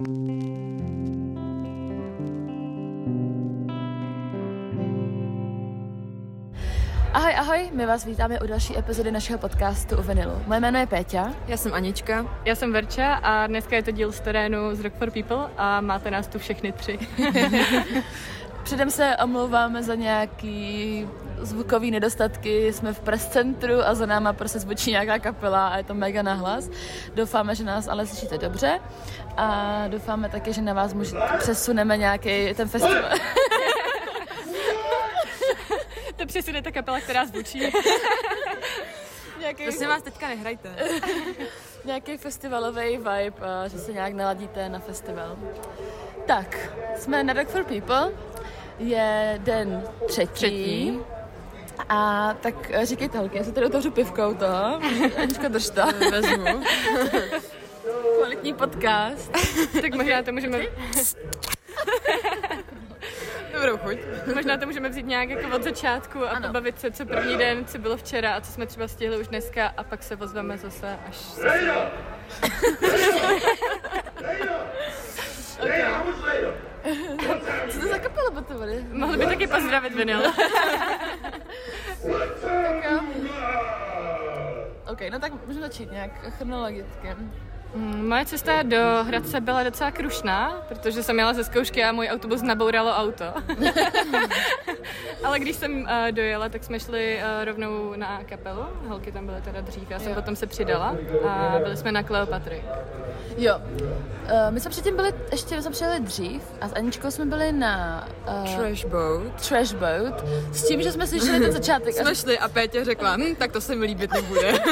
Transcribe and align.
Ahoj, 0.00 0.14
ahoj, 7.36 7.70
my 7.72 7.86
vás 7.86 8.04
vítáme 8.04 8.40
u 8.40 8.46
další 8.46 8.78
epizody 8.78 9.10
našeho 9.10 9.38
podcastu 9.38 9.96
u 9.98 10.02
Vinilu. 10.02 10.42
Moje 10.46 10.60
jméno 10.60 10.78
je 10.78 10.86
Péťa. 10.86 11.34
Já 11.46 11.56
jsem 11.56 11.74
Anička. 11.74 12.26
Já 12.44 12.54
jsem 12.54 12.72
Verča 12.72 13.14
a 13.14 13.46
dneska 13.46 13.76
je 13.76 13.82
to 13.82 13.90
díl 13.90 14.12
z 14.12 14.20
terénu 14.20 14.74
z 14.74 14.80
Rock 14.80 14.94
for 14.94 15.10
People 15.10 15.50
a 15.56 15.80
máte 15.80 16.10
nás 16.10 16.26
tu 16.26 16.38
všechny 16.38 16.72
tři. 16.72 16.98
Předem 18.62 18.90
se 18.90 19.16
omlouváme 19.24 19.82
za 19.82 19.94
nějaký 19.94 21.08
zvukový 21.42 21.90
nedostatky, 21.90 22.72
jsme 22.72 22.92
v 22.92 23.00
press 23.00 23.28
centru 23.28 23.86
a 23.86 23.94
za 23.94 24.06
náma 24.06 24.32
prostě 24.32 24.58
zvučí 24.58 24.90
nějaká 24.90 25.18
kapela 25.18 25.68
a 25.68 25.76
je 25.76 25.84
to 25.84 25.94
mega 25.94 26.22
nahlas. 26.22 26.70
Doufáme, 27.14 27.54
že 27.54 27.64
nás 27.64 27.88
ale 27.88 28.06
slyšíte 28.06 28.38
dobře 28.38 28.80
a 29.36 29.84
doufáme 29.88 30.28
také, 30.28 30.52
že 30.52 30.62
na 30.62 30.72
vás 30.72 30.94
může, 30.94 31.16
přesuneme 31.38 31.96
nějaký 31.96 32.54
ten 32.54 32.68
festival. 32.68 33.10
to 36.16 36.26
přesune 36.26 36.62
ta 36.62 36.70
kapela, 36.70 37.00
která 37.00 37.26
zvučí. 37.26 37.58
nějaký... 39.40 39.62
Prosím 39.62 39.88
vás, 39.88 40.02
teďka 40.02 40.28
nehrajte. 40.28 40.76
nějaký 41.84 42.16
festivalový 42.16 42.96
vibe, 42.96 43.32
a 43.40 43.68
že 43.68 43.78
se 43.78 43.92
nějak 43.92 44.12
naladíte 44.12 44.68
na 44.68 44.78
festival. 44.78 45.36
Tak, 46.26 46.72
jsme 46.96 47.24
na 47.24 47.32
Rock 47.32 47.48
for 47.48 47.64
People. 47.64 48.12
Je 48.78 49.40
den 49.42 49.82
třetí. 50.06 50.32
třetí. 50.32 51.00
A 51.88 52.34
tak 52.40 52.54
říkejte, 52.82 53.18
holky, 53.18 53.38
já 53.38 53.44
se 53.44 53.52
tady 53.52 53.66
otevřu 53.66 53.90
pivkou 53.90 54.34
to. 54.34 54.80
Anička, 55.18 55.48
drž 55.48 55.70
to. 55.70 55.82
Vezmu. 56.10 56.44
Kvalitní 58.16 58.54
podcast. 58.54 59.32
tak 59.80 59.94
možná 59.94 60.22
to 60.22 60.32
můžeme... 60.32 60.58
Dobrou 63.52 63.76
chuť. 63.76 63.98
Možná 64.34 64.56
to 64.56 64.66
můžeme 64.66 64.88
vzít 64.88 65.06
nějak 65.06 65.28
jako 65.28 65.56
od 65.56 65.62
začátku 65.62 66.24
a 66.24 66.30
ano. 66.30 66.46
pobavit 66.46 66.80
se, 66.80 66.90
co 66.90 67.06
první 67.06 67.36
den, 67.36 67.64
co 67.64 67.78
bylo 67.78 67.96
včera 67.96 68.34
a 68.34 68.40
co 68.40 68.52
jsme 68.52 68.66
třeba 68.66 68.88
stihli 68.88 69.18
už 69.18 69.28
dneska 69.28 69.74
a 69.76 69.84
pak 69.84 70.02
se 70.02 70.16
pozveme 70.16 70.58
zase, 70.58 70.98
až 71.08 71.16
se... 71.16 71.42
Co 77.70 77.80
to 77.80 77.88
za 77.88 77.98
kapela 77.98 78.30
bude? 78.30 78.84
Mohli 78.92 79.18
by 79.18 79.26
taky 79.26 79.46
pozdravit 79.46 79.94
vinyl. 79.94 80.20
OK, 84.86 85.00
no 85.10 85.18
tak 85.18 85.46
můžeme 85.46 85.66
začít 85.66 85.92
nějak 85.92 86.10
chronologicky. 86.36 87.08
Mm, 87.74 88.08
moje 88.08 88.26
cesta 88.26 88.62
do 88.62 89.04
Hradce 89.06 89.40
byla 89.40 89.62
docela 89.62 89.90
krušná, 89.90 90.62
protože 90.68 91.02
jsem 91.02 91.18
jela 91.18 91.32
ze 91.32 91.44
zkoušky 91.44 91.84
a 91.84 91.92
můj 91.92 92.08
autobus 92.08 92.42
nabouralo 92.42 92.90
auto. 92.90 93.24
Ale 95.24 95.38
když 95.38 95.56
jsem 95.56 95.82
uh, 95.82 95.88
dojela, 96.10 96.48
tak 96.48 96.64
jsme 96.64 96.80
šli 96.80 97.18
uh, 97.18 97.44
rovnou 97.44 97.92
na 97.96 98.24
kapelu. 98.24 98.62
Holky 98.88 99.12
tam 99.12 99.26
byly 99.26 99.40
teda 99.40 99.60
dřív, 99.60 99.90
já 99.90 99.98
jsem 99.98 100.08
jo. 100.08 100.14
potom 100.14 100.36
se 100.36 100.46
přidala 100.46 100.96
a 101.28 101.58
byli 101.62 101.76
jsme 101.76 101.92
na 101.92 102.02
Kleopatry. 102.02 102.62
Jo. 103.36 103.58
Uh, 103.58 104.30
my 104.50 104.60
jsme 104.60 104.70
předtím 104.70 104.96
byli, 104.96 105.12
ještě 105.32 105.62
jsme 105.62 105.70
přijeli 105.70 106.00
dřív 106.00 106.42
a 106.60 106.68
s 106.68 106.72
Aničkou 106.72 107.10
jsme 107.10 107.24
byli 107.24 107.52
na... 107.52 108.04
Uh, 108.28 108.56
Trash 108.56 108.84
Boat. 108.84 109.48
Trash 109.48 109.72
Boat. 109.72 110.24
S 110.52 110.68
tím, 110.68 110.82
že 110.82 110.92
jsme 110.92 111.06
slyšeli 111.06 111.40
ten 111.40 111.52
začátek. 111.52 111.94
jsme 111.94 112.14
šli 112.14 112.38
a 112.38 112.48
Pétě 112.48 112.84
řekla, 112.84 113.16
hm, 113.16 113.34
tak 113.34 113.52
to 113.52 113.60
se 113.60 113.74
mi 113.74 113.86
líbit 113.86 114.12
nebude. 114.12 114.52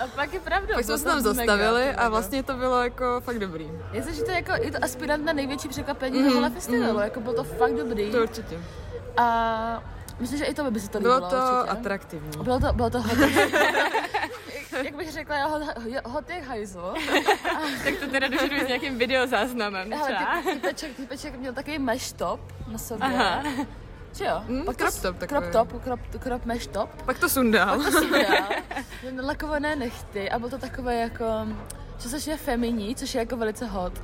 A 0.00 0.06
pak 0.06 0.32
je 0.32 0.40
pravda. 0.40 0.74
Pak 0.74 0.84
jsme 0.84 0.98
se 0.98 1.04
tam 1.04 1.20
zastavili 1.20 1.84
mega, 1.84 2.02
a 2.02 2.08
vlastně 2.08 2.42
to 2.42 2.54
bylo 2.54 2.82
jako 2.82 3.20
fakt 3.20 3.38
dobrý. 3.38 3.70
Já 3.92 4.02
si, 4.02 4.14
že 4.14 4.22
to 4.22 4.30
je 4.30 4.36
jako 4.36 4.52
je 4.62 4.70
to 4.70 4.78
aspirant 4.84 5.24
na 5.24 5.32
největší 5.32 5.68
překvapení 5.68 6.18
mm-hmm. 6.18 6.32
tohle 6.32 6.50
festivalu, 6.50 6.98
mm-hmm. 6.98 7.04
jako 7.04 7.20
bylo 7.20 7.34
to 7.34 7.44
fakt 7.44 7.74
dobrý. 7.74 8.10
To 8.10 8.22
určitě. 8.22 8.60
A 9.16 9.82
myslím, 10.18 10.38
že 10.38 10.44
i 10.44 10.54
to 10.54 10.70
by 10.70 10.80
se 10.80 10.90
to 10.90 10.98
líbilo. 10.98 11.18
Bylo 11.18 11.30
to 11.30 11.36
určitě. 11.36 11.70
atraktivní. 11.70 12.30
Bylo 12.42 12.60
to, 12.60 12.72
bylo 12.72 12.90
to 12.90 13.02
hot. 13.02 13.18
jak 14.84 14.96
bych 14.96 15.12
řekla, 15.12 15.44
hot, 15.46 15.62
hot 16.04 16.30
je 16.30 16.42
hajzl. 16.42 16.94
tak 17.84 17.94
to 18.00 18.06
teda 18.06 18.28
dožadu 18.28 18.56
s 18.56 18.68
nějakým 18.68 18.98
videozáznamem. 18.98 19.92
Hele, 19.92 20.42
ty, 20.42 20.52
týpeček, 20.52 20.96
týpeček 20.96 21.38
měl 21.38 21.52
takový 21.52 21.78
mesh 21.78 22.12
top 22.12 22.40
na 22.72 22.78
sobě. 22.78 23.06
Aha. 23.06 23.42
Že 24.14 24.24
jo? 24.24 24.42
Mm, 24.48 24.64
pak 24.64 24.76
crop 24.76 24.94
top 25.02 25.18
takový. 25.18 25.40
Crop 25.40 25.52
top, 25.52 25.82
crop, 25.82 26.00
crop 26.22 26.44
mesh 26.44 26.66
top. 26.66 27.02
Pak 27.02 27.18
to 27.18 27.28
sundal. 27.28 27.78
Pak 27.78 27.92
to 27.92 27.98
sundal. 27.98 29.26
Lakované 29.26 29.76
nechty 29.86 30.30
a 30.30 30.38
bylo 30.38 30.50
to 30.50 30.58
takové 30.58 30.96
jako 30.96 31.24
částečně 31.98 32.36
feminí, 32.36 32.94
což 32.94 33.14
je 33.14 33.18
jako 33.18 33.36
velice 33.36 33.66
hot. 33.66 34.02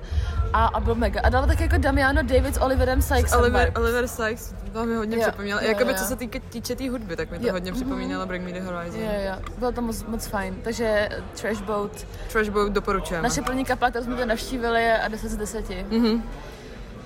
A, 0.53 0.67
a 0.67 0.81
byl 0.81 0.94
mega. 0.94 1.21
A 1.25 1.28
dala 1.28 1.47
tak 1.47 1.61
jako 1.61 1.77
Damiano 1.78 2.22
David 2.22 2.55
s 2.55 2.61
Oliverem 2.61 3.03
Sykes. 3.03 3.34
Oliver, 3.34 3.72
Oliver 3.77 4.09
Sykes, 4.09 4.55
to 4.72 4.87
mi 4.87 4.94
hodně 4.94 5.17
jo, 5.17 5.22
připomněl. 5.22 5.59
Jakoby 5.59 5.94
co 5.94 6.05
se 6.05 6.17
týče 6.17 6.41
týče 6.41 6.75
té 6.75 6.77
tý 6.77 6.88
hudby, 6.88 7.17
tak 7.17 7.31
mi 7.31 7.38
to 7.38 7.47
jo. 7.47 7.53
hodně 7.53 7.73
připomínalo 7.73 8.25
mm-hmm. 8.25 8.28
Bring 8.28 8.44
Me 8.44 8.53
The 8.53 8.61
Horizon. 8.61 9.00
Jo, 9.00 9.11
jo, 9.27 9.43
bylo 9.59 9.73
to 9.73 9.83
moc, 9.83 10.03
moc 10.03 10.27
fajn. 10.27 10.56
Takže 10.65 11.09
Trash 11.41 11.61
Boat. 11.61 12.06
Trash 12.33 12.49
Boat 12.49 12.73
doporučujeme. 12.73 13.28
Naše 13.28 13.43
první 13.43 13.65
kapela, 13.65 13.91
kterou 13.91 14.05
jsme 14.05 14.17
to 14.17 14.27
navštívili 14.27 14.93
a 14.93 15.09
10 15.09 15.28
z 15.28 15.37
10. 15.37 15.69
Mm-hmm. 15.69 16.23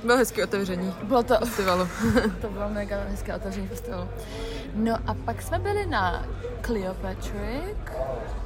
Bylo 0.05 0.17
hezké 0.17 0.45
otevření 0.45 0.95
bylo 1.03 1.23
to, 1.23 1.35
festivalu. 1.39 1.89
to 2.41 2.49
bylo 2.49 2.69
mega 2.69 2.97
hezké 3.09 3.35
otevření 3.35 3.69
festivalu. 3.69 4.09
No 4.75 4.95
a 5.07 5.15
pak 5.15 5.43
jsme 5.43 5.59
byli 5.59 5.87
na 5.87 6.27
Cleopatrick. 6.63 7.93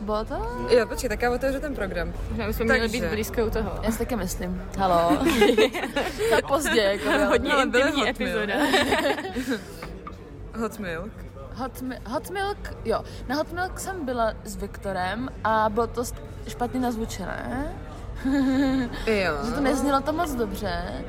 Bylo 0.01 0.25
to? 0.25 0.67
Jo, 0.71 0.87
počkej, 0.87 1.09
tak 1.09 1.23
já 1.23 1.31
otevřu 1.31 1.61
ten 1.61 1.75
program. 1.75 2.13
Možná 2.31 2.47
bychom 2.47 2.67
měli 2.67 2.89
být 2.89 3.05
blízko 3.05 3.47
u 3.47 3.51
toho. 3.51 3.79
Já 3.83 3.91
si 3.91 3.99
taky 3.99 4.17
myslím. 4.17 4.63
Halo. 4.79 5.19
tak 6.31 6.47
pozdě, 6.49 6.81
jako 6.81 7.11
jo. 7.11 7.27
Hodně 7.29 7.53
no, 7.53 7.63
intimní 7.63 8.09
epizoda. 8.09 8.55
Hot 10.59 10.79
Milk. 10.79 11.13
Hot, 11.55 11.83
hot 12.07 12.31
Milk, 12.31 12.59
jo. 12.85 13.05
Na 13.29 13.37
Hot 13.37 13.53
Milk 13.53 13.81
jsem 13.81 14.05
byla 14.05 14.33
s 14.45 14.57
Viktorem 14.57 15.29
a 15.45 15.69
bylo 15.69 15.87
to 15.87 16.03
špatně 16.49 16.81
nazvučené. 16.81 17.75
jo. 19.07 19.35
Že 19.45 19.53
to 19.53 19.61
neznělo 19.61 20.01
to 20.01 20.13
moc 20.13 20.35
dobře 20.35 21.05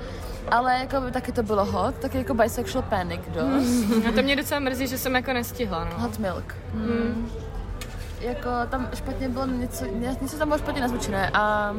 ale 0.51 0.79
jako 0.79 1.01
by 1.01 1.11
taky 1.11 1.31
to 1.31 1.43
bylo 1.43 1.65
hot, 1.65 1.95
taky 1.95 2.17
jako 2.17 2.33
bisexual 2.33 2.83
panic 2.89 3.21
dost. 3.27 3.67
Mm. 3.67 4.03
A 4.09 4.11
to 4.11 4.21
mě 4.21 4.35
docela 4.35 4.59
mrzí, 4.59 4.87
že 4.87 4.97
jsem 4.97 5.15
jako 5.15 5.33
nestihla, 5.33 5.85
no. 5.85 5.99
Hot 5.99 6.19
milk. 6.19 6.55
Mm. 6.73 6.81
Mm. 6.81 7.29
Jako 8.21 8.49
tam 8.69 8.89
špatně 8.95 9.29
bylo 9.29 9.45
něco, 9.45 9.85
něco 10.19 10.37
tam 10.37 10.47
bylo 10.47 10.57
špatně 10.57 10.81
nazvučené 10.81 11.29
a 11.33 11.75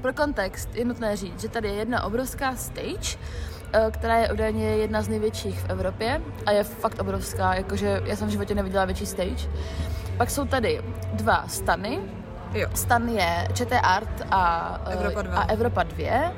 pro 0.00 0.12
kontext 0.12 0.74
je 0.74 0.84
nutné 0.84 1.16
říct, 1.16 1.40
že 1.40 1.48
tady 1.48 1.68
je 1.68 1.74
jedna 1.74 2.04
obrovská 2.04 2.56
stage, 2.56 3.18
eh, 3.72 3.90
která 3.90 4.16
je 4.16 4.32
údajně 4.32 4.68
jedna 4.68 5.02
z 5.02 5.08
největších 5.08 5.60
v 5.60 5.70
Evropě 5.70 6.22
a 6.46 6.50
je 6.50 6.64
fakt 6.64 7.00
obrovská, 7.00 7.54
jakože 7.54 8.02
já 8.04 8.16
jsem 8.16 8.28
v 8.28 8.30
životě 8.30 8.54
neviděla 8.54 8.84
větší 8.84 9.06
stage. 9.06 9.48
Pak 10.16 10.30
jsou 10.30 10.44
tady 10.44 10.82
dva 11.12 11.48
stany, 11.48 12.00
Jo. 12.54 12.68
Stan 12.74 13.08
je 13.08 13.48
ČT 13.54 13.80
Art 13.82 14.22
a 14.30 14.80
eh, 14.86 14.92
Evropa 14.92 15.22
2. 15.22 15.38
A 15.40 15.44
Evropa 15.52 15.82
2 15.82 16.32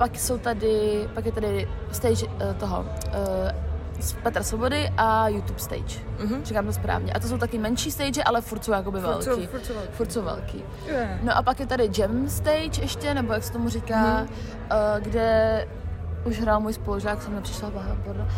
pak 0.00 0.18
jsou 0.18 0.38
tady, 0.38 1.08
pak 1.14 1.26
je 1.26 1.32
tady 1.32 1.68
stage 1.92 2.26
uh, 2.26 2.54
toho 2.58 2.80
uh, 2.80 3.14
z 4.00 4.12
Petra 4.12 4.42
Svobody 4.42 4.92
a 4.96 5.28
YouTube 5.28 5.58
stage. 5.58 6.00
Uh-huh. 6.18 6.42
Říkám 6.42 6.66
to 6.66 6.72
správně. 6.72 7.12
A 7.12 7.20
to 7.20 7.28
jsou 7.28 7.38
taky 7.38 7.58
menší 7.58 7.90
stage, 7.90 8.22
ale 8.22 8.40
furt 8.40 8.64
jsou 8.64 8.72
jakoby 8.72 9.00
furt 9.00 9.08
velký. 9.08 9.24
Jsou, 9.24 9.46
furt 9.46 9.64
jsou 9.64 9.74
velký. 9.74 9.92
Furt 9.92 10.12
jsou 10.12 10.22
velký. 10.22 10.64
Yeah. 10.86 11.22
No 11.22 11.36
a 11.36 11.42
pak 11.42 11.60
je 11.60 11.66
tady 11.66 11.90
Jam 11.98 12.28
stage 12.28 12.82
ještě, 12.82 13.14
nebo 13.14 13.32
jak 13.32 13.44
se 13.44 13.52
tomu 13.52 13.68
říká, 13.68 13.94
uh-huh. 13.94 14.96
uh, 14.96 15.04
kde 15.04 15.68
už 16.24 16.40
hrál 16.40 16.60
můj 16.60 16.72
spolužák, 16.72 17.22
jsem 17.22 17.34
nepřišla 17.34 17.70
pardon. 18.04 18.28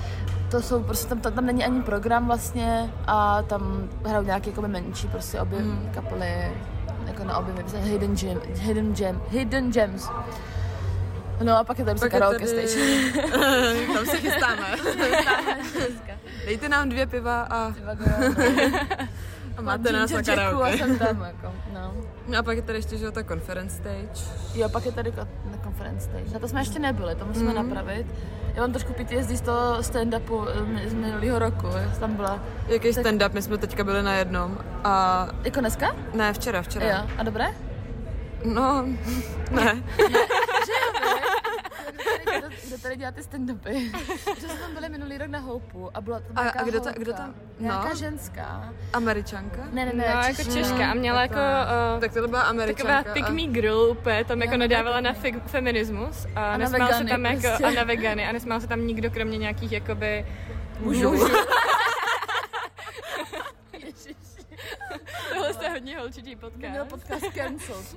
To 0.51 0.63
jsou 0.63 0.83
prostě, 0.83 1.09
tam, 1.09 1.21
tam, 1.21 1.33
tam 1.33 1.47
není 1.47 1.65
ani 1.65 1.83
program 1.83 2.27
vlastně 2.27 2.93
a 3.07 3.43
tam 3.43 3.89
hrajou 4.07 4.25
nějaké 4.25 4.51
jakoby 4.51 4.69
menší 4.69 5.09
prostě 5.09 5.41
obě 5.41 5.59
mm. 5.59 5.91
kapely 5.95 6.53
jako 7.07 7.25
na 7.25 7.39
obě 7.39 7.55
hidden, 7.75 8.17
gem, 8.17 8.41
hidden, 8.55 8.95
gem, 8.95 9.23
hidden 9.31 9.73
gems. 9.73 10.09
No 11.43 11.59
a 11.59 11.65
pak 11.65 11.79
je 11.79 11.85
tady 11.85 12.01
pak 12.01 12.11
karaoke 12.11 12.39
tady... 12.39 12.69
stage. 12.69 13.13
Tam 13.95 14.07
se 14.07 14.17
chystáme. 14.17 14.77
Dejte 16.47 16.69
nám 16.69 16.89
dvě 16.89 17.07
piva 17.07 17.43
a... 17.51 17.67
a 19.57 19.63
máte 19.63 19.93
nás 19.93 20.11
na 20.11 20.23
karaoke. 20.23 20.71
A 20.71 20.77
jsem 20.77 20.99
tam, 20.99 21.21
jako, 21.21 21.53
no. 21.73 21.95
no. 22.29 22.39
A 22.39 22.43
pak 22.43 22.57
je 22.57 22.63
tady 22.63 22.79
ještě, 22.79 22.97
že 22.99 23.11
ta 23.11 23.25
conference 23.25 23.77
stage. 23.77 24.31
Jo, 24.55 24.69
pak 24.69 24.87
je 24.87 24.93
tady 24.93 25.13
na 25.17 25.59
conference 25.65 26.05
stage. 26.05 26.31
Na 26.33 26.39
to 26.39 26.49
jsme 26.49 26.61
ještě 26.61 26.79
nebyli, 26.79 27.15
to 27.15 27.27
musíme 27.27 27.51
mm. 27.51 27.57
napravit. 27.57 28.07
Já 28.55 28.61
mám 28.61 28.73
trošku 28.73 28.93
PTSD 28.93 29.31
z 29.31 29.41
toho 29.41 29.83
stand-upu 29.83 30.47
eh, 30.85 30.91
z 30.91 30.95
minulého 30.95 31.39
roku, 31.39 31.67
jak 31.67 31.99
tam 31.99 32.15
byla. 32.15 32.41
Jaký 32.69 32.95
tak... 32.95 33.07
stand-up? 33.07 33.33
My 33.33 33.43
jsme 33.43 33.59
teďka 33.59 33.85
byli 33.85 34.03
na 34.03 34.15
jednom 34.15 34.59
a... 34.85 35.29
Jako 35.45 35.61
dneska? 35.61 35.97
Ne, 36.15 36.33
včera, 36.33 36.63
včera. 36.63 36.87
Jo, 36.87 37.07
a 37.19 37.23
dobré? 37.23 37.47
No, 38.45 38.87
ne. 39.51 39.65
ne. 39.65 39.83
Kde 42.67 42.79
tady 42.79 42.97
dělat 42.97 43.15
ty 43.15 43.21
stand-upy. 43.21 43.91
že 44.41 44.49
jsme 44.49 44.59
tam 44.59 44.75
byli 44.75 44.89
minulý 44.89 45.19
rok 45.19 45.29
na 45.29 45.39
Houpu 45.39 45.91
a 45.97 46.01
byla 46.01 46.21
tam 46.21 46.47
A- 46.47 46.51
a 46.51 46.63
kdo 46.63 46.81
ta- 46.81 46.93
kdo 46.93 47.13
tam- 47.13 47.29
no. 47.61 47.65
Nějaká 47.67 47.95
ženská. 47.95 48.73
Američanka? 48.93 49.63
Ne, 49.73 49.85
ne, 49.85 49.93
No, 49.95 49.99
ne, 49.99 50.05
jako 50.39 50.53
Češka 50.53 50.91
a 50.91 50.95
měla 50.95 51.23
jako... 51.23 51.35
Uh, 51.95 52.01
Tak 52.01 52.13
tohle 52.13 52.29
byla 52.29 52.43
Američanka. 52.43 52.97
Taková 52.97 53.15
pick 53.15 53.29
me 53.29 53.43
girl 53.53 53.77
úplně, 53.91 54.25
tam 54.25 54.43
jako 54.43 54.57
nadávala 54.57 55.01
na 55.01 55.13
fe- 55.13 55.41
feminismus 55.47 56.27
a, 56.37 56.41
na 56.51 56.57
nesmál 56.57 56.89
se 56.89 56.95
vegany 57.05 57.11
tam 57.11 57.25
jako, 57.25 57.41
prostě. 57.41 57.65
a 57.65 57.71
na 57.71 57.85
vegany 57.85 58.27
a 58.29 58.33
nesmál 58.33 58.61
se 58.61 58.67
tam 58.67 58.87
nikdo 58.87 59.11
kromě 59.11 59.39
nějakých 59.39 59.73
jakoby 59.73 60.27
Mužů. 60.81 61.15
Tohle 65.35 65.65
je 65.65 65.71
hodně 65.71 65.99
holčičí 65.99 66.37
Měl 66.37 66.51
podcast. 66.51 66.91
podcast 66.91 67.35
cancelled 67.35 67.59
prostě. 67.67 67.97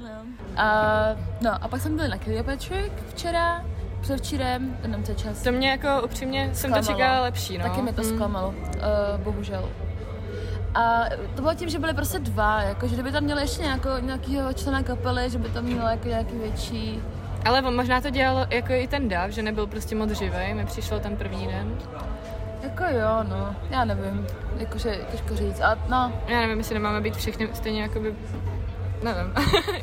No. 0.00 0.24
A, 0.56 1.06
no 1.40 1.64
a 1.64 1.68
pak 1.68 1.80
jsme 1.80 1.90
byli 1.90 2.08
na 2.08 2.18
Cleopatra 2.18 2.76
včera, 3.08 3.64
předevčírem, 4.00 4.78
jenom 4.82 5.02
to 5.02 5.14
čas. 5.14 5.42
To 5.42 5.52
mě 5.52 5.70
jako 5.70 6.02
upřímně 6.04 6.50
jsem 6.54 6.72
to 6.72 6.82
čekala 6.82 7.20
lepší, 7.20 7.58
no. 7.58 7.64
Taky 7.64 7.82
mi 7.82 7.92
to 7.92 8.04
zklamalo, 8.04 8.48
uh, 8.48 8.54
bohužel. 9.16 9.68
A 10.74 11.04
to 11.34 11.42
bylo 11.42 11.54
tím, 11.54 11.68
že 11.68 11.78
byly 11.78 11.94
prostě 11.94 12.18
dva, 12.18 12.62
jako, 12.62 12.88
že 12.88 12.94
kdyby 12.94 13.12
tam 13.12 13.24
měli 13.24 13.42
ještě 13.42 13.62
nějakou, 13.62 13.88
nějakýho 14.00 14.52
člena 14.52 14.82
kapely, 14.82 15.30
že 15.30 15.38
by 15.38 15.48
tam 15.48 15.64
mělo 15.64 15.88
jako 15.88 16.08
nějaký 16.08 16.38
větší... 16.38 17.02
Ale 17.44 17.62
on 17.62 17.76
možná 17.76 18.00
to 18.00 18.10
dělalo 18.10 18.46
jako 18.50 18.72
i 18.72 18.88
ten 18.88 19.08
Dav, 19.08 19.30
že 19.30 19.42
nebyl 19.42 19.66
prostě 19.66 19.94
moc 19.94 20.10
živej, 20.10 20.54
mi 20.54 20.66
přišlo 20.66 21.00
ten 21.00 21.16
první 21.16 21.46
den. 21.46 21.78
Jako 22.80 22.98
jo, 22.98 23.24
no, 23.28 23.56
já 23.70 23.84
nevím, 23.84 24.26
jakože 24.56 24.98
těžko 25.10 25.36
říct. 25.36 25.60
A 25.60 25.78
no, 25.88 26.12
Já 26.26 26.40
nevím, 26.40 26.58
jestli 26.58 26.74
nemáme 26.74 27.00
být 27.00 27.16
všechny 27.16 27.48
stejně 27.54 27.82
jakoby 27.82 28.14
Nevím. 29.02 29.32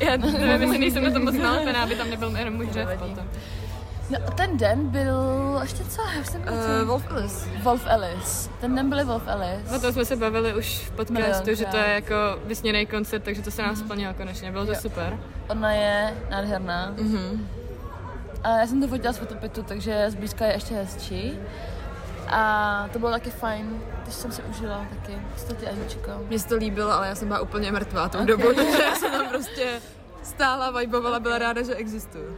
Já 0.00 0.16
nevím, 0.16 0.60
jestli 0.62 0.78
nejsem 0.78 1.04
na 1.04 1.10
tom 1.10 1.24
moc 1.24 1.34
nalepená, 1.34 1.82
aby 1.82 1.94
tam 1.94 2.10
nebyl 2.10 2.36
jenom 2.36 2.54
můj 2.54 2.68
řev 2.72 2.88
potom. 2.98 3.24
no 4.10 4.18
ten 4.34 4.56
den 4.56 4.88
byl, 4.88 5.58
ještě 5.62 5.84
co, 5.84 6.02
já 6.16 6.24
jsem 6.24 6.42
Uh, 6.42 6.88
Wolf 6.88 7.12
Alice. 7.12 7.48
Wolf 7.62 7.86
Alice. 7.86 8.50
Ten 8.60 8.74
den 8.74 8.88
byli 8.88 9.04
Wolf 9.04 9.28
Alice. 9.28 9.76
O 9.76 9.80
tom 9.80 9.92
jsme 9.92 10.04
se 10.04 10.16
bavili 10.16 10.54
už 10.54 10.78
v 10.78 10.90
podcastu, 10.90 11.54
že 11.54 11.64
to 11.66 11.76
je 11.76 11.88
jako 11.88 12.14
vysněný 12.44 12.86
koncert, 12.86 13.22
takže 13.22 13.42
to 13.42 13.50
se 13.50 13.62
nám 13.62 13.76
splnilo 13.76 14.14
konečně, 14.14 14.52
bylo 14.52 14.66
to 14.66 14.72
Jo. 14.72 14.78
super. 14.80 15.18
Ona 15.48 15.72
je 15.72 16.14
nádherná. 16.30 16.94
Mhm. 17.00 17.48
A 18.42 18.58
já 18.58 18.66
jsem 18.66 18.80
to 18.80 18.88
fotila 18.88 19.12
z 19.12 19.18
fotopitu, 19.18 19.62
takže 19.62 20.10
zblízka 20.10 20.46
je 20.46 20.52
ještě 20.52 20.74
hezčí. 20.74 21.38
A 22.28 22.88
to 22.92 22.98
bylo 22.98 23.10
taky 23.10 23.30
fajn, 23.30 23.80
když 24.02 24.14
jsem 24.14 24.32
si 24.32 24.42
užila 24.42 24.86
taky. 24.90 25.18
Stati 25.36 25.66
Aničko. 25.68 26.10
Mně 26.28 26.38
se 26.38 26.48
to 26.48 26.56
líbilo, 26.56 26.92
ale 26.92 27.08
já 27.08 27.14
jsem 27.14 27.28
byla 27.28 27.40
úplně 27.40 27.72
mrtvá 27.72 28.08
tou 28.08 28.18
Ok. 28.18 28.24
dobu, 28.26 28.54
takže 28.54 28.82
já 28.82 28.94
jsem 28.94 29.10
tam 29.12 29.28
prostě 29.28 29.80
stála, 30.22 30.70
vibovala, 30.70 31.20
byla 31.20 31.38
ráda, 31.38 31.62
že 31.62 31.74
existuju. 31.74 32.36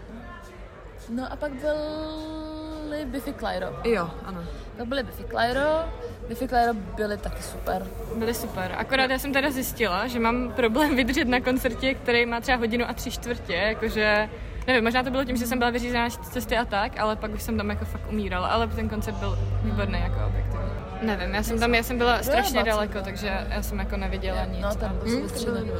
No 1.08 1.32
a 1.32 1.36
pak 1.36 1.52
byli 1.52 3.04
Biffy 3.04 3.32
Clyro. 3.34 3.66
Jo, 3.84 4.10
ano. 4.24 4.44
To 4.78 4.86
byli 4.86 5.02
Biffy 5.02 5.24
Clyro. 5.24 5.84
Biffy 6.28 6.48
Clyro 6.48 6.74
byli 6.96 7.16
taky 7.18 7.42
super. 7.42 7.86
Byly 8.14 8.34
super. 8.34 8.74
Akorát 8.78 9.10
já 9.10 9.18
jsem 9.18 9.32
teda 9.32 9.50
zjistila, 9.50 10.06
že 10.06 10.20
mám 10.20 10.52
problém 10.52 10.96
vydržet 10.96 11.28
na 11.28 11.40
koncertě, 11.40 11.94
který 11.94 12.26
má 12.26 12.40
třeba 12.40 12.58
hodinu 12.58 12.84
a 12.88 12.92
tři 12.92 13.10
čtvrtě, 13.10 13.54
jakože 13.54 14.28
Nevím, 14.68 14.84
možná 14.84 15.02
to 15.02 15.10
bylo 15.10 15.24
tím, 15.24 15.36
že 15.36 15.46
jsem 15.46 15.58
byla 15.58 15.70
vyřízená 15.70 16.10
z 16.10 16.18
cesty 16.18 16.56
a 16.58 16.64
tak, 16.64 17.00
ale 17.00 17.16
pak 17.16 17.30
už 17.34 17.42
jsem 17.42 17.56
tam 17.56 17.70
jako 17.70 17.84
fakt 17.84 18.02
umírala, 18.10 18.48
ale 18.48 18.66
ten 18.66 18.88
koncert 18.88 19.14
byl 19.14 19.38
výborný 19.62 20.00
jako 20.00 20.26
objektivně. 20.26 20.66
Nevím, 21.02 21.34
já 21.34 21.42
jsem 21.42 21.58
tam, 21.58 21.74
já 21.74 21.82
jsem 21.82 21.98
byla 21.98 22.22
strašně 22.22 22.62
daleko, 22.64 22.98
takže 23.04 23.46
já 23.48 23.62
jsem 23.62 23.78
jako 23.78 23.96
neviděla 23.96 24.44
nic. 24.44 24.62
No, 24.62 24.74
ten 24.74 24.88
a- 24.88 24.92
byl 25.04 25.20
Hm, 25.20 25.28
hmm, 25.46 25.70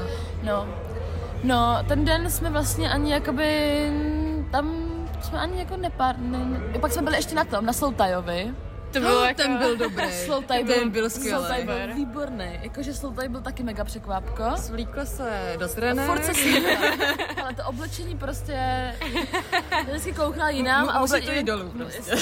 No. 0.42 0.66
No, 1.44 1.78
ten 1.88 2.04
den 2.04 2.30
jsme 2.30 2.50
vlastně 2.50 2.90
ani 2.90 3.12
jakoby 3.12 3.90
tam 4.50 4.76
jsme 5.20 5.38
ani 5.38 5.58
jako 5.58 5.76
nepár, 5.76 6.18
ne, 6.18 6.38
ne, 6.38 6.78
pak 6.80 6.92
jsme 6.92 7.02
byli 7.02 7.16
ještě 7.16 7.34
na 7.34 7.44
tom, 7.44 7.66
na 7.66 7.72
Sloutajovi. 7.72 8.54
To 8.92 9.00
bylo 9.00 9.24
jako... 9.24 9.42
Ten 9.42 9.58
byl 9.58 9.76
dobrý. 9.76 10.12
Sloutaj 10.24 10.64
ten 10.64 10.90
byl 10.90 11.10
skvělý. 11.10 11.64
byl 11.64 11.94
výborný, 11.94 12.58
jakože 12.62 12.94
Sloutaj 12.94 13.28
byl 13.28 13.40
taky 13.40 13.62
mega 13.62 13.84
překvápko. 13.84 14.44
Svlíkla 14.56 15.04
se 15.04 15.56
do 15.58 15.68
trenér. 15.68 16.06
Furt 16.06 16.24
se. 16.24 16.32
Ale 17.42 17.54
to 17.54 17.62
oblečení 17.64 18.16
prostě, 18.18 18.58
vždycky 19.88 20.12
koukala 20.12 20.50
jinam. 20.50 20.84
Mu- 20.84 20.90
a 20.90 21.00
musí 21.00 21.12
úplně 21.14 21.26
to 21.26 21.32
i- 21.32 21.36
jít 21.36 21.42
dolů 21.46 21.70
prostě. 21.70 22.12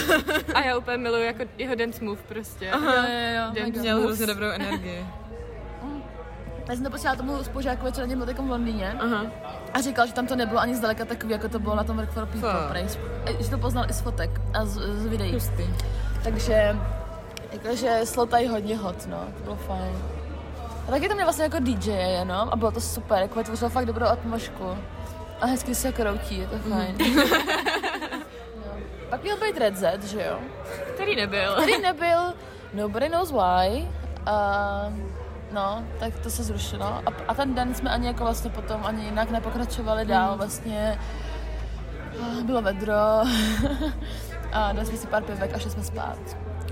A 0.54 0.60
já 0.62 0.78
úplně 0.78 0.96
miluji 0.96 1.26
jako 1.26 1.42
jeho 1.58 1.74
dance 1.74 2.04
move 2.04 2.20
prostě. 2.28 2.66
Jo, 2.66 2.78
jo, 2.82 2.92
jo. 3.36 3.64
Mega. 3.64 3.80
Měl 3.80 4.00
hrozně 4.00 4.26
dobrou 4.26 4.46
energii. 4.48 5.06
Já 6.68 6.74
jsem 6.74 6.84
to 6.84 6.90
posílala 6.90 7.16
tomu 7.16 7.44
spolužákovi, 7.44 7.92
co 7.92 8.00
na 8.00 8.06
něm 8.06 8.18
byl 8.18 8.26
takom 8.26 8.46
v 8.48 8.50
Londýně. 8.50 8.92
Aha. 9.00 9.26
A 9.74 9.80
říkal, 9.80 10.06
že 10.06 10.12
tam 10.12 10.26
to 10.26 10.36
nebylo 10.36 10.60
ani 10.60 10.74
zdaleka 10.76 11.04
takový, 11.04 11.32
jako 11.32 11.48
to 11.48 11.58
bylo 11.58 11.76
na 11.76 11.84
tom 11.84 11.96
Work 11.96 12.10
for 12.10 12.26
People. 12.26 12.50
Praise. 12.68 12.98
A 13.26 13.42
Že 13.42 13.50
to 13.50 13.58
poznal 13.58 13.84
i 13.90 13.92
z 13.92 14.00
fotek 14.00 14.30
a 14.54 14.64
z, 14.64 14.72
z 15.02 15.06
videí. 15.06 15.32
Hustý. 15.32 15.64
Takže, 16.26 16.76
jakože 17.52 18.00
Slotaj 18.04 18.46
hodně 18.46 18.76
hot, 18.76 19.06
no, 19.06 19.24
to 19.36 19.42
bylo 19.44 19.56
fajn. 19.56 19.96
A 20.88 20.90
taky 20.90 21.08
tam 21.08 21.16
měl 21.16 21.26
vlastně 21.26 21.44
jako 21.44 21.58
DJ 21.60 21.90
jenom 21.90 22.48
a 22.52 22.56
bylo 22.56 22.70
to 22.70 22.80
super, 22.80 23.22
jako 23.22 23.38
vytvořil 23.38 23.68
fakt 23.68 23.86
dobrou 23.86 24.06
atmosféru. 24.06 24.78
A 25.40 25.46
hezky 25.46 25.74
se 25.74 25.92
kroutí, 25.92 26.38
je 26.38 26.46
to 26.46 26.58
fajn. 26.58 26.96
no. 28.56 28.72
Pak 29.10 29.22
měl 29.22 29.36
být 29.36 29.58
Red 29.58 29.76
Z, 29.76 30.04
že 30.04 30.22
jo? 30.22 30.38
Který 30.94 31.16
nebyl. 31.16 31.52
Který 31.52 31.82
nebyl, 31.82 32.34
nobody 32.74 33.08
knows 33.08 33.32
why. 33.32 33.88
A, 34.26 34.92
no, 35.52 35.84
tak 36.00 36.18
to 36.18 36.30
se 36.30 36.42
zrušilo. 36.42 36.86
A, 36.86 37.02
a 37.28 37.34
ten 37.34 37.54
den 37.54 37.74
jsme 37.74 37.90
ani 37.90 38.06
jako 38.06 38.24
vlastně 38.24 38.50
potom 38.50 38.86
ani 38.86 39.04
jinak 39.04 39.30
nepokračovali 39.30 40.04
dál, 40.04 40.36
vlastně 40.36 40.98
ah, 42.20 42.42
bylo 42.42 42.62
vedro 42.62 42.94
a 44.52 44.72
dali 44.72 44.86
jsme 44.86 44.96
si 44.98 45.06
pár 45.06 45.22
pivek 45.22 45.54
a 45.54 45.58
šli 45.58 45.70
jsme 45.70 45.82
spát. 45.82 46.18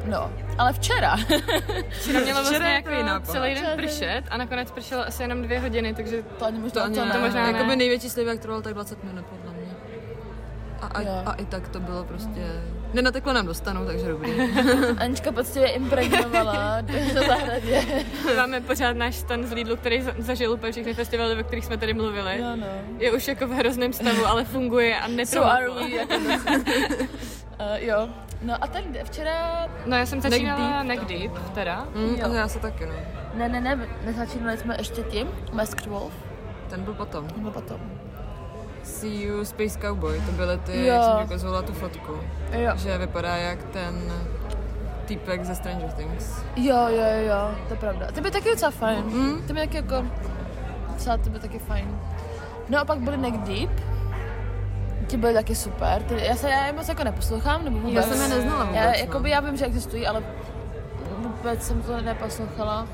No, 0.05 0.31
ale 0.59 0.73
včera, 0.73 1.17
Včera 1.91 2.21
mělo 2.21 2.41
vlastně 2.41 2.56
Včera 2.59 2.71
jako 2.71 2.88
to 2.88 2.94
jiná 2.97 3.21
celý 3.21 3.55
den 3.55 3.65
pršet 3.76 4.23
a 4.31 4.37
nakonec 4.37 4.71
pršelo 4.71 5.06
asi 5.06 5.23
jenom 5.23 5.43
dvě 5.43 5.61
hodiny, 5.61 5.94
takže 5.94 6.23
to 6.38 6.44
ani 6.47 6.59
možná 6.59 6.81
To 6.81 6.87
ani 6.87 6.94
to 6.94 7.05
ne. 7.05 7.12
ne. 7.15 7.19
možná 7.21 7.47
ne. 7.47 7.53
Jakoby 7.59 7.76
největší 7.76 8.11
slivák 8.11 8.38
trval 8.38 8.62
tak 8.62 8.75
20 8.75 9.05
minut 9.05 9.25
podle 9.26 9.53
mě. 9.53 9.73
A, 10.81 10.87
a, 10.87 11.00
Jo. 11.03 11.23
a 11.26 11.32
i 11.32 11.44
tak 11.44 11.69
to 11.69 11.81
bylo 11.81 12.05
prostě... 12.05 12.41
Nenateklo 12.94 13.32
nám 13.32 13.47
dostanu, 13.47 13.87
takže 13.87 14.09
dobrý. 14.09 14.31
Anička 14.99 15.32
poctivě 15.32 15.69
impregnovala 15.69 16.81
do 16.81 16.94
zahradě. 17.29 17.82
máme 18.37 18.61
pořád 18.61 18.93
náš 18.97 19.15
stan 19.15 19.44
z 19.47 19.53
Lidlu, 19.53 19.77
který 19.77 20.03
za- 20.03 20.12
zažil 20.19 20.53
úplně 20.53 20.73
všechny 20.73 20.94
festivaly, 20.94 21.41
o 21.41 21.44
kterých 21.44 21.65
jsme 21.65 21.77
tady 21.77 21.94
mluvili. 21.94 22.38
Jo, 22.41 22.56
no. 22.56 22.67
Je 22.99 23.12
už 23.12 23.29
jako 23.29 23.47
v 23.47 23.50
hrozném 23.50 23.93
stavu, 23.93 24.27
ale 24.27 24.44
funguje 24.44 24.97
a 25.00 25.09
So 25.25 25.53
are 25.53 25.70
we, 25.70 25.91
jako 25.91 26.15
uh, 27.61 27.77
jo. 27.77 28.09
No 28.43 28.55
a 28.61 28.67
ten 28.67 28.85
včera, 29.05 29.67
No 29.87 29.97
já 29.97 30.06
jsem 30.06 30.21
začínala 30.21 30.83
Neck 30.83 31.03
teda. 31.55 31.87
Mm, 31.95 32.15
Jo. 32.15 32.29
to 32.29 32.35
já 32.35 32.49
se 32.49 32.59
taky, 32.59 32.87
no. 32.87 32.93
ne, 33.35 33.49
ne, 33.49 33.61
ne, 33.61 33.79
nezačínali 34.05 34.59
jsme 34.59 34.75
ještě 34.79 35.03
tím, 35.03 35.29
Masked 35.53 35.87
Wolf, 35.87 36.12
Ten 36.71 36.83
byl 36.85 36.95
potom. 36.95 37.27
nebo 37.37 37.51
potom. 37.51 37.81
See 38.83 39.23
you 39.23 39.45
Space 39.45 39.79
Cowboy, 39.81 40.21
to 40.21 40.33
byly 40.33 40.58
ty, 40.58 40.73
Jo. 40.79 40.84
jak 40.94 41.03
jsem 41.03 41.25
ukazovala 41.25 41.63
tu 41.63 41.73
fotku. 41.73 42.13
Jo. 42.53 42.73
Že 42.77 42.99
vypadá 42.99 43.37
jak 43.37 43.63
ten 43.65 44.13
týpek 45.05 45.44
ze 45.44 45.55
Stranger 45.55 45.91
Things. 45.93 46.43
Jo, 46.56 46.77
jo, 46.89 47.05
jo, 47.27 47.55
to 47.69 47.75
je 47.75 47.81
pravda. 47.81 48.06
Ty 48.13 48.20
by 48.20 48.31
taky 48.31 48.51
docela 48.51 48.70
fajn. 48.70 49.05
Mm. 49.05 49.43
Ty 49.46 49.53
by 49.53 49.61
taky 49.61 49.77
jako, 49.77 50.05
docela 50.93 51.17
ty 51.17 51.31
by 51.31 51.39
taky 51.39 51.58
fajn. 51.58 51.99
No 52.69 52.79
a 52.81 52.84
pak 52.84 52.99
byly 52.99 53.17
Neck 53.17 53.37
Deep. 53.37 53.70
Ti 55.06 55.17
byly 55.17 55.34
taky 55.34 55.55
super. 55.55 56.03
Ty, 56.03 56.15
já 56.25 56.37
se 56.37 56.51
já 56.51 56.67
je 56.67 56.73
moc 56.73 56.89
jako 56.89 57.05
neposlouchám, 57.05 57.65
nebo 57.65 57.79
vůbec. 57.79 57.94
Já 57.94 58.03
jsem 58.03 58.23
je 58.23 58.29
neznala 58.29 58.65
vůbec, 58.65 58.77
Já, 58.81 58.87
no. 58.87 58.93
jakoby, 58.99 59.31
já 59.31 59.41
vím, 59.41 59.56
že 59.56 59.65
existují, 59.67 60.06
ale 60.06 60.23
vůbec 61.19 61.63
jsem 61.67 61.82
to 61.82 62.01
neposlouchala. 62.01 62.89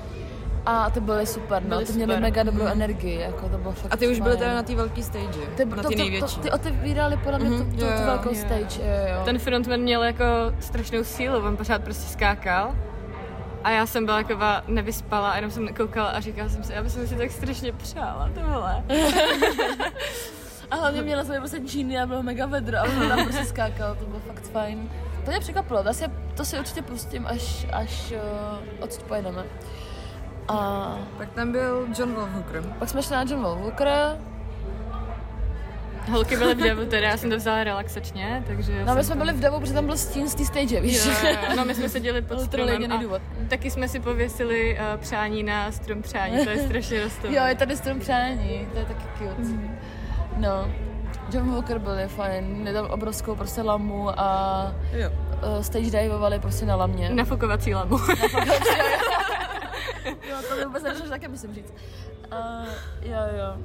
A 0.67 0.90
ty 0.90 1.00
byly 1.00 1.26
super, 1.26 1.62
no. 1.62 1.69
Byly 1.69 1.85
ty 1.85 1.93
měly 1.93 2.21
mega 2.21 2.43
dobrou 2.43 2.67
energii, 2.67 3.21
jako 3.21 3.49
to 3.49 3.59
bylo 3.59 3.73
fakt 3.73 3.93
A 3.95 3.97
ty 3.97 4.09
už 4.09 4.21
byly 4.21 4.37
teda 4.37 4.55
na 4.55 4.62
té 4.62 4.75
velké 4.75 5.02
stage, 5.02 5.38
ty, 5.57 5.64
na 5.64 5.76
té 5.76 5.83
to, 5.83 5.88
největší. 5.90 6.37
to, 6.37 6.40
ty 6.43 6.50
otevírali 6.50 7.17
podle 7.17 7.38
mě 7.38 7.49
tu, 7.50 7.57
Mhm, 7.64 7.76
tu, 7.79 7.85
jo, 7.85 7.90
tu 7.99 8.05
velkou 8.05 8.29
Jo. 8.29 8.35
stage, 8.35 8.81
jo, 8.83 9.14
jo. 9.14 9.23
Ten 9.25 9.38
frontman 9.38 9.81
měl 9.81 10.02
jako 10.02 10.25
strašnou 10.61 11.05
sílu, 11.05 11.47
on 11.47 11.57
pořád 11.57 11.83
prostě 11.83 12.12
skákal. 12.12 12.75
A 13.64 13.71
já 13.71 13.87
jsem 13.87 14.05
byla 14.05 14.23
taková 14.23 14.62
nevyspala, 14.69 15.31
a 15.31 15.37
jenom 15.37 15.50
jsem 15.50 15.69
koukala 15.69 16.09
a 16.09 16.21
říkala 16.21 16.49
jsem 16.49 16.64
si, 16.64 16.73
já 16.73 16.83
bych 16.83 16.93
si 16.93 17.17
tak 17.17 17.31
strašně 17.31 17.73
přála 17.73 18.31
tohle. 18.35 18.85
A 20.71 20.77
hlavně 20.77 21.03
měla 21.03 21.25
jsem 21.25 21.37
prostě 21.37 21.59
džíny 21.59 21.99
a 22.00 22.07
bylo 22.07 22.23
mega 22.23 22.47
vedro 22.47 22.79
a 22.79 22.83
on 22.83 23.09
tam 23.09 23.25
prostě 23.25 23.45
skákal, 23.45 23.95
to 23.95 24.05
bylo 24.05 24.21
fakt 24.21 24.43
fajn. 24.43 24.91
To 25.25 25.31
mě 25.31 25.41
překvapilo, 25.41 25.83
to 25.85 25.95
si, 25.95 26.05
to 26.35 26.45
si 26.45 26.59
určitě 26.59 26.83
pustím, 26.83 27.27
až, 27.27 27.67
až 27.73 28.12
uh, 28.12 28.85
odsud 28.85 29.03
pojedeme. 29.03 29.45
A 30.49 30.99
Pak 31.19 31.31
tam 31.33 31.53
byl 31.53 31.87
John 31.99 32.15
Wolfhooker. 32.15 32.62
pak 32.79 32.89
jsme 32.89 33.03
šli 33.03 33.15
na 33.17 33.23
John 33.23 33.43
Walker, 33.43 33.89
Holky 36.11 36.37
byly 36.37 36.55
v 36.55 36.59
devu, 36.59 36.85
teda 36.87 37.09
já 37.09 37.17
jsem 37.17 37.31
to 37.31 37.37
vzala 37.37 37.65
relaxačně, 37.65 38.45
takže... 38.47 38.85
no 38.85 38.95
my 38.95 39.05
jsme 39.05 39.09
tam- 39.15 39.19
byli 39.27 39.33
v 39.33 39.41
davu, 39.41 39.61
protože 39.61 39.73
tam 39.73 39.87
byl 39.87 39.97
stín 39.97 40.29
z 40.29 40.35
té 40.35 40.45
stage, 40.45 40.81
víš? 40.81 41.07
Jo, 41.07 41.12
jo, 41.23 41.29
jo. 41.31 41.57
No 41.57 41.65
my 41.65 41.75
jsme 41.75 41.89
seděli 41.89 42.23
pod 42.23 42.41
stromem 42.45 42.93
a 42.93 42.97
důvod. 42.97 43.23
taky 43.49 43.71
jsme 43.71 43.89
si 43.89 44.00
pověsili 44.00 44.79
uh, 44.79 45.00
přání 45.00 45.43
na 45.43 45.73
strom 45.73 46.03
přání, 46.03 46.45
to 46.45 46.50
je 46.50 46.59
strašně 46.59 47.00
rostomé. 47.05 47.35
Jo, 47.37 47.43
je 47.47 47.55
tady 47.55 47.77
strom 47.77 48.00
přání, 48.00 48.69
to 48.73 48.79
je 48.79 48.85
taky 48.85 49.05
cute. 49.19 49.49
No. 50.40 50.70
John 51.32 51.50
Walker 51.54 51.78
byli 51.78 52.09
fajn, 52.09 52.44
měli 52.44 52.75
tam 52.76 52.87
obrovskou 52.87 53.35
prostě 53.37 53.62
lamu 53.62 54.20
a 54.20 54.73
Jo. 54.92 55.11
uh, 55.56 55.62
stage 55.62 55.90
divovali 55.90 56.38
prostě 56.38 56.66
na 56.66 56.76
lamě. 56.76 57.11
Nafukovací 57.11 57.75
labu. 57.75 57.99
Jo, 60.28 60.37
to 60.49 60.56
mi 60.56 60.64
vůbec 60.64 60.82
nedošlo, 60.82 61.04
že 61.06 61.11
také 61.11 61.28
musím 61.28 61.54
říct. 61.54 61.75
Uh, 62.32 62.68
jo, 63.02 63.18
jo. 63.38 63.56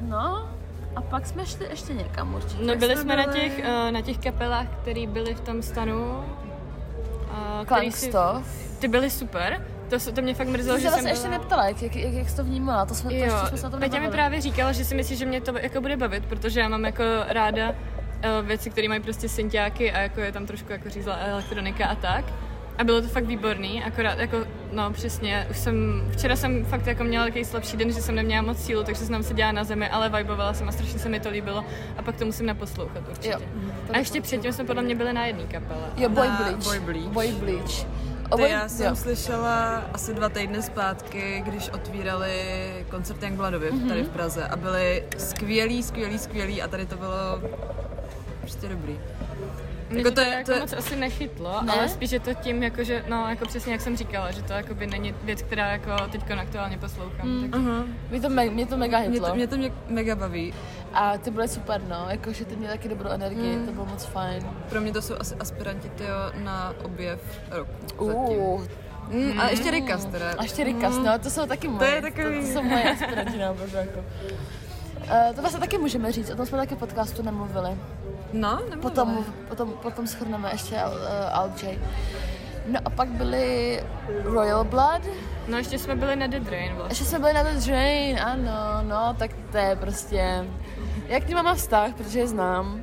No, 0.00 0.48
a 0.96 1.00
pak 1.02 1.26
jsme 1.26 1.46
šli 1.46 1.66
ještě 1.70 1.94
někam 1.94 2.34
určitě. 2.34 2.64
No 2.64 2.76
byli 2.76 2.96
jsme 2.96 3.16
na 3.16 3.22
byli- 3.26 3.40
těch, 3.40 3.58
uh, 3.58 3.90
na 3.90 4.00
těch 4.00 4.18
kapelách, 4.18 4.66
které 4.82 5.06
byly 5.06 5.34
v 5.34 5.40
tom 5.40 5.62
stanu. 5.62 6.10
Uh, 6.10 7.64
který 7.64 7.92
si- 7.92 8.10
Klankstov. 8.10 8.46
Ty 8.78 8.88
byly 8.88 9.10
super. 9.10 9.66
To, 9.90 10.00
se- 10.00 10.12
to 10.12 10.22
mě 10.22 10.34
fakt 10.34 10.48
mrzelo, 10.48 10.78
že 10.78 10.82
se 10.82 10.88
jsem 10.88 10.92
vlastně 10.92 11.10
ještě 11.10 11.28
byla- 11.28 11.38
neptala, 11.38 11.68
jak, 11.68 11.82
jak, 11.82 11.96
jak, 11.96 12.12
jak 12.12 12.28
jsi 12.28 12.36
to 12.36 12.44
vnímala, 12.44 12.86
to 12.86 12.94
jsme, 12.94 13.10
to 13.10 13.16
Jo, 13.16 13.22
ještě 13.24 13.46
jsme 13.48 13.58
se 13.58 13.66
o 13.66 13.70
tom 13.70 13.80
Peťa 13.80 14.00
mi 14.00 14.10
právě 14.10 14.40
říkala, 14.40 14.72
že 14.72 14.84
si 14.84 14.94
myslí, 14.94 15.16
že 15.16 15.26
mě 15.26 15.40
to 15.40 15.58
jako 15.58 15.80
bude 15.80 15.96
bavit, 15.96 16.26
protože 16.26 16.60
já 16.60 16.68
mám 16.68 16.84
jako 16.84 17.02
ráda 17.28 17.68
uh, 17.70 18.46
věci, 18.46 18.70
které 18.70 18.88
mají 18.88 19.00
prostě 19.00 19.28
synťáky 19.28 19.92
a 19.92 19.98
jako 20.00 20.20
je 20.20 20.32
tam 20.32 20.46
trošku 20.46 20.72
jako 20.72 20.90
řízla 20.90 21.16
elektronika 21.16 21.86
a 21.86 21.94
tak. 21.94 22.24
A 22.78 22.84
bylo 22.84 23.02
to 23.02 23.08
fakt 23.08 23.24
výborný, 23.24 23.82
akorát 23.84 24.18
jako, 24.18 24.36
no 24.72 24.92
přesně, 24.92 25.46
už 25.50 25.58
jsem, 25.58 26.02
včera 26.12 26.36
jsem 26.36 26.64
fakt 26.64 26.86
jako 26.86 27.04
měla 27.04 27.24
takový 27.24 27.44
slabší 27.44 27.76
den, 27.76 27.92
že 27.92 28.02
jsem 28.02 28.14
neměla 28.14 28.42
moc 28.42 28.58
sílu, 28.64 28.84
takže 28.84 29.00
jsem 29.00 29.12
tam 29.14 29.22
seděla 29.22 29.52
na 29.52 29.64
zemi, 29.64 29.88
ale 29.88 30.08
vibovala 30.08 30.54
jsem 30.54 30.68
a 30.68 30.72
strašně 30.72 30.98
se 30.98 31.08
mi 31.08 31.20
to 31.20 31.30
líbilo 31.30 31.64
a 31.96 32.02
pak 32.02 32.16
to 32.16 32.24
musím 32.26 32.46
naposlouchat 32.46 33.02
určitě. 33.08 33.28
Jo. 33.28 33.38
A 33.92 33.98
ještě 33.98 34.20
předtím 34.20 34.52
jsme 34.52 34.64
podle 34.64 34.82
mě 34.82 34.94
byli 34.94 35.12
na 35.12 35.26
jedné 35.26 35.44
kapele. 35.44 35.82
Jo, 35.96 36.08
Boy 36.08 36.28
Bleach. 36.28 36.64
Boy 36.64 36.80
Bleach. 36.80 37.06
Boy 37.08 37.32
Bleach. 37.32 37.86
O, 38.30 38.36
Ty 38.36 38.42
Boy- 38.42 38.50
já 38.50 38.68
jsem 38.68 38.86
jo. 38.86 38.96
slyšela 38.96 39.82
asi 39.94 40.14
dva 40.14 40.28
týdny 40.28 40.62
zpátky, 40.62 41.42
když 41.46 41.68
otvírali 41.68 42.32
koncert 42.90 43.22
Youngbloodovi 43.22 43.70
Mhm. 43.70 43.80
mm-hmm. 43.84 43.88
tady 43.88 44.02
v 44.02 44.08
Praze 44.08 44.44
a 44.48 44.56
byli 44.56 45.04
skvělí, 45.18 45.82
skvělí, 45.82 46.18
skvělí 46.18 46.62
a 46.62 46.68
tady 46.68 46.86
to 46.86 46.96
bylo 46.96 47.40
prostě 48.40 48.68
dobrý. 48.68 48.98
Mě 49.90 49.98
Jako 49.98 50.10
to, 50.10 50.14
to 50.14 50.20
to 50.20 50.20
je- 50.20 50.32
jako 50.32 50.44
to 50.44 50.52
je- 50.52 50.60
moc 50.60 50.72
asi 50.72 50.96
nechytlo, 50.96 51.60
Ne? 51.62 51.72
ale 51.72 51.88
spíš 51.88 52.10
je 52.12 52.20
to 52.20 52.34
tím, 52.34 52.62
jako, 52.62 52.84
že, 52.84 53.04
no, 53.08 53.26
jako 53.28 53.46
přesně 53.46 53.72
jak 53.72 53.80
jsem 53.80 53.96
říkala, 53.96 54.30
že 54.30 54.42
to 54.42 54.52
jakoby 54.52 54.86
není 54.86 55.14
věc, 55.22 55.42
která 55.42 55.72
jako 55.72 55.90
teď 56.12 56.30
aktuálně 56.30 56.78
poslouchám. 56.78 57.28
Mm. 57.28 57.50
Tak... 57.50 57.60
Uh-huh. 57.60 57.84
Mě 58.10 58.20
to, 58.20 58.28
me, 58.28 58.50
mě 58.50 58.66
to 58.66 58.76
mega 58.76 58.98
Mě 58.98 59.08
hitlo. 59.08 59.28
to, 59.28 59.34
mě 59.34 59.46
to 59.46 59.56
mě 59.56 59.72
mega 59.88 60.16
baví. 60.16 60.54
A 60.94 61.18
ty 61.18 61.30
byly 61.30 61.48
super, 61.48 61.80
no, 61.88 62.06
jakože 62.08 62.44
ty 62.44 62.56
měli 62.56 62.72
taky 62.72 62.88
dobrou 62.88 63.10
energii, 63.10 63.56
Mm. 63.56 63.66
to 63.66 63.72
bylo 63.72 63.86
moc 63.86 64.04
fajn. 64.04 64.46
Pro 64.68 64.80
mě 64.80 64.92
to 64.92 65.02
jsou 65.02 65.14
asi 65.20 65.34
aspiranti 65.34 65.88
tyjo, 65.88 66.16
na 66.44 66.72
objev 66.84 67.20
roku. 67.98 68.54
Uh, 68.54 68.62
Mm, 69.12 69.40
a 69.40 69.48
ještě 69.48 69.70
Rikas 69.70 70.04
teda. 70.04 70.30
a 70.38 70.42
ještě 70.42 70.64
Rikas, 70.64 70.98
no, 70.98 71.18
to 71.18 71.30
jsou 71.30 71.46
taky 71.46 71.68
moje. 71.68 71.90
je 71.90 72.02
takový- 72.02 72.40
To, 72.40 72.46
to 72.46 72.52
jsou 72.52 72.62
moje 72.62 72.92
aspiranti 72.92 73.38
na 73.38 73.44
jako. 73.44 73.98
Uh, 75.04 75.34
to 75.34 75.40
vlastně 75.40 75.60
taky 75.60 75.78
můžeme 75.78 76.12
říct, 76.12 76.30
o 76.30 76.36
tom 76.36 76.46
jsme 76.46 76.58
taky 76.58 76.74
v 76.74 76.78
podcastu 76.78 77.22
nemluvili. 77.22 77.70
No, 78.32 78.60
nebo 78.70 78.82
Potom, 78.82 79.24
potom, 79.48 79.70
potom 79.72 80.06
schrneme 80.06 80.48
ještě 80.52 80.76
uh, 80.76 81.44
LJ. 81.44 81.78
No 82.66 82.80
a 82.84 82.90
pak 82.90 83.08
byli 83.08 83.82
Royal 84.24 84.64
Blood, 84.64 85.02
No 85.48 85.56
ještě 85.58 85.78
jsme 85.78 85.96
byli 85.96 86.16
na 86.16 86.26
Dead 86.26 86.48
Rain 86.48 86.74
vlastně. 86.74 86.90
ještě 86.92 87.04
jsme 87.04 87.18
byli 87.18 87.32
na 87.32 87.42
The 87.42 87.66
Drain, 87.66 88.20
ano, 88.20 88.82
no, 88.82 89.14
tak 89.18 89.30
to 89.52 89.58
je 89.58 89.76
prostě, 89.76 90.44
jak 91.10 91.24
k 91.24 91.28
ní 91.28 91.34
mám 91.34 91.56
vztah, 91.56 91.94
protože 91.94 92.18
je 92.18 92.26
znám. 92.26 92.82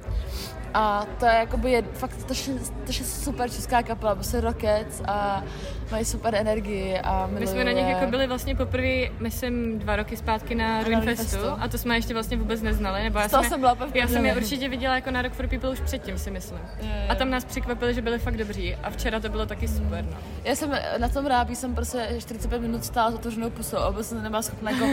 A 0.73 1.05
to 1.19 1.25
je 1.25 1.33
jakoby 1.33 1.71
je 1.71 1.81
fakt 1.81 2.13
strašně, 2.19 2.53
strašně 2.59 3.05
super 3.05 3.49
česká 3.49 3.83
kapela, 3.83 4.15
prostě 4.15 4.41
Rockets 4.41 5.01
a 5.07 5.43
mají 5.91 6.05
super 6.05 6.35
energii 6.35 6.99
a 6.99 7.27
My 7.27 7.47
jsme 7.47 7.63
na 7.63 7.71
nich 7.71 7.87
jako 7.87 8.05
byli 8.05 8.27
vlastně 8.27 8.55
poprvé, 8.55 9.09
myslím, 9.19 9.79
dva 9.79 9.95
roky 9.95 10.17
zpátky 10.17 10.55
na 10.55 10.83
Ruin 10.83 11.01
Festu 11.01 11.47
a 11.59 11.67
to 11.67 11.77
jsme 11.77 11.95
ještě 11.97 12.13
vlastně 12.13 12.37
vůbec 12.37 12.61
neznali, 12.61 13.03
nebo 13.03 13.19
já 13.19 13.29
jsem, 13.29 13.43
jsem 13.43 13.59
byla 13.59 13.77
já 13.93 14.07
jsem 14.07 14.25
je 14.25 14.35
určitě 14.35 14.69
viděla 14.69 14.95
jako 14.95 15.11
na 15.11 15.21
Rock 15.21 15.33
for 15.33 15.47
People 15.47 15.69
už 15.69 15.79
předtím, 15.79 16.17
si 16.17 16.31
myslím. 16.31 16.59
jo. 16.81 16.87
A 17.09 17.15
tam 17.15 17.29
nás 17.29 17.45
překvapili, 17.45 17.93
že 17.93 18.01
byli 18.01 18.19
fakt 18.19 18.37
dobří 18.37 18.75
a 18.75 18.89
včera 18.89 19.19
to 19.19 19.29
bylo 19.29 19.45
taky 19.45 19.67
super, 19.67 20.05
no. 20.05 20.17
Já 20.43 20.55
jsem 20.55 20.71
na 20.97 21.09
tom 21.09 21.25
rábí, 21.25 21.55
jsem 21.55 21.75
prostě 21.75 22.07
45 22.19 22.61
minut 22.61 22.85
stála 22.85 23.11
s 23.11 23.15
otevřenou 23.15 23.49
pusou 23.49 23.77
a 23.77 23.89
vůbec 23.89 24.09
jsem 24.09 24.23
nebyla 24.23 24.41
schopna 24.41 24.71
jako 24.71 24.85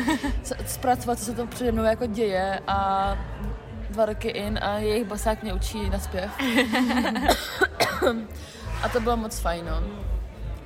zpracovat, 0.66 1.18
co 1.18 1.24
se 1.24 1.34
to 1.34 1.46
přede 1.46 1.72
mnou 1.72 1.84
jako 1.84 2.06
děje 2.06 2.60
a 2.66 3.18
dva 3.94 4.06
roky 4.06 4.28
in 4.28 4.58
a 4.62 4.78
jejich 4.78 5.06
basák 5.06 5.42
mě 5.42 5.52
učí 5.54 5.90
na 5.90 5.98
zpěv. 5.98 6.30
a 8.82 8.88
to 8.88 9.00
bylo 9.00 9.16
moc 9.16 9.38
fajn, 9.40 9.64
no. 9.66 9.80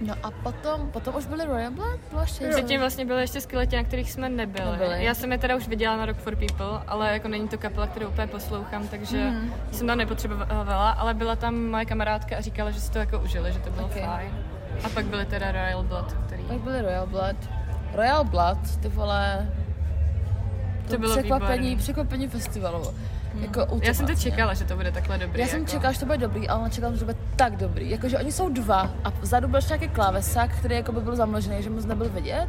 No 0.01 0.15
a 0.23 0.31
potom, 0.31 0.91
potom 0.91 1.15
už 1.17 1.27
byly 1.27 1.45
Royal 1.45 1.71
Blood? 1.71 2.01
Bylo 2.11 2.21
ještě? 2.23 2.49
Předtím 2.49 2.81
vlastně 2.81 3.05
byly 3.05 3.21
ještě 3.21 3.41
skeleti, 3.41 3.77
na 3.77 3.83
kterých 3.85 4.13
jsme 4.13 4.29
nebyli. 4.29 4.71
Nebyli. 4.71 5.05
Já 5.05 5.15
jsem 5.15 5.33
je 5.33 5.39
teda 5.39 5.57
už 5.57 5.69
viděla 5.69 5.97
na 5.97 6.07
Rock 6.07 6.17
for 6.19 6.37
People, 6.37 6.83
ale 6.87 7.13
jako 7.13 7.29
není 7.29 7.49
to 7.49 7.59
kapela, 7.59 7.87
kterou 7.87 8.09
úplně 8.09 8.27
poslouchám, 8.27 8.89
takže 8.89 9.31
Mhm. 9.31 9.55
jsem 9.73 9.87
tam 9.87 9.99
nepotřebovala, 9.99 10.91
ale 10.91 11.15
byla 11.15 11.37
tam 11.37 11.55
moje 11.67 11.85
kamarádka 11.85 12.37
a 12.37 12.41
říkala, 12.41 12.71
že 12.71 12.81
si 12.81 12.91
to 12.91 12.99
jako 12.99 13.19
užili, 13.19 13.53
že 13.53 13.59
to 13.59 13.71
bylo 13.71 13.87
Ok. 13.87 13.93
fajn. 14.05 14.31
A 14.85 14.89
pak 14.89 15.05
byly 15.05 15.27
teda 15.27 15.53
Royal 15.53 15.83
Blood, 15.83 16.13
který... 16.27 16.43
Pak 16.43 16.59
byly 16.61 16.83
Royal 16.83 17.07
Blood. 17.07 17.37
Royal 17.95 18.25
Blood, 18.25 18.59
ty 18.83 18.89
vole, 18.89 19.51
To 20.91 20.99
bylo 20.99 21.13
překvapení, 21.17 21.59
výborný. 21.59 21.77
překvapení 21.77 22.29
festivalu. 22.29 22.95
Jako 23.41 23.67
Já 23.83 23.95
jsem 23.95 24.07
to 24.07 24.15
čekala, 24.15 24.55
že 24.55 24.65
to 24.65 24.77
bude 24.77 24.93
takhle 24.93 25.19
dobrý. 25.19 25.41
Já 25.41 25.47
jsem 25.47 25.59
jako. 25.61 25.71
čekala, 25.71 25.93
že 25.93 26.01
to 26.01 26.07
bude 26.07 26.19
dobrý, 26.19 26.49
ale 26.49 26.65
nečekala, 26.65 26.93
že 26.93 26.99
to 26.99 27.05
bude 27.05 27.19
tak 27.37 27.57
dobrý. 27.57 27.91
Jakože 27.91 28.19
oni 28.19 28.33
jsou 28.33 28.49
dva 28.49 28.91
a 29.05 29.11
vzadu 29.11 29.49
byl 29.49 29.59
ještě 29.59 29.75
nějaký 29.75 29.95
klávesák, 29.95 30.51
který 30.57 30.75
jako 30.75 30.93
by 30.93 31.01
byl 31.01 31.17
zamlžený, 31.17 31.63
že 31.63 31.71
moc 31.71 31.85
nebyl 31.85 32.09
vidět. 32.09 32.49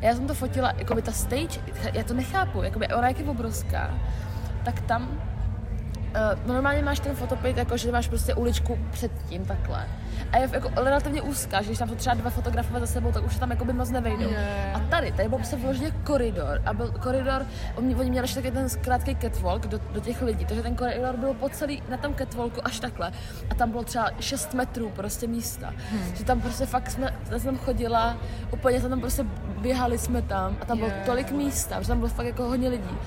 Já 0.00 0.14
jsem 0.14 0.26
to 0.26 0.34
fotila, 0.34 0.72
jako 0.76 0.94
by 0.94 1.02
ta 1.02 1.12
stage, 1.12 1.60
já 1.92 2.04
to 2.04 2.14
nechápu, 2.14 2.62
jako 2.62 2.78
by 2.78 2.88
ona 2.88 3.08
jak 3.08 3.18
je 3.18 3.24
obrovská, 3.24 3.94
tak 4.64 4.80
tam 4.80 5.08
Uh, 6.18 6.46
normálně 6.46 6.82
máš 6.82 7.00
ten 7.00 7.16
fotopit, 7.16 7.56
jako 7.56 7.76
že 7.76 7.92
máš 7.92 8.08
prostě 8.08 8.34
uličku 8.34 8.78
před 8.90 9.12
tím 9.28 9.44
takhle. 9.44 9.86
A 10.32 10.36
je 10.38 10.48
jako 10.52 10.70
relativně 10.76 11.22
úzká, 11.22 11.62
že 11.62 11.66
když 11.66 11.78
tam 11.78 11.88
jsou 11.88 11.94
třeba 11.94 12.14
dva 12.14 12.30
fotografové 12.30 12.80
za 12.80 12.86
sebou, 12.86 13.12
tak 13.12 13.24
už 13.24 13.34
se 13.34 13.40
tam 13.40 13.50
jako 13.50 13.64
by 13.64 13.72
moc 13.72 13.90
nevejdou. 13.90 14.22
Jo. 14.22 14.38
A 14.74 14.80
tady, 14.80 15.12
tady 15.12 15.28
byl 15.28 15.38
prostě 15.38 15.56
vyloženě 15.56 15.90
koridor. 15.90 16.62
A 16.66 16.72
byl 16.72 16.92
koridor, 17.02 17.46
oni, 17.74 17.94
oni 17.94 18.10
měli 18.10 18.24
ještě 18.24 18.40
taky 18.40 18.50
ten 18.50 18.68
krátký 18.80 19.16
catwalk 19.16 19.66
do, 19.66 19.80
do, 19.92 20.00
těch 20.00 20.22
lidí, 20.22 20.44
takže 20.44 20.62
ten 20.62 20.74
koridor 20.74 21.16
byl 21.16 21.34
po 21.34 21.48
celý, 21.48 21.82
na 21.88 21.96
tom 21.96 22.14
catwalku 22.14 22.60
až 22.64 22.80
takhle. 22.80 23.12
A 23.50 23.54
tam 23.54 23.70
bylo 23.70 23.84
třeba 23.84 24.10
6 24.20 24.54
metrů 24.54 24.90
prostě 24.90 25.26
místa. 25.26 25.72
Hmm. 25.90 26.16
Že 26.16 26.24
tam 26.24 26.40
prostě 26.40 26.66
fakt 26.66 26.90
jsme, 26.90 27.14
já 27.30 27.38
jsem 27.38 27.56
tam 27.56 27.64
chodila, 27.64 28.16
úplně 28.52 28.80
tam 28.80 29.00
prostě 29.00 29.24
běhali 29.60 29.98
jsme 29.98 30.22
tam 30.22 30.56
a 30.60 30.64
tam 30.64 30.78
bylo 30.78 30.90
Jo. 30.90 30.96
tolik 31.06 31.32
místa, 31.32 31.82
že 31.82 31.88
tam 31.88 31.98
bylo 31.98 32.08
fakt 32.08 32.26
jako 32.26 32.44
hodně 32.44 32.68
lidí 32.68 32.98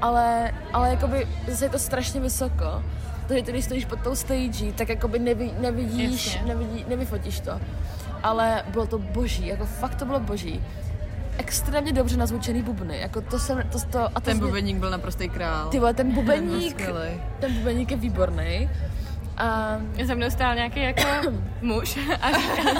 ale, 0.00 0.52
ale 0.72 0.90
jakoby 0.90 1.28
zase 1.48 1.64
je 1.64 1.68
to 1.68 1.78
strašně 1.78 2.20
vysoko. 2.20 2.82
Takže 3.28 3.42
ty, 3.44 3.52
když 3.52 3.64
stojíš 3.64 3.84
pod 3.84 4.00
tou 4.00 4.14
stage, 4.14 4.72
tak 4.76 4.88
jakoby 4.88 5.18
nevi, 5.18 5.50
nevidíš, 5.60 6.26
Jasně. 6.34 6.48
nevidí, 6.54 6.84
nevyfotíš 6.88 7.40
to. 7.40 7.60
Ale 8.22 8.62
bylo 8.68 8.86
to 8.86 8.98
boží, 8.98 9.46
jako 9.46 9.66
fakt 9.66 9.94
to 9.94 10.04
bylo 10.04 10.20
boží. 10.20 10.62
Extrémně 11.38 11.92
dobře 11.92 12.16
nazvučený 12.16 12.62
bubny, 12.62 12.98
jako 13.00 13.20
to 13.20 13.38
jsem, 13.38 13.62
to, 13.72 13.78
to, 13.90 14.04
a 14.04 14.10
to 14.10 14.20
Ten 14.20 14.36
mě- 14.36 14.46
bubeník 14.46 14.76
byl 14.76 14.90
naprostý 14.90 15.28
král. 15.28 15.68
Ty 15.68 15.78
vole, 15.78 15.94
ten 15.94 16.12
bubeník, 16.14 16.70
Skvělej. 16.80 17.20
ten 17.40 17.54
bubeník 17.54 17.90
je 17.90 17.96
výborný. 17.96 18.70
A 19.40 19.80
Za 20.04 20.14
mnou 20.14 20.30
stál 20.30 20.54
nějaký 20.54 20.82
jako 20.82 21.02
muž 21.60 21.98
a 22.20 22.38
říkal, 22.40 22.78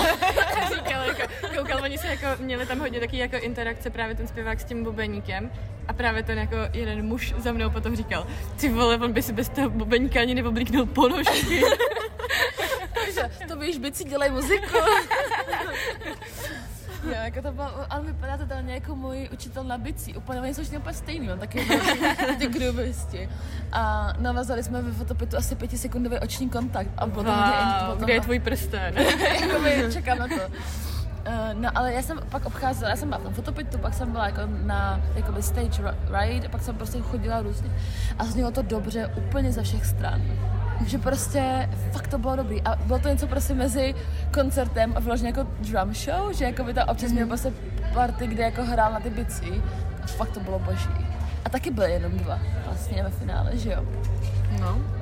a 0.63 0.69
říkal 0.75 1.05
jako, 1.05 1.23
koukal, 1.57 1.83
oni 1.83 1.99
se 1.99 2.07
jako, 2.07 2.27
měli 2.43 2.67
tam 2.67 2.79
hodně 2.79 3.01
taky 3.01 3.19
jako 3.19 3.37
interakce 3.37 3.91
právě 3.91 4.15
ten 4.15 4.29
zpěvák 4.29 4.61
s 4.61 4.65
tím 4.65 4.85
bubeníkem 4.85 5.51
a 5.89 5.93
právě 5.93 6.23
ten 6.23 6.39
jako 6.39 6.57
jeden 6.73 7.07
muž 7.07 7.35
za 7.39 7.53
mnou 7.53 7.71
potom 7.71 7.97
říkal, 7.97 8.27
ty 8.61 8.69
vole, 8.69 8.97
on 8.97 9.13
by 9.13 9.23
si 9.23 9.33
bez 9.33 9.49
toho 9.49 9.71
bubeníka 9.71 10.21
ani 10.21 10.35
neoblíknul 10.35 10.87
ponožky. 10.87 11.61
že 13.15 13.47
to 13.49 13.57
víš, 13.57 13.79
bici 13.79 14.05
dělají 14.05 14.33
muziku. 14.33 14.77
Jo, 17.05 17.11
jako 17.25 17.43
to 17.43 17.53
bylo, 17.53 17.71
ale 17.91 18.05
vypadá 18.05 18.37
to 18.37 18.47
tam 18.47 18.69
jako 18.69 18.97
můj 18.97 19.29
učitel 19.33 19.65
na 19.65 19.79
bicí. 19.79 20.15
Úplně, 20.17 20.41
oni 20.41 20.55
jsou 20.55 20.63
všichni 20.63 20.79
úplně 20.79 20.95
stejný, 20.95 21.33
on 21.33 21.39
taky 21.39 21.67
ty 22.39 22.47
grubisti. 22.47 23.29
A 23.73 24.13
navazali 24.19 24.63
jsme 24.63 24.83
ve 24.83 24.93
fotopitu 24.93 25.37
asi 25.37 25.55
pětisekundový 25.55 26.19
oční 26.19 26.51
kontakt. 26.51 26.91
A 26.99 27.07
bylo 27.07 27.25
Wow, 27.25 27.99
to 27.99 28.05
kde 28.05 28.15
je 28.15 28.21
tvůj 28.21 28.39
prsten? 28.39 28.95
Jakoby 29.41 29.85
čekám 29.93 30.19
na 30.19 30.29
to. 30.29 30.35
Uh, 30.35 31.35
no 31.55 31.69
ale 31.75 31.93
já 31.93 32.03
jsem 32.03 32.19
pak 32.29 32.47
obcházela, 32.47 32.91
já 32.91 32.97
jsem 32.97 33.09
byla 33.09 33.21
v 33.21 33.23
tom 33.25 33.35
fotopitu, 33.35 33.79
pak 33.79 33.95
jsem 33.95 34.13
byla 34.13 34.27
jako 34.27 34.41
na 34.63 35.01
jakoby 35.15 35.43
stage 35.43 35.83
ri- 35.83 35.95
ride, 36.21 36.47
a 36.47 36.51
pak 36.51 36.63
jsem 36.63 36.77
prostě 36.77 37.01
chodila 37.01 37.43
různě 37.43 37.71
a 38.19 38.25
znělo 38.25 38.51
to 38.51 38.63
dobře 38.63 39.07
úplně 39.07 39.53
ze 39.53 39.63
všech 39.63 39.87
stran. 39.87 40.23
Že 40.87 40.99
prostě 40.99 41.69
fakt 41.93 42.09
to 42.09 42.19
bylo 42.19 42.37
dobrý 42.37 42.63
a 42.63 42.77
bylo 42.77 42.99
to 42.99 43.09
něco 43.09 43.27
prostě 43.27 43.55
mezi 43.55 43.95
koncertem 44.35 44.93
a 44.97 45.01
vyloženě 45.01 45.29
jako 45.29 45.47
drum 45.61 45.95
show, 45.95 46.33
že 46.33 46.45
jako 46.45 46.65
by 46.65 46.75
tam 46.75 46.89
občas 46.89 47.13
měl 47.13 47.27
prostě 47.27 47.53
party, 47.95 48.27
kde 48.27 48.43
jako 48.43 48.65
hrál 48.65 48.93
na 48.93 49.01
ty 49.01 49.11
bici 49.11 49.63
a 50.03 50.07
fakt 50.07 50.31
to 50.31 50.41
bylo 50.41 50.59
boží. 50.59 51.07
A 51.45 51.49
taky 51.49 51.71
byly 51.71 51.93
jenom 51.93 52.13
dva 52.13 52.39
vlastně 52.65 53.03
ve 53.03 53.11
finále, 53.11 53.57
že 53.57 53.71
jo. 53.71 53.85
No. 54.61 55.00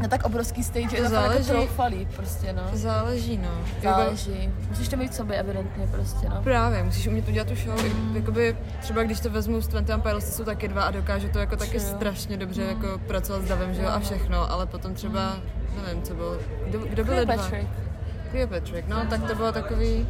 Na 0.00 0.08
tak 0.08 0.24
obrovský 0.24 0.64
stage, 0.64 0.88
To 0.88 0.94
je 0.96 1.00
to 1.08 1.14
jako 1.14 1.14
záleží. 1.26 1.50
troufalý 1.50 2.08
prostě, 2.16 2.52
no. 2.52 2.62
Záleží, 2.72 3.36
no. 3.38 3.50
Jako- 3.82 4.00
Záleží. 4.00 4.50
Musíš 4.68 4.88
to 4.88 4.96
mít 4.96 5.12
v 5.12 5.14
sobě 5.14 5.36
evidentně 5.36 5.86
prostě, 5.86 6.28
no. 6.28 6.42
Právě, 6.42 6.82
musíš 6.82 7.06
umět 7.06 7.28
udělat 7.28 7.48
tu 7.48 7.54
show. 7.54 7.84
Mm. 7.94 8.16
Jakoby, 8.16 8.56
třeba 8.80 9.02
když 9.02 9.20
to 9.20 9.30
vezmu 9.30 9.60
z 9.60 9.68
21 9.68 10.02
Pilots, 10.02 10.36
jsou 10.36 10.44
taky 10.44 10.68
dva 10.68 10.82
a 10.84 10.90
dokážu 10.90 11.28
to 11.28 11.38
jako 11.38 11.56
taky 11.56 11.76
Jo. 11.76 11.80
strašně 11.82 12.36
dobře 12.36 12.62
jako 12.62 13.00
pracovat 13.06 13.42
s 13.42 13.48
davem, 13.48 13.74
že 13.74 13.82
jo, 13.82 13.88
a 13.88 14.00
všechno, 14.00 14.52
ale 14.52 14.66
potom 14.66 14.94
třeba, 14.94 15.36
nevím, 15.86 16.02
co 16.02 16.14
bylo, 16.14 16.36
kdo, 16.66 16.78
kdo 16.78 17.04
byli 17.04 17.26
dva? 17.26 17.36
Patrick. 17.36 17.68
Cleopatra, 18.30 18.78
no, 18.88 19.06
tak 19.10 19.22
to 19.28 19.34
bylo 19.34 19.52
takový, 19.52 20.06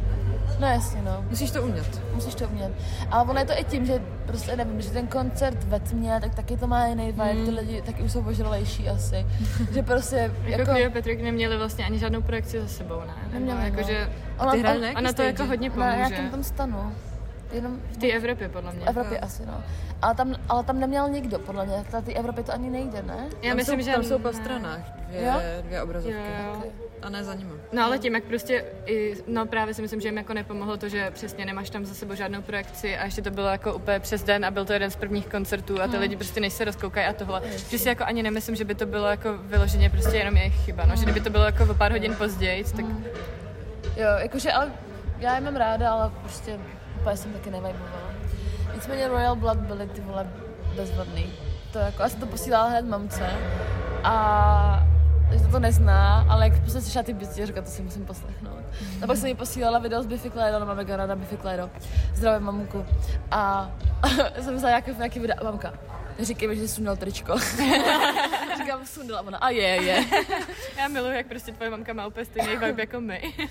No 0.61 0.67
jasně, 0.67 1.01
no. 1.01 1.25
musíš 1.29 1.51
to 1.51 1.63
umět. 1.63 2.01
Musíš 2.15 2.35
to 2.35 2.47
umět. 2.47 2.71
Ale 3.11 3.29
ono 3.29 3.39
je 3.39 3.45
to 3.45 3.53
i 3.59 3.63
tím, 3.63 3.85
že 3.85 4.01
prostě 4.25 4.55
nevím, 4.55 4.81
že 4.81 4.89
ten 4.89 5.07
koncert 5.07 5.63
ve 5.63 5.79
tmě, 5.79 6.17
tak 6.21 6.35
taky 6.35 6.57
to 6.57 6.67
má 6.67 6.85
jiný 6.85 7.05
vibe, 7.05 7.23
Hmm. 7.31 7.45
ty 7.45 7.51
lidi 7.51 7.81
taky 7.81 8.03
už 8.03 8.11
jsou 8.11 8.21
ožralejší 8.21 8.89
asi. 8.89 9.25
že 9.73 9.83
prostě 9.83 10.15
Jako, 10.15 10.41
jako... 10.43 10.61
jako 10.61 10.71
Cleopatra 10.71 11.13
neměli 11.23 11.57
vlastně 11.57 11.85
ani 11.85 11.99
žádnou 11.99 12.21
projekci 12.21 12.61
za 12.61 12.67
sebou, 12.67 12.99
ne? 12.99 13.13
Neměli, 13.33 13.63
jako, 13.63 13.81
no. 13.81 13.87
že 13.87 14.09
Ona, 14.39 14.51
Ty 14.51 14.57
on- 14.57 14.81
na 14.81 14.99
ona 14.99 15.13
to 15.13 15.21
jako 15.21 15.45
hodně 15.45 15.69
na 15.69 15.75
pomůže. 15.75 15.97
nějakém 15.97 16.29
tom 16.29 16.43
stanu. 16.43 16.91
Jenom 17.51 17.79
V 17.91 17.97
té 17.97 18.07
Evropě, 18.11 18.49
podle 18.49 18.73
mě. 18.73 18.85
v 18.85 18.89
Evropě 18.89 19.19
asi, 19.19 19.45
no. 19.45 19.63
Ale 20.01 20.15
tam, 20.15 20.35
ale 20.49 20.63
tam 20.63 20.79
neměl 20.79 21.09
nikdo, 21.09 21.39
podle 21.39 21.65
mě. 21.65 21.83
Na 21.93 22.01
té 22.01 22.13
Evropě 22.13 22.43
to 22.43 22.53
ani 22.53 22.69
nejde, 22.69 23.01
ne? 23.01 23.27
Já 23.41 23.49
tam 23.49 23.57
myslím, 23.57 23.79
jsou, 23.79 23.85
že... 23.85 23.91
tam 23.91 24.03
jsou 24.03 24.19
po 24.19 24.33
stranách 24.33 24.79
dvě, 25.07 25.21
Jo? 25.25 25.33
dvě 25.61 25.81
obrazovky. 25.81 26.17
Jo, 26.17 26.53
jo. 26.53 26.63
A 27.01 27.09
ne 27.09 27.23
za 27.23 27.33
nimi. 27.33 27.51
No 27.71 27.83
ale 27.83 27.99
tím, 27.99 28.15
jak 28.15 28.23
prostě, 28.23 28.65
i, 28.85 29.15
no 29.27 29.45
právě 29.45 29.73
si 29.73 29.81
myslím, 29.81 30.01
že 30.01 30.07
jim 30.07 30.17
jako 30.17 30.33
nepomohlo 30.33 30.77
to, 30.77 30.89
že 30.89 31.11
přesně 31.11 31.45
nemáš 31.45 31.69
tam 31.69 31.85
za 31.85 31.93
sebou 31.93 32.15
žádnou 32.15 32.41
projekci 32.41 32.97
a 32.97 33.05
ještě 33.05 33.21
to 33.21 33.31
bylo 33.31 33.47
jako 33.47 33.73
úplně 33.73 33.99
přes 33.99 34.23
den 34.23 34.45
a 34.45 34.51
byl 34.51 34.65
to 34.65 34.73
jeden 34.73 34.91
z 34.91 34.95
prvních 34.95 35.27
koncertů 35.27 35.81
a 35.81 35.87
ty 35.87 35.97
lidi 35.97 36.15
prostě 36.15 36.39
než 36.39 36.53
se 36.53 36.65
rozkoukají 36.65 37.07
a 37.07 37.13
tohle. 37.13 37.41
Že 37.69 37.79
si 37.79 37.89
jako 37.89 38.03
ani 38.03 38.23
nemyslím, 38.23 38.55
že 38.55 38.65
by 38.65 38.75
to 38.75 38.85
bylo 38.85 39.07
jako 39.07 39.29
vyloženě 39.37 39.89
prostě 39.89 40.17
jenom 40.17 40.37
jejich 40.37 40.65
chyba, 40.65 40.85
no, 40.85 40.95
že 40.95 41.03
kdyby 41.03 41.19
to 41.21 41.29
bylo 41.29 41.43
jako 41.43 41.63
o 41.71 41.73
pár 41.73 41.91
hodin 41.91 42.15
později, 42.15 42.63
tak 42.63 42.85
Jo, 43.97 44.07
jakože, 44.17 44.51
ale 44.51 44.71
já 45.21 45.35
je 45.35 45.41
mám 45.41 45.55
ráda, 45.55 45.91
ale 45.91 46.11
prostě 46.21 46.59
úplně 46.99 47.17
jsem 47.17 47.33
taky 47.33 47.51
nevajbovala. 47.51 48.13
Nicméně 48.75 49.07
Royal 49.07 49.35
Blood 49.35 49.57
byly 49.57 49.87
ty 49.87 50.01
vole 50.01 50.27
bezvadný. 50.75 51.33
To 51.73 51.79
jako, 51.79 52.01
já 52.01 52.09
jsem 52.09 52.19
to 52.19 52.25
posílala 52.25 52.69
hned 52.69 52.85
mamce 52.85 53.29
a 54.03 54.87
že 55.31 55.47
to 55.47 55.59
nezná, 55.59 56.25
ale 56.29 56.47
jak 56.47 56.59
prostě 56.59 56.81
slyšela 56.81 57.03
ty 57.03 57.13
bici, 57.13 57.45
říkala, 57.45 57.65
to 57.65 57.71
si 57.71 57.81
musím 57.81 58.05
poslechnout. 58.05 58.59
A 59.03 59.07
pak 59.07 59.17
jsem 59.17 59.29
jí 59.29 59.35
posílala 59.35 59.79
video 59.79 60.03
z 60.03 60.05
Biffy 60.05 60.31
Clyro, 60.31 60.59
no 60.59 60.65
máme 60.65 60.97
ráda 60.97 61.15
Biffy 61.15 61.37
Clyro. 61.37 61.69
Zdravím 62.15 62.45
mamku. 62.45 62.85
A 63.31 63.71
jsem 64.41 64.55
vzala 64.55 64.69
nějaký, 64.69 64.91
nějaký 64.97 65.19
video 65.19 65.37
a 65.41 65.43
mamka, 65.43 65.73
neříkej 66.21 66.47
mi, 66.47 66.55
že 66.55 66.61
jsi 66.61 66.67
sundal 66.75 66.95
tričko. 66.97 67.39
Říkám, 68.57 68.85
sundala 68.85 69.19
a 69.19 69.23
ona, 69.23 69.37
a 69.37 69.49
je, 69.49 69.61
je. 69.83 70.05
já 70.77 70.87
miluji, 70.87 71.17
jak 71.17 71.27
prostě 71.27 71.51
tvoje 71.51 71.69
mamka 71.69 71.93
má 71.93 72.07
úplně 72.07 72.25
stejný 72.25 72.55
vibe 72.55 72.81
jako 72.83 73.01
my. 73.01 73.33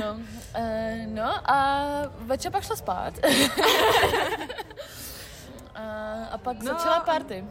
No, 0.00 0.12
uh, 0.58 1.06
no 1.06 1.50
a 1.50 1.84
večer 2.18 2.52
pak 2.52 2.62
šla 2.64 2.76
spát. 2.76 3.14
a, 5.74 5.82
a 6.32 6.38
pak 6.38 6.62
No. 6.62 6.72
no. 6.72 6.78
začala 6.78 7.00
party. 7.00 7.44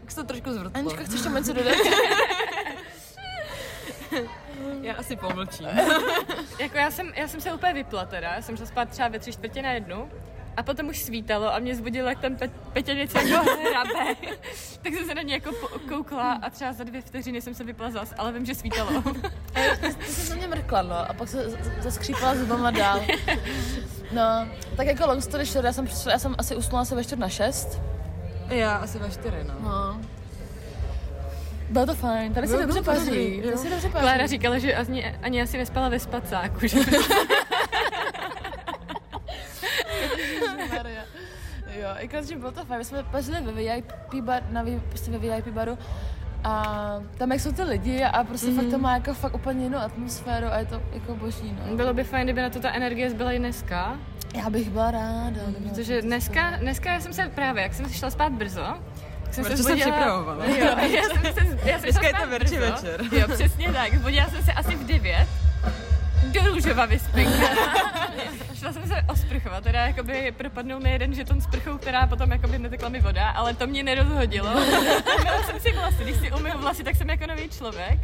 Tak 0.00 0.10
se 0.10 0.16
to 0.16 0.24
trošku 0.26 0.52
zvrtlo. 0.52 0.80
Anička, 0.80 1.02
chceš 1.02 1.20
tomu 1.20 1.36
něco 1.36 1.52
dodat? 1.52 1.76
Já 4.82 4.94
asi 4.94 5.16
pomlčím. 5.16 5.66
jako 6.58 6.78
já 6.78 6.90
jsem, 6.90 7.12
já 7.16 7.28
jsem 7.28 7.40
se 7.40 7.52
úplně 7.52 7.72
vypla 7.72 8.04
teda, 8.04 8.34
já 8.34 8.42
jsem 8.42 8.56
šla 8.56 8.66
spát 8.66 8.88
třeba 8.88 9.08
ve 9.08 9.18
tři 9.18 9.32
čtvrtě 9.32 9.62
na 9.62 9.70
jednu 9.72 10.10
a 10.60 10.62
potom 10.62 10.88
už 10.88 10.98
svítalo 11.02 11.54
a 11.54 11.58
mě 11.58 11.74
zbudilo, 11.76 12.08
jak 12.08 12.18
tam 12.20 12.34
Pe- 12.36 12.50
Petě 12.72 12.94
něco 12.94 13.18
jako 13.18 13.50
hrabe. 13.70 14.14
tak 14.82 14.94
jsem 14.94 15.06
se 15.06 15.14
na 15.14 15.22
ně 15.22 15.34
jako 15.34 15.52
koukla 15.88 16.32
a 16.32 16.50
třeba 16.50 16.72
za 16.72 16.84
dvě 16.84 17.02
vteřiny 17.02 17.40
jsem 17.40 17.54
se 17.54 17.64
vypla 17.64 17.90
zas, 17.90 18.14
ale 18.18 18.32
vím, 18.32 18.46
že 18.46 18.54
svítalo. 18.54 19.02
Ty 19.80 20.12
jsem 20.12 20.28
na 20.28 20.34
mě 20.36 20.56
mrkla, 20.56 20.82
no, 20.82 21.10
a 21.10 21.12
pak 21.12 21.28
se 21.28 21.50
zaskřípala 21.78 22.34
zubama 22.34 22.70
dál. 22.70 23.00
No, 24.12 24.48
tak 24.76 24.86
jako 24.86 25.06
long 25.06 25.22
story 25.22 25.44
short, 25.44 25.64
já 25.64 25.72
jsem, 25.72 25.84
přišla, 25.84 26.12
já 26.12 26.18
jsem 26.18 26.34
asi 26.38 26.56
usnula 26.56 26.84
se 26.84 26.94
ve 26.94 27.04
čtvrt 27.04 27.18
na 27.18 27.28
šest. 27.28 27.80
Já 28.48 28.76
asi 28.76 28.98
ve 28.98 29.10
čtyři, 29.10 29.36
no. 29.48 29.54
No. 29.60 30.00
Bylo 31.68 31.86
to 31.86 31.94
fajn, 31.94 32.34
tady 32.34 32.46
se 32.48 32.58
dobře 32.58 32.82
paří, 32.82 33.42
tady 33.44 33.56
se 33.56 33.70
dobře 33.70 33.88
paří. 33.88 34.02
Klára 34.04 34.26
říkala, 34.26 34.58
že 34.58 34.74
ani, 34.74 35.16
ani 35.22 35.42
asi 35.42 35.58
nespala 35.58 35.88
ve 35.88 35.98
spacáku, 35.98 36.66
že 36.66 36.78
Jo, 41.82 41.88
jako 41.98 42.22
že 42.22 42.36
bylo 42.36 42.52
to 42.52 42.64
fajn, 42.64 42.78
my 42.78 42.84
jsme 42.84 43.02
pařili 43.02 43.40
ve 43.40 43.52
VIP 43.52 43.92
bar, 44.24 44.42
na, 44.50 44.64
prostě 44.88 45.10
ve 45.10 45.18
VIP 45.18 45.48
baru 45.48 45.78
a 46.44 46.64
tam 47.18 47.32
jak 47.32 47.40
jsou 47.40 47.52
ty 47.52 47.62
lidi 47.62 48.04
a 48.04 48.24
prostě 48.24 48.46
mm-hmm. 48.46 48.56
fakt 48.56 48.70
to 48.70 48.78
má 48.78 48.94
jako 48.94 49.14
fakt 49.14 49.34
úplně 49.34 49.64
jinou 49.64 49.78
atmosféru 49.78 50.46
a 50.52 50.58
je 50.58 50.64
to 50.66 50.82
jako 50.92 51.14
boží, 51.14 51.56
no. 51.66 51.76
Bylo 51.76 51.94
by 51.94 52.04
fajn, 52.04 52.24
kdyby 52.26 52.42
na 52.42 52.50
to 52.50 52.60
ta 52.60 52.70
energie 52.72 53.10
zbyla 53.10 53.32
i 53.32 53.38
dneska, 53.38 53.96
Já 54.34 54.50
bych 54.50 54.70
byla 54.70 54.90
ráda. 54.90 55.40
kdyby 55.48 55.68
protože 55.68 56.02
dneska, 56.02 56.50
dneska 56.50 56.92
já 56.92 57.00
jsem 57.00 57.12
se 57.12 57.30
právě, 57.34 57.62
jak 57.62 57.74
jsem 57.74 57.88
šla 57.88 58.10
spát 58.10 58.32
brzo, 58.32 58.64
tak 59.24 59.34
jsem 59.34 59.44
Proč 59.44 59.56
se 59.56 59.62
zbudila- 59.62 59.80
připravovala? 59.80 60.44
Jo, 60.44 60.54
já 60.66 61.02
jsem 61.02 61.22
se, 61.34 61.68
já 61.68 61.78
jsem 61.78 61.82
Dneska 61.82 62.06
je 62.06 62.14
to 62.14 62.26
Verči 62.30 62.56
brzo. 62.58 62.72
večer. 62.72 63.00
Jo, 63.12 63.28
přesně 63.34 63.72
tak. 63.72 63.94
Zbudila 63.94 64.26
jsem 64.28 64.42
se 64.44 64.52
asi 64.52 64.76
v 64.76 64.86
9 64.86 65.26
do 66.32 66.40
růžova 66.54 66.86
vyspinka. 66.86 67.46
Šla 68.60 68.72
jsem 68.72 68.86
se 68.88 68.94
osprchovat, 69.08 69.64
teda 69.64 69.86
jakoby 69.86 70.34
propadnul 70.36 70.80
mi 70.80 70.92
jeden 70.92 71.14
žeton 71.14 71.40
s 71.40 71.46
prchou, 71.46 71.78
která 71.78 72.06
potom 72.06 72.32
jakoby 72.32 72.58
netekla 72.58 72.88
mi 72.88 73.00
voda, 73.00 73.30
ale 73.30 73.54
to 73.54 73.66
mě 73.66 73.82
nerozhodilo. 73.82 74.50
Umyla 74.50 75.42
jsem 75.46 75.60
si 75.60 75.72
vlasy, 75.72 76.02
když 76.02 76.16
si 76.16 76.32
umyl 76.32 76.58
vlasy, 76.58 76.84
tak 76.84 76.96
jsem 76.96 77.10
jako 77.10 77.26
nový 77.26 77.48
člověk. 77.48 78.00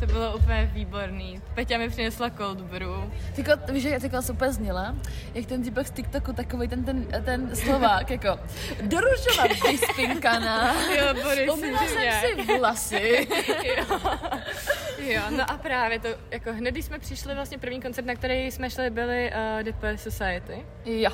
To 0.00 0.06
bylo 0.06 0.36
úplně 0.36 0.70
výborný. 0.74 1.42
Peťa 1.54 1.78
mi 1.78 1.88
přinesla 1.88 2.30
cold 2.30 2.60
brew. 2.60 2.90
Tyko, 3.34 3.50
víš, 3.72 3.84
jak 3.84 4.02
tyko 4.02 4.22
super 4.22 4.52
zněla, 4.52 4.94
jak 5.34 5.46
ten 5.46 5.62
typek 5.62 5.86
z 5.86 5.90
TikToku, 5.90 6.32
takový 6.32 6.68
ten, 6.68 6.84
ten, 6.84 7.06
ten 7.24 7.56
slovák, 7.56 8.10
jako 8.10 8.40
do 8.82 9.00
růžova 9.00 9.70
vyspinkaná. 9.70 10.74
Jo, 10.96 11.22
Boris, 11.22 11.50
Umyla 11.50 11.78
jsem 11.78 12.46
si 12.46 12.58
vlasy. 12.58 13.28
jo. 13.64 14.00
jo, 14.98 15.22
no 15.36 15.50
a 15.50 15.56
právě 15.56 15.98
to, 16.00 16.08
jako 16.30 16.52
hned, 16.52 16.70
když 16.70 16.84
jsme 16.84 16.98
přišli, 16.98 17.34
vlastně 17.34 17.58
první 17.58 17.82
koncert, 17.82 18.04
na 18.04 18.14
který 18.14 18.50
jsme 18.50 18.70
šli, 18.70 18.90
byli 18.90 19.32
uh, 19.32 19.62
Dead 19.62 19.76
Society. 19.98 20.66
Jo. 20.84 21.10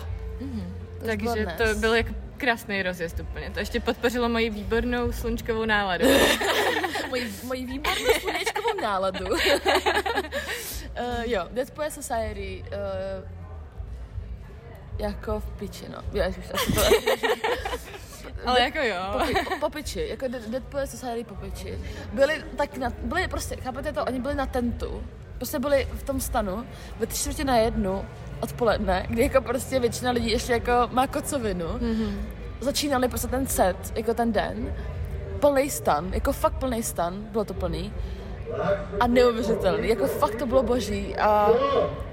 To 1.00 1.06
Takže 1.06 1.46
to 1.58 1.74
byl 1.74 1.94
jako 1.94 2.14
krásný 2.36 2.82
rozjezd 2.82 3.20
úplně. 3.20 3.50
To 3.50 3.58
ještě 3.58 3.80
podpořilo 3.80 4.28
moji 4.28 4.50
výbornou 4.50 5.12
slunčkovou 5.12 5.64
náladu. 5.64 6.06
moji, 7.08 7.32
moji 7.44 7.66
výbornou 7.66 8.12
slunečkovou 8.20 8.80
náladu. 8.82 9.26
uh, 9.26 9.38
jo, 11.24 11.48
Dead 11.50 11.70
Poet 11.70 11.92
Society 11.92 12.64
uh, 12.66 13.28
jako 14.98 15.40
v 15.40 15.50
piči, 15.58 15.84
no. 15.88 15.98
Ježiš, 16.12 16.44
asi 16.54 16.72
to, 16.72 16.80
Ale 18.46 18.60
jako 18.60 18.78
jo. 18.78 19.20
po, 19.44 19.56
po 19.60 19.70
piči, 19.70 20.06
jako 20.08 20.28
Dead 20.28 20.48
Dead 20.48 20.64
Poet 20.64 20.90
Society 20.90 21.24
po 21.24 21.34
piči. 21.34 21.78
Byli 22.12 22.44
tak 22.56 22.76
na, 22.76 22.92
byli 23.02 23.28
prostě, 23.28 23.56
chápete 23.56 23.92
to, 23.92 24.04
oni 24.04 24.20
byli 24.20 24.34
na 24.34 24.46
tentu, 24.46 25.02
prostě 25.38 25.58
byli 25.58 25.88
v 25.92 26.02
tom 26.02 26.20
stanu 26.20 26.66
ve 26.98 27.06
tři 27.06 27.20
čtvrtě 27.20 27.44
na 27.44 27.56
jednu 27.56 28.04
odpoledne, 28.42 29.06
kdy 29.08 29.22
jako 29.22 29.40
prostě 29.40 29.80
většina 29.80 30.10
lidí 30.10 30.30
ještě 30.30 30.52
jako 30.52 30.72
má 30.92 31.06
kocovinu. 31.06 31.66
Mm-hmm. 31.66 32.12
Začínali 32.60 33.08
prostě 33.08 33.28
ten 33.28 33.46
set, 33.46 33.76
jako 33.94 34.14
ten 34.14 34.32
den, 34.32 34.74
plný 35.40 35.70
stan, 35.70 36.10
jako 36.12 36.32
fakt 36.32 36.58
plný 36.58 36.82
stan, 36.82 37.22
bylo 37.32 37.44
to 37.44 37.54
plný. 37.54 37.92
A 39.00 39.06
neuvěřitelný, 39.06 39.88
jako 39.88 40.06
fakt 40.06 40.34
to 40.34 40.46
bylo 40.46 40.62
boží 40.62 41.16
a 41.16 41.50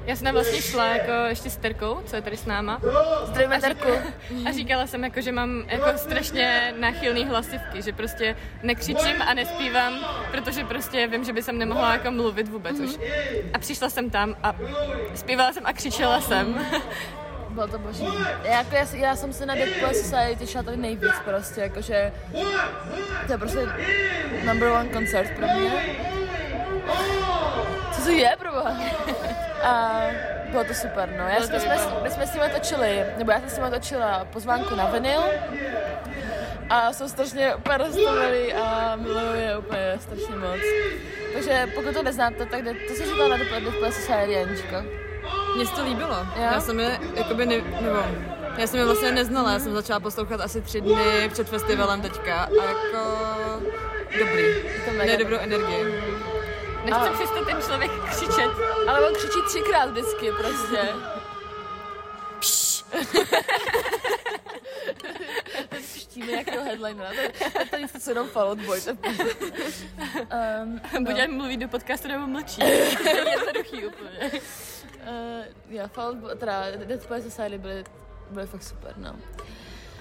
Já 0.06 0.16
jsem 0.16 0.26
tam 0.26 0.34
vlastně 0.34 0.62
šla 0.62 0.86
jako 0.88 1.12
ještě 1.12 1.50
s 1.50 1.58
Terkou, 1.58 2.02
co 2.06 2.16
je 2.16 2.22
tady 2.22 2.38
s 2.38 2.46
náma. 2.46 2.82
zdravíme 3.26 3.62
Terku. 3.62 3.90
A 4.50 4.52
říkala 4.52 4.88
jsem, 4.88 5.04
jako, 5.04 5.22
že 5.22 5.32
mám 5.32 5.64
jako 5.68 5.98
strašně 5.98 6.74
náchylný 6.80 7.26
hlasivky, 7.26 7.82
že 7.82 7.94
prostě 7.94 8.36
nekřičím 8.64 9.22
a 9.22 9.34
nespívám, 9.34 9.94
protože 10.32 10.64
prostě 10.64 11.08
vím, 11.08 11.24
že 11.24 11.34
by 11.34 11.44
jsem 11.44 11.58
nemohla 11.58 11.94
jako 11.94 12.12
mluvit 12.12 12.48
vůbec 12.48 12.80
už. 12.80 12.98
A 13.54 13.60
přišla 13.60 13.90
jsem 13.90 14.10
tam 14.10 14.36
a 14.44 14.56
zpívala 15.16 15.54
jsem 15.54 15.66
a 15.66 15.74
křičela 15.74 16.22
jsem. 16.22 16.66
Bylo 17.50 17.68
to 17.68 17.80
boží. 17.80 18.06
Já, 18.44 18.58
jako 18.58 18.76
já, 18.76 18.86
já 18.94 19.16
jsem 19.16 19.34
se 19.34 19.46
na 19.46 19.56
Dead 19.56 19.70
Poet 19.80 19.96
Society 19.96 20.36
těšila 20.36 20.64
tady 20.64 20.78
nejvíc 20.78 21.14
prostě, 21.26 21.62
jakože 21.62 22.14
to 23.28 23.32
je 23.34 23.38
prostě 23.38 23.60
number 24.46 24.70
one 24.70 24.90
koncert 24.90 25.32
pro 25.36 25.48
mě. 25.48 25.72
Co 27.92 28.04
to 28.04 28.10
je, 28.10 28.36
pro 28.40 28.52
boha? 28.52 28.74
A 29.64 30.02
bylo 30.52 30.64
to 30.64 30.74
super, 30.74 31.10
no. 31.18 31.28
Já, 31.28 31.42
jsme, 31.42 31.60
jsme, 31.60 31.78
my 32.04 32.10
jsme 32.10 32.28
s 32.28 32.34
nimi 32.34 32.50
točili, 32.50 33.06
nebo 33.18 33.32
já 33.32 33.40
jsem 33.40 33.50
s 33.50 33.58
nimi 33.58 33.70
točila 33.70 34.28
pozvánku 34.34 34.76
na 34.76 34.86
vinyl 34.86 35.22
a 36.70 36.94
jsou 36.94 37.08
strašně 37.08 37.56
úplně 37.56 37.78
roztomilí 37.78 38.54
a 38.54 38.96
miluju 38.96 39.34
je 39.36 39.58
úplně 39.58 39.98
strašně 40.00 40.36
moc. 40.36 40.60
Takže 41.34 41.68
pokud 41.76 41.94
to 41.94 42.04
neznáte, 42.04 42.46
tak 42.46 42.62
jde, 42.64 42.74
to 42.74 42.94
se 42.94 43.06
říká 43.06 43.28
na 43.28 43.38
Poet 43.80 43.94
Society, 43.94 44.38
Aničko. 44.38 44.76
Mně 45.56 45.66
se 45.66 45.76
to 45.76 45.84
líbilo. 45.84 46.16
Jo? 46.36 46.42
Já 46.42 46.62
jsem 46.62 46.80
je, 46.80 47.00
jakoby, 47.16 47.46
ne, 47.46 47.56
nebo 47.82 48.04
Já 48.58 48.68
jsem 48.68 48.80
je 48.80 48.86
vlastně 48.86 49.12
neznala, 49.12 49.52
já 49.52 49.60
jsem 49.60 49.74
začala 49.74 50.00
poslouchat 50.00 50.42
asi 50.42 50.62
tři 50.62 50.82
dny 50.82 51.30
před 51.32 51.50
festivalem 51.50 52.02
teďka 52.02 52.36
a 52.44 52.64
jako 52.64 53.20
dobrý. 54.20 54.44
To 54.86 54.92
mega 54.98 55.18
dobrou 55.18 55.38
energii. 55.38 56.09
Nechce 56.86 57.00
ale... 57.00 57.12
přesto 57.12 57.46
ten 57.46 57.62
člověk 57.62 57.92
křičet. 58.10 58.52
Ale 58.88 59.10
on 59.10 59.16
křičí 59.16 59.42
třikrát 59.48 59.90
vždycky 59.90 60.32
prostě. 60.32 60.94
Pštíme 65.94 66.28
nějakého 66.28 66.64
headlinera. 66.64 67.10
To, 67.10 67.60
to, 67.60 67.66
to 67.70 67.78
něco, 67.78 68.00
co 68.00 68.12
jenom 68.12 68.28
Fall 68.28 68.50
Out 68.50 68.60
Boy. 68.60 68.82
To 68.82 68.92
um, 68.92 70.82
no. 70.94 71.02
Buď 71.02 71.28
mluví 71.28 71.58
do 71.58 71.68
podcastu 71.68 72.08
nebo 72.08 72.28
mlčí. 72.28 72.62
Jednoduchý 73.30 73.86
úplně. 73.86 74.32
Uh, 74.32 75.46
já, 75.70 75.88
Fall 75.88 76.10
Out 76.10 76.18
Boy, 76.18 76.36
teda 76.36 76.64
Dead 76.86 77.06
Poets 77.06 77.26
Society 77.26 77.58
byly, 77.58 77.84
byly 78.30 78.48
fakt 78.48 78.64
super, 78.64 78.94
no. 78.98 79.16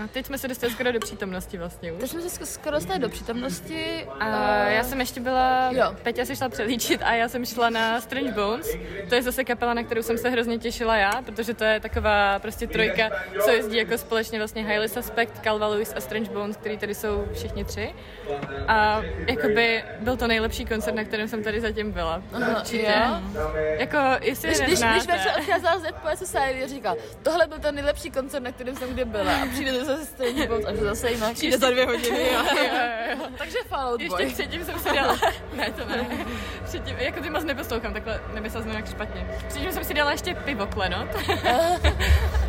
A 0.04 0.06
teď 0.06 0.26
jsme 0.26 0.38
se 0.38 0.48
dostali 0.48 0.72
skoro 0.72 0.92
do 0.92 1.00
přítomnosti 1.00 1.58
vlastně 1.58 1.92
už. 1.92 2.00
Teď 2.00 2.10
jsme 2.10 2.22
se 2.22 2.46
skoro 2.46 2.74
dostali 2.74 2.98
do 2.98 3.08
přítomnosti. 3.08 4.06
A 4.20 4.26
uh, 4.26 4.72
já 4.72 4.84
jsem 4.84 5.00
ještě 5.00 5.20
byla, 5.20 5.70
jo. 5.72 5.94
Peťa 6.02 6.24
se 6.24 6.36
šla 6.36 6.48
přelíčit 6.48 7.02
a 7.02 7.14
já 7.14 7.28
jsem 7.28 7.44
šla 7.44 7.70
na 7.70 8.00
Strange 8.00 8.32
Bones. 8.32 8.76
To 9.08 9.14
je 9.14 9.22
zase 9.22 9.44
kapela, 9.44 9.74
na 9.74 9.82
kterou 9.82 10.02
jsem 10.02 10.18
se 10.18 10.30
hrozně 10.30 10.58
těšila 10.58 10.96
já, 10.96 11.22
protože 11.22 11.54
to 11.54 11.64
je 11.64 11.80
taková 11.80 12.38
prostě 12.38 12.66
trojka, 12.66 13.10
co 13.44 13.50
jezdí 13.50 13.76
jako 13.76 13.98
společně 13.98 14.38
vlastně 14.38 14.64
Highly 14.66 14.88
Suspect, 14.88 15.38
Calva 15.44 15.66
Lewis 15.66 15.92
a 15.96 16.00
Strange 16.00 16.30
Bones, 16.30 16.56
který 16.56 16.78
tady 16.78 16.94
jsou 16.94 17.24
všichni 17.32 17.64
tři. 17.64 17.94
A 18.68 19.02
jakoby 19.26 19.84
byl 20.00 20.16
to 20.16 20.26
nejlepší 20.26 20.64
koncert, 20.66 20.94
na 20.94 21.04
kterém 21.04 21.28
jsem 21.28 21.42
tady 21.42 21.60
zatím 21.60 21.92
byla. 21.92 22.22
Aha, 22.32 22.60
Určitě. 22.60 22.94
Jo? 23.06 23.42
Jako, 23.78 23.98
jestli 24.22 24.48
když, 24.48 24.60
neznáte. 24.60 24.98
Když, 24.98 25.06
když 25.06 25.36
odcházela 25.38 25.78
z 25.78 26.18
Society, 26.18 26.68
říkal, 26.68 26.96
tohle 27.22 27.46
byl 27.46 27.58
ten 27.58 27.74
nejlepší 27.74 28.10
koncert, 28.10 28.42
na 28.42 28.52
kterém 28.52 28.76
jsem 28.76 28.88
kdy 28.88 29.04
byla. 29.04 29.42
A 29.42 29.46
přijde 29.46 29.72
zase 29.88 30.04
stejný 30.06 30.46
bod, 30.46 30.64
až 30.64 30.76
zase 30.76 31.10
jinak. 31.10 31.32
Přijde 31.34 31.58
za 31.58 31.70
dvě 31.70 31.86
hodiny, 31.86 32.18
jo. 32.32 32.40
jo, 32.56 32.80
jo. 33.10 33.26
Takže 33.38 33.58
Fallout 33.68 34.00
Ještě 34.00 34.16
Boy. 34.16 34.32
předtím 34.32 34.64
jsem 34.64 34.78
si 34.78 34.88
dala, 34.94 35.18
ne 35.56 35.70
to 35.70 35.84
ne, 35.84 36.06
předtím, 36.64 36.96
jako 36.98 37.20
ty 37.20 37.30
moc 37.30 37.44
neposlouchám, 37.44 37.92
takhle 37.92 38.20
nemyslel 38.34 38.62
jsem 38.62 38.72
jak 38.72 38.90
špatně. 38.90 39.26
Předtím 39.48 39.72
jsem 39.72 39.84
si 39.84 39.94
dala 39.94 40.10
ještě 40.12 40.34
pivo 40.34 40.66
klenot. 40.66 41.08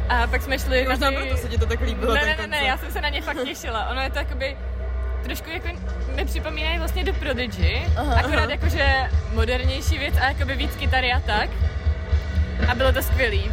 a 0.10 0.28
pak 0.28 0.41
jsme 0.41 0.60
šli 0.60 0.88
Možná 0.89 1.10
na 1.10 1.19
ty... 1.21 1.28
proto 1.28 1.41
se 1.41 1.47
ti 1.47 1.58
to 1.58 1.65
tak 1.65 1.82
líbilo. 1.82 2.13
Ne, 2.13 2.25
ne, 2.25 2.36
ne, 2.39 2.47
ne, 2.47 2.63
já 2.63 2.78
jsem 2.78 2.91
se 2.91 3.02
na 3.02 3.10
ně 3.10 3.21
fakt 3.21 3.43
těšila. 3.43 3.89
Ono 3.89 4.02
je 4.02 4.10
to 4.10 4.17
jakoby 4.17 4.58
trošku 5.23 5.49
jako 5.49 5.67
nepřipomínají 6.15 6.78
vlastně 6.80 7.04
do 7.04 7.13
Prodigy, 7.13 7.82
aha, 7.97 8.15
akorát 8.19 8.41
aha. 8.41 8.52
jakože 8.52 9.10
modernější 9.34 9.97
věc 9.97 10.13
a 10.21 10.25
jakoby 10.28 10.56
víc 10.56 10.75
kytary 10.75 11.12
a 11.13 11.19
tak. 11.19 11.49
A 12.71 12.75
bylo 12.75 12.91
to 12.93 13.02
skvělý 13.04 13.52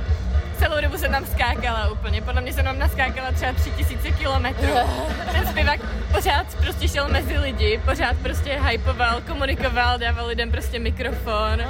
celou 0.59 0.81
dobu 0.81 0.99
jsem 0.99 1.13
tam 1.13 1.27
skákala 1.27 1.91
úplně. 1.91 2.23
Podle 2.23 2.41
mě 2.41 2.53
jsem 2.53 2.65
tam 2.65 2.79
naskákala 2.79 3.33
třeba 3.33 3.53
tři 3.53 3.71
tisíce 3.71 4.11
kilometrů. 4.11 4.69
Ten 5.33 5.47
zpěvák 5.47 5.81
pořád 6.15 6.47
prostě 6.55 6.89
šel 6.89 7.09
mezi 7.09 7.39
lidi, 7.39 7.81
pořád 7.85 8.17
prostě 8.17 8.61
hypoval, 8.69 9.21
komunikoval, 9.21 9.99
dával 9.99 10.27
lidem 10.27 10.51
prostě 10.51 10.79
mikrofon. 10.79 11.61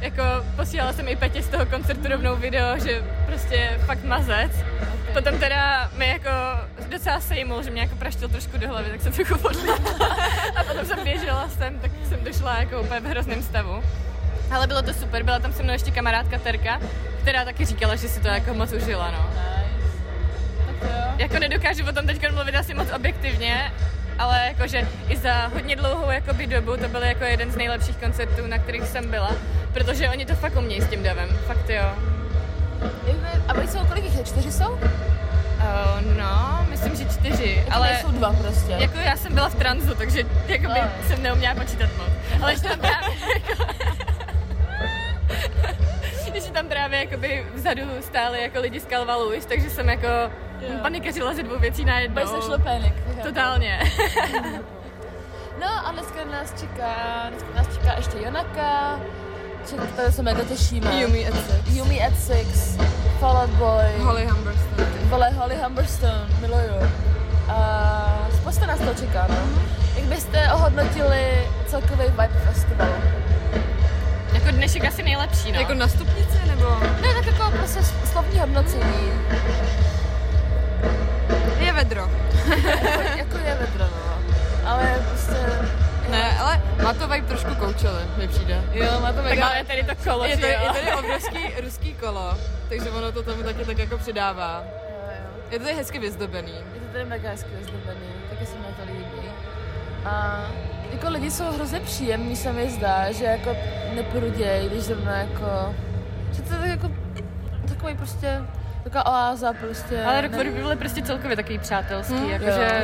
Jako 0.00 0.22
posílala 0.56 0.92
jsem 0.92 1.08
i 1.08 1.16
Petě 1.16 1.42
z 1.42 1.48
toho 1.48 1.66
koncertu 1.66 2.08
rovnou 2.08 2.36
video, 2.36 2.78
že 2.78 3.04
prostě 3.26 3.80
fakt 3.86 4.04
mazec. 4.04 4.52
Potom 5.12 5.38
teda 5.38 5.90
mi 5.96 6.08
jako 6.08 6.30
docela 6.88 7.20
sejmul, 7.20 7.62
že 7.62 7.70
mě 7.70 7.80
jako 7.80 7.96
praštil 7.96 8.28
trošku 8.28 8.58
do 8.58 8.68
hlavy, 8.68 8.90
tak 8.90 9.00
jsem 9.00 9.12
trochu 9.12 9.38
podlila. 9.38 9.76
A 10.56 10.64
potom 10.64 10.86
jsem 10.86 11.04
běžela 11.04 11.48
sem, 11.48 11.78
tak 11.78 11.90
jsem 12.08 12.24
došla 12.24 12.58
jako 12.58 12.80
úplně 12.80 13.00
v 13.00 13.04
hrozném 13.04 13.42
stavu. 13.42 13.82
Ale 14.50 14.66
bylo 14.66 14.82
to 14.82 14.94
super, 14.94 15.22
byla 15.22 15.38
tam 15.38 15.52
se 15.52 15.62
mnou 15.62 15.72
ještě 15.72 15.90
kamarádka 15.90 16.38
Terka, 16.38 16.80
která 17.22 17.44
taky 17.44 17.64
říkala, 17.64 17.96
že 17.96 18.08
si 18.08 18.20
to 18.20 18.28
jako 18.28 18.54
moc 18.54 18.72
užila, 18.72 19.10
no. 19.10 19.30
Jako 21.18 21.38
nedokážu 21.38 21.88
o 21.88 21.92
tom 21.92 22.06
teď 22.06 22.32
mluvit 22.32 22.54
asi 22.54 22.74
moc 22.74 22.88
objektivně, 22.96 23.72
ale 24.18 24.46
jakože 24.46 24.88
i 25.08 25.16
za 25.16 25.46
hodně 25.46 25.76
dlouhou 25.76 26.10
jakoby 26.10 26.46
dobu 26.46 26.76
to 26.76 26.88
byl 26.88 27.02
jako 27.02 27.24
jeden 27.24 27.52
z 27.52 27.56
nejlepších 27.56 27.96
koncertů, 27.96 28.46
na 28.46 28.58
kterých 28.58 28.82
jsem 28.82 29.10
byla, 29.10 29.30
protože 29.72 30.08
oni 30.08 30.26
to 30.26 30.34
fakt 30.34 30.56
umějí 30.56 30.80
s 30.80 30.88
tím 30.88 31.02
davem, 31.02 31.28
fakt 31.46 31.70
jo. 31.70 31.84
A 33.48 33.54
oni 33.54 33.68
jsou 33.68 33.78
kolik 33.86 34.04
jich 34.04 34.26
Čtyři 34.26 34.52
jsou? 34.52 34.72
Uh, 34.72 36.16
no, 36.18 36.66
myslím, 36.70 36.96
že 36.96 37.04
čtyři, 37.04 37.54
jako 37.56 37.72
ale... 37.74 37.98
jsou 38.00 38.10
dva 38.10 38.32
prostě. 38.32 38.72
Jako 38.78 38.98
já 38.98 39.16
jsem 39.16 39.34
byla 39.34 39.48
v 39.48 39.54
tranzu, 39.54 39.94
takže 39.94 40.22
jakoby 40.46 40.80
no. 40.80 40.88
jsem 41.08 41.22
neuměla 41.22 41.54
počítat 41.54 41.90
moc. 41.96 42.08
Ale 42.42 42.56
že 42.56 42.62
tam 42.62 42.78
právě 42.78 43.10
jako... 43.34 43.64
že 46.50 46.54
tam 46.54 46.68
právě 46.68 47.00
jakoby 47.00 47.46
vzadu 47.54 47.82
stály 48.00 48.42
jako 48.42 48.60
lidi 48.60 48.80
z 48.80 48.86
Calva 48.86 49.16
Lewis, 49.16 49.46
takže 49.46 49.70
jsem 49.70 49.88
jako 49.88 50.06
yeah. 50.60 50.82
panikařila 50.82 51.34
ze 51.34 51.42
dvou 51.42 51.58
věcí 51.58 51.84
na 51.84 51.98
jednou. 51.98 52.26
Social 52.26 52.58
panic. 52.58 52.92
Totálně. 53.22 53.80
no 55.60 55.86
a 55.86 55.92
dneska 55.92 56.24
nás 56.24 56.60
čeká, 56.60 56.94
dneska 57.28 57.48
nás 57.54 57.74
čeká 57.74 57.94
ještě 57.96 58.18
Jonaka, 58.18 59.00
to 59.96 60.12
se 60.12 60.22
mega 60.22 60.44
těšíme. 60.44 61.00
Yumi 61.00 61.28
at 61.28 61.34
Six. 61.34 61.76
Yumi 61.76 62.02
at 62.02 62.18
Six, 62.18 62.76
Fall 63.20 63.36
Out 63.36 63.50
Boy. 63.50 63.84
Holly 63.98 64.26
Humberstone. 64.26 64.86
Vole, 65.02 65.30
Holly 65.30 65.56
Humberstone, 65.64 66.26
miluju. 66.40 66.90
A 67.48 68.28
spousta 68.40 68.66
nás 68.66 68.78
to 68.78 68.94
čeká, 68.94 69.26
no. 69.28 69.36
Jak 69.96 70.04
byste 70.04 70.52
ohodnotili 70.52 71.48
celkový 71.66 72.04
vibe 72.04 72.40
festivalu? 72.52 73.20
Jako 74.32 74.50
dnešek 74.50 74.84
asi 74.84 75.02
nejlepší, 75.02 75.52
no. 75.52 75.60
Jako 75.60 75.74
na 75.74 75.88
stupnici, 75.88 76.29
nebo? 76.60 76.80
Ne, 77.02 77.14
tak 77.14 77.26
jako 77.26 77.50
prostě 77.50 77.82
slovní 78.12 78.38
hodnocení. 78.38 79.12
Je 81.58 81.72
vedro. 81.72 82.10
jako, 82.48 82.78
jako 83.16 83.38
je 83.38 83.54
vedro, 83.54 83.84
no. 83.84 84.18
Ale 84.64 85.02
prostě... 85.08 85.36
Ne, 86.10 86.38
ale 86.38 86.62
má 86.82 86.92
to 86.92 87.08
vibe 87.08 87.26
trošku 87.26 87.54
koučeli, 87.54 88.02
mi 88.16 88.28
přijde. 88.28 88.62
Jo, 88.72 89.00
má 89.00 89.12
to 89.12 89.22
mega... 89.22 89.48
Tak 89.48 89.58
je 89.58 89.64
tady 89.64 89.84
to 89.84 90.10
kolo, 90.10 90.24
je, 90.24 90.36
to, 90.36 90.46
je 90.46 90.58
tady 90.72 90.92
obrovský 90.92 91.38
ruský 91.60 91.94
kolo, 91.94 92.34
takže 92.68 92.90
ono 92.90 93.12
to 93.12 93.22
tomu 93.22 93.42
taky 93.42 93.64
tak 93.64 93.78
jako 93.78 93.98
přidává. 93.98 94.64
Jo, 94.64 95.06
jo. 95.06 95.30
Je 95.50 95.58
to 95.58 95.64
tady 95.64 95.76
hezky 95.76 95.98
vyzdobený. 95.98 96.52
Je 96.74 96.80
to 96.80 96.92
tady 96.92 97.04
mega 97.04 97.30
hezky 97.30 97.50
vyzdobený, 97.58 98.06
taky 98.30 98.46
se 98.46 98.56
mi 98.56 98.64
to 98.76 98.92
líbí. 98.92 99.28
A 100.04 100.46
jako 100.92 101.08
lidi 101.08 101.30
jsou 101.30 101.44
hrozně 101.44 101.80
příjemní, 101.80 102.36
se 102.36 102.52
mi 102.52 102.70
zdá, 102.70 103.12
že 103.12 103.24
jako 103.24 103.56
nepruděj, 103.94 104.68
když 104.68 104.82
zrovna 104.82 105.16
jako, 105.16 105.74
že 106.32 106.42
to 106.42 106.54
je 106.54 106.70
jako 106.70 106.90
takový 107.68 107.94
prostě 107.94 108.42
taková 108.84 109.06
oáza 109.06 109.52
prostě. 109.52 110.04
Ale 110.04 110.20
Rockwood 110.20 110.46
by 110.46 110.52
byly 110.52 110.76
prostě 110.76 111.02
celkově 111.02 111.36
takový 111.36 111.58
přátelský, 111.58 112.14
hmm, 112.14 112.30
jakože... 112.30 112.82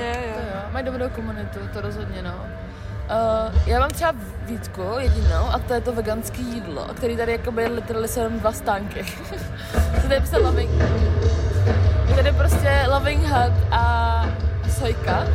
Jo, 0.54 0.60
mají 0.72 0.84
dobrou 0.84 1.08
komunitu, 1.08 1.58
to 1.72 1.80
rozhodně, 1.80 2.22
no. 2.22 2.34
Uh, 2.34 3.68
já 3.68 3.80
mám 3.80 3.90
třeba 3.90 4.14
výtku 4.46 4.82
jedinou 4.98 5.46
a 5.52 5.58
to 5.58 5.74
je 5.74 5.80
to 5.80 5.92
veganské 5.92 6.42
jídlo, 6.42 6.86
který 6.94 7.16
tady 7.16 7.32
jako 7.32 7.52
by 7.52 7.66
literally 7.66 8.08
jsou 8.08 8.28
dva 8.28 8.52
stánky. 8.52 9.04
to 10.06 10.12
je 10.12 10.20
prostě 10.20 10.36
loving... 10.36 10.70
Je 12.08 12.14
tady 12.14 12.32
prostě 12.32 12.84
loving 12.88 13.22
hut 13.22 13.54
a 13.70 14.26
sojka 14.68 15.26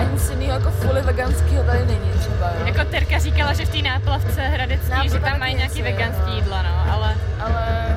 a 0.00 0.02
nic 0.12 0.30
jiného 0.30 0.52
jako 0.52 0.70
fully 0.70 1.02
veganského 1.02 1.64
tady 1.64 1.86
není 1.86 2.12
třeba, 2.18 2.50
jo. 2.58 2.66
Jako 2.66 2.90
Terka 2.90 3.18
říkala, 3.18 3.52
že 3.52 3.66
v 3.66 3.68
té 3.68 3.82
náplavce 3.82 4.40
hradecký, 4.40 4.90
Náplavka 4.90 5.18
že 5.18 5.20
tam 5.20 5.38
mají 5.38 5.54
nějaký 5.54 5.82
veganský 5.82 6.34
jídla, 6.34 6.62
no, 6.62 6.92
ale... 6.92 7.14
Ale, 7.40 7.96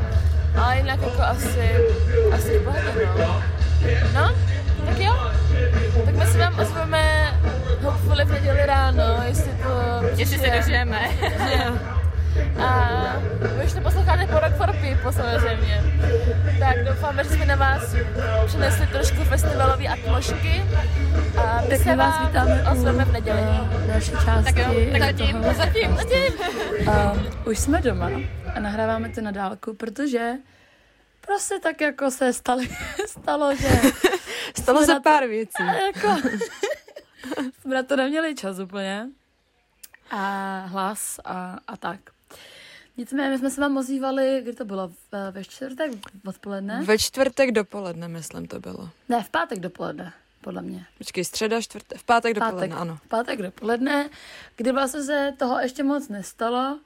ale 0.57 0.77
jinak 0.77 1.01
jako 1.01 1.21
asi, 1.21 1.71
asi 2.35 2.59
v 2.59 2.63
pohodě, 2.63 3.09
no. 3.19 3.43
No, 4.13 4.35
tak 4.85 4.99
jo. 4.99 5.31
Tak 6.05 6.15
my 6.15 6.25
si 6.25 6.37
vám 6.37 6.59
ozveme 6.59 7.33
hopefully 7.83 8.25
v 8.25 8.31
neděli 8.31 8.65
ráno, 8.65 9.03
jestli 9.27 9.51
to... 9.51 9.69
Jestli 10.15 10.39
se 10.39 10.49
dožijeme. 10.49 10.99
A 12.59 13.15
vy 13.57 13.65
už 13.65 13.73
neposloucháte 13.73 14.27
po 14.27 14.39
Rock 14.39 14.55
for 14.57 14.75
People 14.75 15.13
samozřejmě. 15.13 15.83
Tak 16.59 16.83
doufáme, 16.85 17.23
že 17.23 17.29
jsme 17.29 17.45
na 17.45 17.55
vás 17.55 17.95
přinesli 18.45 18.87
trošku 18.87 19.23
festivalové 19.23 19.87
atmošky. 19.87 20.63
A 21.37 21.61
my 21.61 21.67
tak 21.67 21.79
se 21.79 21.95
vás 21.95 22.27
vítáme 22.27 22.69
ozveme 22.71 23.05
v 23.05 23.11
neděli. 23.11 23.41
Další 23.87 24.11
části. 24.11 24.53
Tak 24.53 24.57
jo, 24.57 24.73
tak 24.91 25.01
zatím, 25.01 25.43
zatím, 25.43 25.97
zatím. 25.97 26.33
Uh, 26.87 27.47
už 27.47 27.59
jsme 27.59 27.81
doma 27.81 28.09
a 28.55 28.59
nahráváme 28.59 29.09
to 29.09 29.21
na 29.21 29.31
dálku, 29.31 29.73
protože 29.73 30.31
prostě 31.21 31.59
tak 31.59 31.81
jako 31.81 32.11
se 32.11 32.33
stalo, 32.33 32.61
stalo 33.07 33.55
že... 33.55 33.69
stalo 34.61 34.85
se 34.85 34.99
pár 34.99 35.27
věcí. 35.27 35.63
Jako, 35.95 36.29
jsme 37.61 37.75
na 37.75 37.83
to 37.83 37.95
neměli 37.95 38.35
čas 38.35 38.59
úplně. 38.59 39.07
A 40.11 40.59
hlas 40.65 41.19
a, 41.25 41.57
a 41.67 41.77
tak. 41.77 41.99
Nicméně 42.97 43.29
my 43.29 43.37
jsme 43.37 43.49
se 43.49 43.61
vám 43.61 43.77
ozývali, 43.77 44.39
kdy 44.43 44.53
to 44.53 44.65
bylo, 44.65 44.91
ve, 45.11 45.31
ve 45.31 45.43
čtvrtek 45.43 45.91
odpoledne? 46.25 46.83
Ve 46.83 46.97
čtvrtek 46.97 47.51
dopoledne, 47.51 48.07
myslím, 48.07 48.47
to 48.47 48.59
bylo. 48.59 48.89
Ne, 49.09 49.23
v 49.23 49.29
pátek 49.29 49.59
dopoledne, 49.59 50.13
podle 50.41 50.61
mě. 50.61 50.85
Počkej, 50.97 51.25
středa, 51.25 51.61
čtvrtek, 51.61 51.97
v 51.97 52.03
pátek 52.03 52.33
dopoledne, 52.33 52.67
pátek, 52.67 52.81
ano. 52.81 52.99
V 53.05 53.07
pátek 53.07 53.41
dopoledne, 53.41 54.09
kdy 54.55 54.71
vlastně 54.71 55.03
se 55.03 55.33
toho 55.39 55.59
ještě 55.59 55.83
moc 55.83 56.07
nestalo 56.07 56.79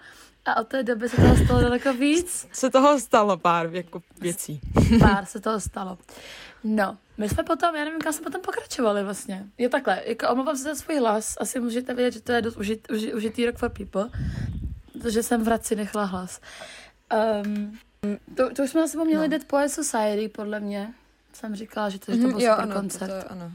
a 0.45 0.57
od 0.61 0.67
té 0.67 0.83
doby 0.83 1.09
se 1.09 1.15
toho 1.15 1.35
stalo 1.45 1.61
daleko 1.61 1.93
víc. 1.93 2.47
Se 2.53 2.69
toho 2.69 2.99
stalo 2.99 3.37
pár 3.37 3.75
jako 3.75 4.01
věcí. 4.21 4.59
Pár 4.99 5.25
se 5.25 5.39
toho 5.39 5.59
stalo. 5.59 5.97
No, 6.63 6.97
my 7.17 7.29
jsme 7.29 7.43
potom, 7.43 7.75
já 7.75 7.85
nevím, 7.85 7.99
kam 8.01 8.13
jsme 8.13 8.23
potom 8.23 8.41
pokračovali 8.41 9.03
vlastně. 9.03 9.45
Je 9.57 9.69
takhle, 9.69 10.01
jako 10.05 10.29
omlouvám 10.29 10.57
se 10.57 10.63
za 10.63 10.75
svůj 10.75 10.99
hlas, 10.99 11.35
asi 11.39 11.59
můžete 11.59 11.93
vědět, 11.93 12.13
že 12.13 12.21
to 12.21 12.31
je 12.31 12.41
dost 12.41 12.57
užit, 12.57 12.91
užit, 12.91 13.13
užitý 13.13 13.45
rock 13.45 13.57
for 13.57 13.69
people, 13.69 14.09
protože 14.97 15.23
jsem 15.23 15.43
v 15.43 15.45
Hradci 15.45 15.75
nechala 15.75 16.05
hlas. 16.05 16.41
Um, 17.45 17.79
to, 18.35 18.53
to 18.53 18.63
už 18.63 18.69
jsme 18.69 18.83
asi 18.83 18.97
měli 18.97 19.27
no. 19.27 19.27
Dead 19.27 19.47
Poet 19.47 19.69
Society, 19.69 20.29
podle 20.29 20.59
mě. 20.59 20.93
Jsem 21.33 21.55
říkala, 21.55 21.89
že 21.89 21.99
to, 21.99 22.11
že 22.11 22.21
to 22.21 22.27
byl 22.27 22.39
jo, 22.41 22.51
super 22.51 22.63
ano, 22.63 22.75
koncert. 22.75 23.09
To, 23.09 23.27
to, 23.27 23.31
ano. 23.31 23.51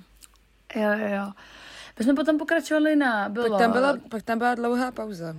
Jo, 0.74 0.90
jo, 0.92 1.14
jo. 1.16 1.32
My 1.98 2.04
jsme 2.04 2.14
potom 2.14 2.38
pokračovali 2.38 2.96
na, 2.96 3.28
bylo... 3.28 3.48
Pak 3.48 3.58
tam 3.58 3.72
byla, 3.72 3.96
pak 4.08 4.22
tam 4.22 4.38
byla 4.38 4.54
dlouhá 4.54 4.90
pauza. 4.90 5.36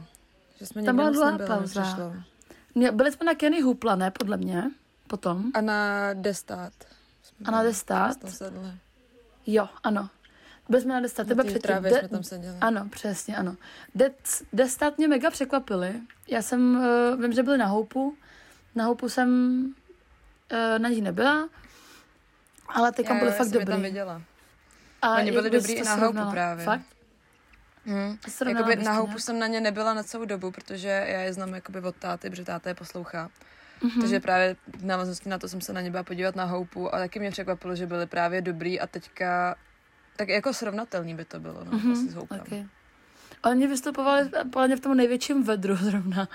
Že 0.60 0.66
jsme 0.66 0.84
Tam 0.84 0.96
byla 0.96 1.10
dlouhá 1.10 1.32
nebyli, 1.32 1.48
pauza. 1.48 2.14
Mě, 2.76 2.92
byli 2.92 3.12
jsme 3.12 3.26
na 3.26 3.36
Kenny 3.36 3.62
Hoopla, 3.62 3.96
ne, 3.96 4.12
podle 4.12 4.38
mě, 4.38 4.72
potom. 5.08 5.52
A 5.54 5.62
na 5.62 6.10
Destát. 6.14 6.74
A 7.46 7.52
na 7.52 7.64
Destát? 7.64 8.18
Jo, 9.48 9.70
ano. 9.84 10.10
Byli 10.70 10.82
jsme 10.82 10.94
na 10.94 11.00
Destat, 11.00 11.28
Na 11.28 11.30
tebe 11.30 11.44
předtím. 11.44 11.62
trávě 11.62 11.92
De- 11.92 12.00
jsme 12.00 12.08
tam 12.08 12.24
seděli. 12.24 12.56
Ano, 12.62 12.88
přesně, 12.90 13.38
ano. 13.38 13.56
Des- 13.96 14.44
Destat 14.54 14.98
mě 14.98 15.08
mega 15.08 15.30
překvapili. 15.32 15.94
Já 16.28 16.42
jsem, 16.42 16.76
uh, 17.16 17.22
vím, 17.22 17.34
že 17.34 17.44
byli 17.44 17.58
na 17.58 17.66
Houpu. 17.66 18.18
Na 18.76 18.86
Houpu 18.86 19.10
jsem 19.10 19.30
uh, 20.52 20.80
na 20.80 20.90
nich 20.90 21.02
nebyla, 21.02 21.50
ale 22.68 22.92
teď 22.92 23.08
byli 23.08 23.20
fakt 23.32 23.38
jsem 23.38 23.46
je 23.48 23.52
dobrý. 23.54 23.66
tam 23.66 23.82
viděla. 23.82 24.22
A 25.02 25.16
Oni 25.16 25.32
byli 25.32 25.50
dobrý 25.50 25.74
i 25.74 25.84
na 25.84 25.96
Houpu 25.96 26.32
právě. 26.32 26.66
Fakt? 26.66 26.82
Hmm. 27.86 28.18
Jakoby 28.48 28.76
na 28.76 28.84
to 28.96 28.98
Houpu 29.00 29.20
jsem 29.20 29.40
na 29.40 29.48
ně 29.48 29.62
nebyla 29.62 29.94
na 29.94 30.04
celou 30.04 30.26
dobu, 30.26 30.52
protože 30.52 30.88
já 30.88 31.20
je 31.22 31.34
znám 31.34 31.54
jakoby 31.54 31.80
od 31.80 31.96
táty, 31.96 32.30
protože 32.30 32.46
táta 32.46 32.70
je 32.70 32.76
poslouchá. 32.76 33.30
Mhm. 33.82 33.92
Mm-hmm. 33.92 34.02
Takže 34.02 34.20
právě 34.20 34.56
v 34.78 34.86
návaznosti 34.86 35.30
na 35.30 35.38
to 35.38 35.48
jsem 35.48 35.62
se 35.62 35.74
na 35.74 35.82
ně 35.82 35.92
byla 35.92 36.04
podívat 36.04 36.36
na 36.36 36.44
Houpu 36.46 36.96
a 36.96 36.98
taky 36.98 37.20
mě 37.20 37.32
překvapilo, 37.32 37.76
že 37.76 37.86
byli 37.86 38.06
právě 38.08 38.42
dobrý 38.42 38.80
a 38.80 38.88
teďka 38.88 39.56
tak 40.16 40.30
jako 40.30 40.54
srovnatelný 40.54 41.16
by 41.16 41.26
to 41.26 41.40
bylo, 41.40 41.64
no, 41.64 41.72
Mhm, 41.72 41.80
mm-hmm. 41.80 41.92
asi 41.92 42.10
s 42.10 42.14
Houpem. 42.14 42.40
Okay. 42.42 42.66
Oni 43.44 43.68
vystupovali 43.68 44.30
podle 44.52 44.68
mě 44.68 44.76
v 44.76 44.80
tom 44.80 44.98
největším 44.98 45.44
vedru 45.44 45.76
zrovna. 45.82 46.28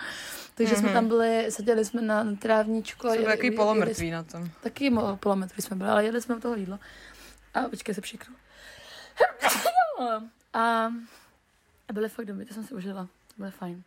Takže 0.55 0.75
mm-hmm. 0.75 0.79
jsme 0.79 0.87
Mhm. 0.89 0.95
tam 0.95 1.09
byli, 1.09 1.47
seděli 1.51 1.85
jsme 1.85 2.03
na 2.03 2.27
trávníčku. 2.39 3.07
jeli- 3.07 3.25
takový 3.25 3.47
jeli- 3.47 3.57
polomrtví 3.57 4.11
na 4.11 4.23
tom. 4.23 4.51
Taky 4.63 4.93
polometry 5.21 5.63
jsme 5.63 5.77
byli, 5.77 5.89
ale 5.91 6.05
jedli 6.05 6.23
jsme 6.23 6.37
u 6.37 6.41
toho 6.41 6.55
jídla. 6.57 6.79
A 7.55 7.61
počkej, 7.63 7.95
se 7.95 8.01
přikru. 8.01 8.35
a, 10.53 10.93
a 11.89 11.93
byly 11.93 12.09
fakt 12.09 12.25
dobrý, 12.27 12.47
to 12.47 12.55
jsem 12.55 12.65
si 12.65 12.75
užila. 12.75 13.03
To 13.05 13.35
bylo 13.37 13.51
fajn. 13.51 13.83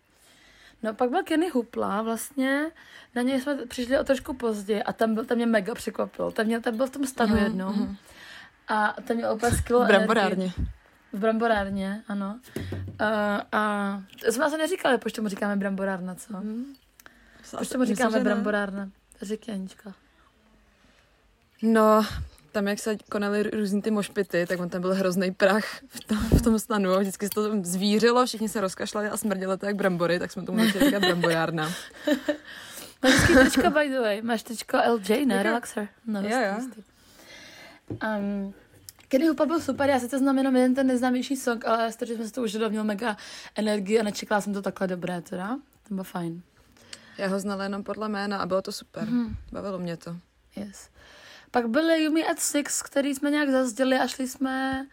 No 0.84 0.93
pak 0.93 1.10
byl 1.10 1.23
Kenny 1.23 1.49
Hupla, 1.49 2.01
vlastně 2.01 2.71
na 3.15 3.21
něj 3.21 3.41
jsme 3.41 3.56
přišli 3.65 3.99
o 3.99 4.04
trošku 4.04 4.34
později 4.34 4.84
a 4.84 4.93
tam, 4.93 5.13
byl, 5.13 5.25
tam 5.25 5.38
mě 5.38 5.45
mega 5.45 5.73
překvapil. 5.75 6.32
Tam, 6.32 6.45
měl, 6.45 6.62
tam 6.62 6.77
byl 6.77 6.88
v 6.88 6.89
tom 6.89 7.08
stanu 7.08 7.36
Mhm, 7.36 7.43
jednou 7.43 7.69
mhm. 7.73 7.97
A 8.73 8.95
tam 9.07 9.17
měl 9.17 9.34
úplně 9.34 9.51
skvělou 9.57 9.84
V 9.84 9.88
bramborárně. 9.88 10.53
v 11.13 11.19
bramborárně, 11.19 12.03
ano. 12.07 12.39
Uh, 13.01 13.07
a 13.51 14.01
to 14.25 14.31
jsme 14.31 14.45
asi 14.45 14.57
neříkali, 14.57 14.97
proč 14.97 15.13
tomu 15.13 15.27
říkáme 15.27 15.55
bramborárna, 15.55 16.15
co? 16.15 16.27
Proč 17.57 17.69
tomu 17.69 17.79
Myslím, 17.81 17.86
říkáme 17.95 18.17
ne. 18.17 18.23
bramborárna? 18.23 18.89
Řekni, 19.21 19.53
Anička. 19.53 19.93
No, 21.62 22.05
tam 22.51 22.67
jak 22.67 22.79
se 22.79 22.97
konaly 23.12 23.43
různý 23.43 23.81
ty 23.81 23.91
mošpity, 23.91 24.45
tak 24.45 24.60
on 24.60 24.69
tam 24.69 24.81
byl 24.81 24.93
hrozný 24.93 25.31
prach 25.31 25.65
v 25.88 25.99
tom, 26.03 26.17
v 26.17 26.41
tom 26.41 26.60
stanu 26.60 26.99
vždycky 26.99 27.25
se 27.25 27.29
to 27.29 27.49
tam 27.49 27.65
zvířilo, 27.65 28.25
všichni 28.25 28.49
se 28.49 28.62
rozkašlali 28.62 29.10
a 29.10 29.17
smrdělo 29.17 29.57
to 29.57 29.65
jak 29.65 29.75
brambory, 29.75 30.19
tak 30.19 30.31
jsme 30.31 30.43
tomu 30.45 30.65
začali 30.65 30.86
říkat 30.86 30.99
bramborárna. 30.99 31.69
Máš 33.03 33.13
hezký 33.13 33.34
tričko, 33.34 33.69
by 33.69 33.89
the 33.89 33.99
way. 33.99 34.21
Máš 34.21 34.43
tričko 34.43 34.77
LJ, 34.91 35.25
ne? 35.25 35.43
Relaxer. 35.43 35.88
No, 36.05 36.21
Jo, 36.21 36.38
jo. 36.41 36.55
Um, 38.19 38.53
Kenny 39.12 39.28
Hoopa 39.28 39.45
byl 39.45 39.60
super, 39.60 39.89
já 39.89 40.00
sice 40.00 40.19
znám 40.19 40.38
jenom 40.38 40.56
jeden 40.56 40.76
ten 40.76 40.88
neznámější 40.88 41.36
song, 41.36 41.65
ale 41.65 41.91
že 42.06 42.15
jsme 42.15 42.26
se 42.26 42.32
to 42.32 42.41
užili, 42.41 42.69
měl 42.69 42.84
mega 42.84 43.17
energii 43.56 44.00
a 44.00 44.04
nečekala 44.04 44.41
jsem 44.41 44.54
to 44.54 44.62
takhle 44.62 44.88
dobré, 44.88 45.21
teda. 45.21 45.60
To 45.88 45.93
bylo 45.93 46.04
fajn. 46.04 46.41
Já 47.17 47.28
ho 47.28 47.39
znala 47.39 47.63
jenom 47.63 47.84
podle 47.84 48.10
jména 48.10 48.38
a 48.38 48.45
bylo 48.45 48.62
to 48.62 48.71
super. 48.71 49.04
Mhm. 49.04 49.36
Bavilo 49.52 49.80
mě 49.80 49.97
to. 49.97 50.17
Yes. 50.56 50.89
Pak 51.52 51.69
byly 51.69 52.04
Yumi 52.04 52.28
at 52.28 52.39
Six, 52.39 52.82
který 52.82 53.15
jsme 53.15 53.32
nějak 53.32 53.50
zazděli 53.50 53.97
a 54.00 54.08
šli 54.08 54.28
jsme 54.28 54.88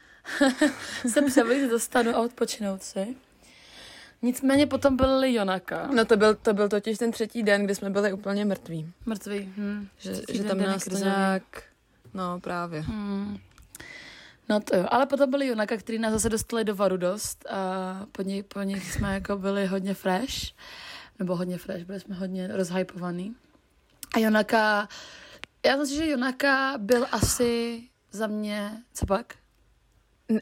se 1.09 1.23
převlít 1.23 1.71
do 1.71 1.79
stanu 1.79 2.17
a 2.17 2.21
odpočinout 2.21 2.83
si. 2.83 3.17
Nicméně 4.23 4.67
potom 4.67 4.97
byly 4.97 5.35
Jonaka. 5.35 5.87
No 5.95 6.05
to 6.05 6.17
byl, 6.17 6.35
to 6.35 6.55
byl 6.55 6.69
totiž 6.69 6.99
ten 6.99 7.13
třetí 7.13 7.43
den, 7.43 7.65
kdy 7.65 7.75
jsme 7.75 7.91
byli 7.91 8.13
úplně 8.13 8.45
mrtví. 8.45 8.93
Mrtvý. 9.07 9.53
Hm. 9.57 9.89
Že, 9.99 10.13
Třetí 10.13 10.39
že 10.39 10.45
tam 10.45 10.59
nás 10.59 10.85
to 10.85 10.99
nějak... 10.99 11.63
No 12.15 12.41
právě. 12.41 12.81
Hmm. 12.81 13.39
No 14.49 14.61
to 14.61 14.77
jo, 14.77 14.87
ale 14.89 15.07
potom 15.07 15.31
byli 15.31 15.47
Jonaka, 15.47 15.77
který 15.77 15.99
nás 15.99 16.13
zase 16.13 16.29
dostali 16.29 16.65
do 16.65 16.75
varu 16.75 16.97
dost 16.97 17.47
a 17.47 18.07
po 18.13 18.23
nich, 18.23 18.45
po 18.45 18.63
nich 18.63 18.93
jsme 18.93 19.15
jako 19.15 19.37
byli 19.37 19.67
hodně 19.67 19.95
fresh, 19.95 20.35
nebo 21.19 21.37
hodně 21.37 21.59
fresh, 21.59 21.87
byli 21.87 22.01
jsme 22.01 22.15
hodně 22.15 22.49
rozhypovaný. 22.49 23.37
A 24.15 24.19
Jonaka, 24.19 24.89
já 25.67 25.77
myslím, 25.77 25.99
že 25.99 26.11
Jonaka 26.11 26.75
byl 26.79 27.07
asi 27.13 27.83
za 28.13 28.27
mě, 28.27 28.83
co 28.95 29.07
pak? 29.07 29.35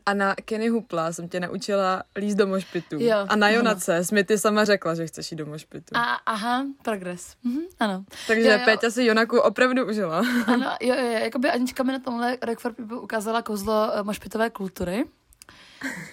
A 0.07 0.15
na 0.15 0.35
Kenny 0.35 0.69
Hupla 0.69 1.13
jsem 1.13 1.29
tě 1.29 1.41
naučila 1.41 2.03
líst 2.17 2.37
do 2.37 2.47
mošpitu. 2.47 2.97
Jo, 3.01 3.17
a 3.29 3.37
na. 3.37 3.49
Jonace 3.49 4.05
jsi 4.05 4.15
mi 4.15 4.25
ty 4.25 4.39
sama 4.39 4.65
řekla, 4.65 4.95
že 4.95 5.07
chceš 5.07 5.31
jít 5.33 5.37
do 5.37 5.47
mošpitu. 5.47 5.97
A, 5.97 6.15
aha, 6.15 6.67
progres. 6.83 7.35
Mhm, 7.45 7.61
ano. 7.81 8.05
Takže 8.27 8.49
jo, 8.49 8.59
jo. 8.59 8.65
Péťa 8.65 8.91
si 8.91 9.05
Jonaku 9.05 9.39
opravdu 9.39 9.87
užila. 9.87 10.19
Ano, 10.47 10.77
jo, 10.81 10.95
jo, 10.95 11.11
jakoby 11.11 11.51
Anička 11.51 11.83
mi 11.83 11.93
na 11.93 11.99
tomhle 11.99 12.39
Rock 12.43 12.59
for 12.61 12.73
People 12.73 13.01
ukázala 13.01 13.43
kouzlo 13.43 13.93
uh, 13.93 14.07
mošpitové 14.07 14.51
kultury. 14.51 15.05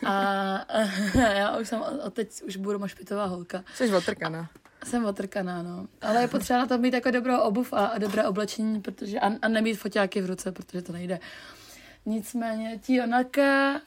A 0.05 0.13
já 1.33 1.57
už 1.57 1.67
jsem 1.67 1.81
od 1.81 2.13
teď 2.13 2.43
už 2.43 2.57
budu 2.57 2.79
mošpitová 2.79 3.25
holka. 3.25 3.63
Jsi 3.75 3.93
otrkaná. 3.93 4.49
Jsem 4.83 5.05
otrkaná, 5.05 5.63
no. 5.63 5.87
Ale 6.01 6.21
je 6.21 6.27
potřeba 6.27 6.59
na 6.59 6.65
to 6.65 6.77
mít 6.77 6.93
jako 6.93 7.11
dobrou 7.11 7.39
obuv 7.39 7.73
a, 7.73 7.85
a 7.85 7.97
dobré 7.97 8.27
oblečení, 8.27 8.81
protože, 8.81 9.19
a, 9.19 9.31
a 9.41 9.47
nemít 9.47 9.79
foťáky 9.79 10.21
v 10.21 10.25
ruce, 10.25 10.51
protože 10.51 10.81
to 10.81 10.93
nejde. 10.93 11.19
Nicméně, 12.05 12.79
ti 12.79 12.95
Jonaka 12.95 13.81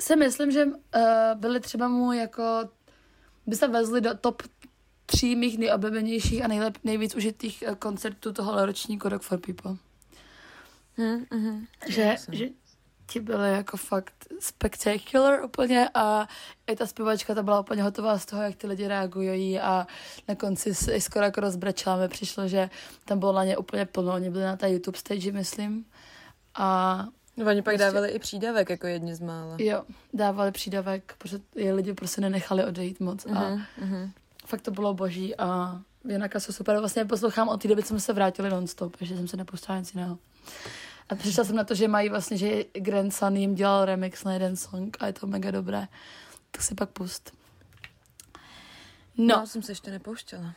si 0.00 0.16
myslím, 0.16 0.50
že 0.50 0.64
uh, 0.66 0.72
byli 1.34 1.60
třeba 1.60 1.88
mu 1.88 2.12
jako, 2.12 2.42
by 3.46 3.56
se 3.56 3.68
vezli 3.68 4.00
do 4.00 4.14
top 4.14 4.42
tří 5.06 5.36
mých 5.36 5.58
nejoblíbenějších 5.58 6.44
a 6.44 6.48
nejlep, 6.48 6.78
nejvíc 6.84 7.14
užitých 7.14 7.64
uh, 7.68 7.74
koncertů 7.74 8.32
toho 8.32 8.66
ročníku 8.66 9.08
Rock 9.08 9.22
for 9.22 9.40
People. 9.40 9.76
Hm, 10.98 11.24
mhm. 11.30 11.66
Že, 11.88 12.16
že 12.32 12.48
ti 13.06 13.20
byly 13.20 13.52
jako 13.52 13.76
fakt 13.76 14.26
spectacular 14.40 15.44
úplně 15.44 15.88
a 15.94 16.28
i 16.66 16.76
ta 16.76 16.86
zpěvačka 16.86 17.34
ta 17.34 17.42
byla 17.42 17.60
úplně 17.60 17.82
hotová 17.82 18.18
z 18.18 18.26
toho, 18.26 18.42
jak 18.42 18.56
ty 18.56 18.66
lidi 18.66 18.88
reagují 18.88 19.60
a 19.60 19.86
na 20.28 20.34
konci 20.34 20.74
se 20.74 21.00
skoro 21.00 21.24
jako 21.24 21.40
rozbrečela. 21.40 21.96
Mi 21.96 22.08
přišlo, 22.08 22.48
že 22.48 22.70
tam 23.04 23.18
bylo 23.18 23.32
na 23.32 23.44
ně 23.44 23.56
úplně 23.56 23.86
plno. 23.86 24.12
Oni 24.12 24.30
byli 24.30 24.44
na 24.44 24.56
té 24.56 24.70
YouTube 24.70 24.98
stage, 24.98 25.32
myslím. 25.32 25.84
A 26.54 27.06
No, 27.36 27.46
oni 27.46 27.62
pak 27.62 27.74
Prostě- 27.74 27.84
dávali 27.84 28.08
i 28.10 28.18
přídavek 28.18 28.70
jako 28.70 28.86
jedni 28.86 29.14
z 29.14 29.20
mála. 29.20 29.56
jo, 29.58 29.84
dávali 30.14 30.52
přídavek, 30.52 31.14
protože 31.18 31.40
je 31.54 31.72
lidi 31.74 31.94
prostě 31.94 32.20
nenechali 32.20 32.64
odejít 32.64 33.00
moc. 33.00 33.26
A 33.26 33.28
Mhm, 33.28 33.62
mhm. 33.80 34.10
fakt 34.46 34.60
to 34.60 34.70
bylo 34.70 34.94
boží 34.94 35.36
a 35.36 35.80
Janaka 36.04 36.40
jsou 36.40 36.52
super. 36.52 36.78
Vlastně 36.78 37.04
poslouchám 37.04 37.48
od 37.48 37.62
té 37.62 37.68
doby, 37.68 37.82
co 37.82 37.88
jsme 37.88 38.00
se 38.00 38.12
vrátili 38.12 38.50
non-stop, 38.50 38.96
že 39.00 39.16
jsem 39.16 39.28
se 39.28 39.36
nepustila 39.36 39.78
nic 39.78 39.94
jiného. 39.94 40.18
A 41.08 41.14
přišla 41.14 41.44
jsem 41.44 41.56
na 41.56 41.64
to, 41.64 41.74
že 41.74 41.88
mají 41.88 42.08
vlastně, 42.08 42.36
že 42.36 42.64
Grandson 42.72 43.36
jim 43.36 43.54
dělal 43.54 43.84
remix 43.84 44.24
na 44.24 44.32
jeden 44.32 44.56
song 44.56 44.96
a 45.00 45.06
je 45.06 45.12
to 45.12 45.26
mega 45.26 45.50
dobré. 45.50 45.88
Tak 46.50 46.62
si 46.62 46.74
pak 46.74 46.90
pust. 46.90 47.32
No. 49.18 49.34
Já 49.34 49.46
jsem 49.46 49.62
se 49.62 49.72
ještě 49.72 49.90
nepouštěla. 49.90 50.54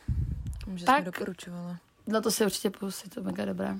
Že 0.74 0.84
Tak. 0.84 0.96
jsem 0.96 1.04
doporučovala. 1.04 1.76
na 2.06 2.20
to 2.20 2.30
si 2.30 2.44
určitě 2.44 2.70
pustí, 2.70 3.10
to 3.10 3.20
je 3.20 3.24
mega 3.26 3.44
dobré. 3.44 3.76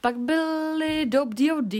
Pak 0.00 0.18
byly 0.18 1.06
Dope 1.06 1.34
D.O.D., 1.34 1.78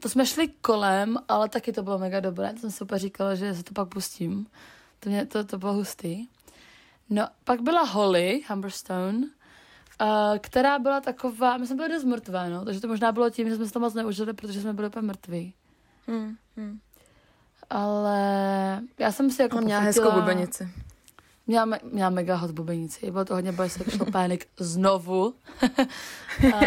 to 0.00 0.08
jsme 0.08 0.26
šli 0.26 0.48
kolem, 0.48 1.18
ale 1.28 1.48
taky 1.48 1.72
to 1.72 1.82
bylo 1.82 1.98
mega 1.98 2.20
dobré. 2.20 2.52
To 2.52 2.60
jsem 2.60 2.70
si 2.70 2.84
úplně 2.84 2.98
říkala, 2.98 3.34
že 3.34 3.54
se 3.54 3.62
to 3.62 3.74
pak 3.74 3.88
pustím. 3.88 4.46
To, 5.00 5.08
mě, 5.10 5.26
to, 5.26 5.44
to 5.44 5.58
bylo 5.58 5.72
hustý. 5.72 6.26
No, 7.10 7.28
pak 7.44 7.60
byla 7.60 7.82
Holly, 7.82 8.42
Humberstone, 8.48 9.18
uh, 9.18 10.38
která 10.38 10.78
byla 10.78 11.00
taková, 11.00 11.56
my 11.56 11.66
jsme 11.66 11.76
byli 11.76 11.88
dost 11.88 12.04
mrtvé, 12.04 12.50
no, 12.50 12.64
takže 12.64 12.80
to 12.80 12.88
možná 12.88 13.12
bylo 13.12 13.30
tím, 13.30 13.48
že 13.48 13.56
jsme 13.56 13.66
se 13.66 13.72
to 13.72 13.80
moc 13.80 13.94
neužili, 13.94 14.32
protože 14.32 14.60
jsme 14.60 14.72
byli 14.72 14.88
úplně 14.88 15.06
mrtví. 15.06 15.54
Hm, 16.08 16.36
hm. 16.56 16.78
Ale 17.70 18.20
já 18.98 19.12
jsem 19.12 19.30
si 19.30 19.42
jako 19.42 19.56
On 19.56 19.64
měla 19.64 19.80
hezkou 19.80 20.12
bubenici. 20.12 20.68
Měla, 21.46 21.64
me- 21.64 21.80
měla 21.82 22.10
mega 22.10 22.34
hot 22.36 22.50
bubenici. 22.50 23.10
Bylo 23.10 23.24
to 23.24 23.34
hodně 23.34 23.52
bisexual 23.52 24.10
panic 24.12 24.40
znovu. 24.58 25.34
a, 26.54 26.60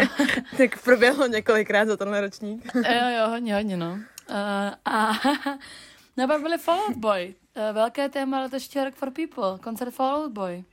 Tak 0.56 0.82
proběhlo 0.82 1.26
několikrát 1.26 1.88
za 1.88 1.96
tenhle 1.96 2.20
ročník. 2.20 2.70
jo, 2.74 3.08
jo, 3.18 3.28
hodně, 3.28 3.54
hodně, 3.54 3.76
no. 3.76 3.90
Uh, 4.30 4.36
a 4.84 5.12
Nebo 6.16 6.38
byli 6.38 6.58
Fall 6.58 6.80
Out 6.88 6.96
Boy. 6.96 7.34
Eh, 7.54 7.72
Velké 7.72 8.08
téma 8.08 8.40
letošního 8.40 8.84
Rock 8.84 8.94
for 8.94 9.10
People. 9.10 9.58
Koncert 9.62 9.94
Fall 9.94 10.22
Out 10.24 10.32
Boy. 10.32 10.64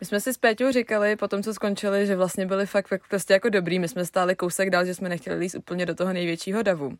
My 0.00 0.06
jsme 0.06 0.20
si 0.20 0.34
s 0.34 0.38
Péťou 0.38 0.72
říkali, 0.72 1.16
po 1.16 1.28
tom, 1.28 1.42
co 1.42 1.54
skončili, 1.54 2.06
že 2.06 2.16
vlastně 2.16 2.46
byli 2.46 2.66
fakt, 2.66 2.88
fakt 2.88 3.02
prostě 3.08 3.32
jako 3.32 3.48
dobrý. 3.48 3.78
My 3.78 3.88
jsme 3.88 4.04
stáli 4.04 4.36
kousek 4.36 4.70
dál, 4.70 4.84
že 4.84 4.94
jsme 4.94 5.08
nechtěli 5.08 5.38
líst 5.38 5.54
úplně 5.54 5.86
do 5.86 5.94
toho 5.94 6.12
největšího 6.12 6.62
davu. 6.62 6.92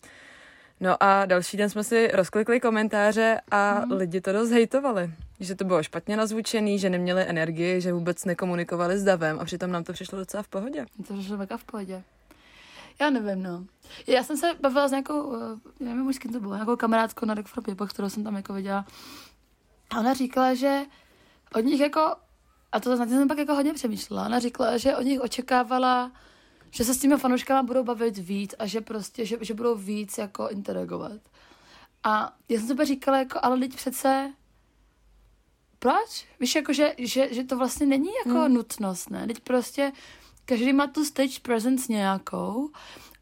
No 0.83 1.03
a 1.03 1.27
další 1.27 1.57
den 1.57 1.71
jsme 1.71 1.85
si 1.85 2.11
rozklikli 2.13 2.61
komentáře 2.61 3.41
a 3.51 3.85
mm. 3.85 3.93
lidi 3.93 4.21
to 4.21 4.33
dost 4.33 4.51
hejtovali. 4.51 5.11
Že 5.41 5.55
to 5.55 5.65
bylo 5.65 5.83
špatně 5.83 6.17
nazvučený, 6.17 6.79
že 6.79 6.91
neměli 6.91 7.23
energii, 7.23 7.81
že 7.81 7.93
vůbec 7.93 8.25
nekomunikovali 8.25 8.99
s 8.99 9.05
davem 9.05 9.41
a 9.41 9.45
přitom 9.45 9.73
nám 9.73 9.85
to 9.85 9.93
přišlo 9.93 10.19
docela 10.19 10.43
v 10.43 10.49
pohodě. 10.49 10.87
To 11.07 11.15
přišlo 11.15 11.37
mega 11.37 11.57
v 11.57 11.65
pohodě. 11.65 12.03
Já 13.01 13.11
nevím, 13.11 13.43
no. 13.43 13.65
Já 14.07 14.23
jsem 14.23 14.37
se 14.37 14.47
bavila 14.61 14.89
s 14.89 14.91
nějakou, 14.91 15.37
eh, 15.37 15.85
nevím 15.85 16.07
už 16.07 16.17
s 16.17 16.19
kým 16.19 16.33
to 16.33 16.41
bylo, 16.41 16.55
nějakou 16.55 16.77
kamarádkou 16.77 17.27
na 17.27 17.35
Rock 17.35 17.47
People, 17.65 17.87
kterou 17.87 18.11
jsem 18.11 18.25
tam 18.25 18.37
jako 18.37 18.53
viděla. 18.53 18.87
A 19.91 20.01
ona 20.01 20.15
říkala, 20.15 20.55
že 20.55 20.81
od 21.55 21.61
nich 21.61 21.81
jako, 21.81 22.15
a 22.73 22.81
to 22.81 22.97
na 22.97 23.07
tím 23.07 23.19
jsem 23.19 23.29
pak 23.29 23.39
jako 23.39 23.55
hodně 23.55 23.75
přemýšlela, 23.75 24.27
ona 24.27 24.39
říkala, 24.39 24.77
že 24.77 24.97
od 24.97 25.03
nich 25.03 25.21
očekávala, 25.21 26.13
že 26.73 26.85
se 26.85 26.95
s 26.95 26.99
těmi 26.99 27.17
fanouškama 27.17 27.63
budou 27.63 27.85
bavit 27.85 28.19
víc 28.19 28.55
a 28.59 28.67
že 28.67 28.81
prostě, 28.81 29.27
že, 29.27 29.39
že 29.41 29.55
budou 29.55 29.77
víc 29.77 30.19
jako 30.19 30.49
interagovat. 30.49 31.21
A 32.05 32.37
já 32.49 32.61
jsem 32.61 32.77
si 32.77 32.85
říkala, 32.85 33.19
jako, 33.19 33.39
ale 33.43 33.57
lidi 33.57 33.77
přece, 33.77 34.33
proč? 35.79 36.27
Víš, 36.41 36.55
jako, 36.55 36.73
že, 36.73 36.95
že, 36.99 37.35
že 37.35 37.45
to 37.45 37.57
vlastně 37.57 37.87
není 37.87 38.11
jako 38.27 38.39
hmm. 38.39 38.55
nutnost, 38.55 39.11
ne? 39.11 39.27
Teď 39.27 39.41
prostě 39.41 39.93
každý 40.45 40.73
má 40.73 40.87
tu 40.87 41.05
stage 41.05 41.41
presence 41.43 41.93
nějakou 41.93 42.71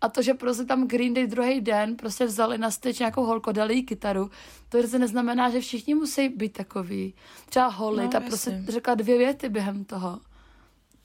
a 0.00 0.08
to, 0.08 0.22
že 0.22 0.34
prostě 0.34 0.64
tam 0.64 0.88
Green 0.88 1.14
Day 1.14 1.26
druhý 1.26 1.60
den 1.60 1.96
prostě 1.96 2.24
vzali 2.24 2.58
na 2.58 2.70
stage 2.70 2.96
nějakou 3.04 3.24
holku, 3.24 3.52
dali 3.52 3.74
jí 3.74 3.82
kytaru, 3.82 4.30
to 4.68 4.78
přece 4.78 4.98
neznamená, 4.98 5.50
že 5.50 5.60
všichni 5.60 5.94
musí 5.94 6.28
být 6.28 6.52
takový. 6.52 7.14
Třeba 7.48 7.68
Holly, 7.68 8.02
No, 8.02 8.08
ta 8.08 8.20
prostě 8.20 8.50
jasně. 8.50 8.72
řekla 8.72 8.94
dvě 8.94 9.18
věty 9.18 9.48
během 9.48 9.84
toho. 9.84 10.20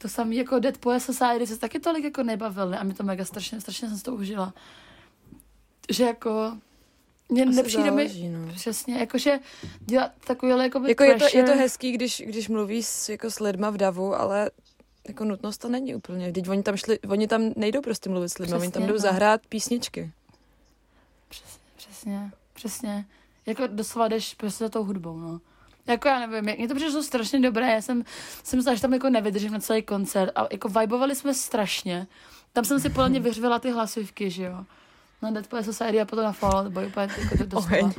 To 0.05 0.09
samé 0.09 0.35
jako 0.35 0.59
Dead 0.59 0.77
Poet 0.77 0.99
Society 0.99 1.47
se 1.47 1.57
taky 1.57 1.79
tolik 1.79 2.03
jako 2.03 2.23
nebavili 2.23 2.77
a 2.77 2.83
mě 2.83 2.93
to 2.93 3.03
mega 3.03 3.25
strašně, 3.25 3.61
strašně 3.61 3.87
jsem 3.87 3.97
si 3.97 4.03
to 4.03 4.13
užila. 4.13 4.53
Že 5.89 6.03
jako 6.03 6.57
mně 7.29 7.43
Asi 7.43 7.55
nepřijde 7.55 7.91
mi, 7.91 8.07
záleží, 8.07 8.29
no. 8.29 8.53
přesně, 8.53 8.97
jakože 8.97 9.39
dělat 9.79 10.11
takový 10.27 10.51
jako, 10.63 10.87
Jako 10.87 11.03
je 11.03 11.15
to, 11.15 11.25
je 11.33 11.43
to 11.43 11.51
hezký, 11.51 11.91
když, 11.91 12.23
když 12.25 12.49
mluvíš 12.49 12.85
s, 12.85 13.09
jako 13.09 13.31
s 13.31 13.39
lidma 13.39 13.69
v 13.69 13.77
davu, 13.77 14.15
ale 14.15 14.51
jako 15.07 15.25
nutnost 15.25 15.57
to 15.57 15.69
není 15.69 15.95
úplně. 15.95 16.33
Teď 16.33 16.49
oni 16.49 16.63
tam, 16.63 16.77
šli, 16.77 16.99
oni 16.99 17.27
tam 17.27 17.53
nejdou 17.55 17.81
prostě 17.81 18.09
mluvit 18.09 18.29
s 18.29 18.37
lidmi, 18.37 18.57
oni 18.57 18.71
tam 18.71 18.83
jdou 18.87 18.93
no. 18.93 18.99
zahrát 18.99 19.41
písničky. 19.47 20.11
Přesně, 21.29 21.59
přesně, 21.75 22.31
přesně. 22.53 23.05
Jako 23.45 23.67
doslova 23.67 24.07
jdeš 24.07 24.33
prostě 24.33 24.63
za 24.63 24.69
tou 24.69 24.83
hudbou, 24.83 25.17
no. 25.17 25.41
Jako 25.87 26.07
já 26.07 26.19
nevím, 26.27 26.55
mě 26.57 26.67
to 26.67 26.75
přišlo 26.75 27.03
strašně 27.03 27.39
dobré, 27.39 27.71
já 27.73 27.81
jsem, 27.81 28.03
jsem 28.43 28.59
myslela, 28.59 28.75
že 28.75 28.81
tam 28.81 28.93
jako 28.93 29.09
nevydržím 29.09 29.51
na 29.51 29.59
celý 29.59 29.81
koncert 29.81 30.31
a 30.35 30.47
jako 30.51 30.69
vibovali 30.69 31.15
jsme 31.15 31.33
strašně. 31.33 32.07
Tam 32.53 32.65
jsem 32.65 32.79
si 32.79 32.89
podle 32.89 33.09
mě 33.09 33.19
vyřvila 33.19 33.59
ty 33.59 33.71
hlasivky, 33.71 34.31
že 34.31 34.43
jo. 34.43 34.65
Na 35.21 35.31
Dead 35.31 35.47
Poet 35.47 35.63
Society 35.63 36.01
a 36.01 36.05
potom 36.05 36.23
na 36.25 36.31
Fall 36.31 36.57
Out 36.57 36.67
Boy, 36.67 36.85
úplně 36.87 37.07
jako 37.17 37.37
do, 37.37 37.45
doslova. 37.45 37.77
Oheň. 37.77 37.93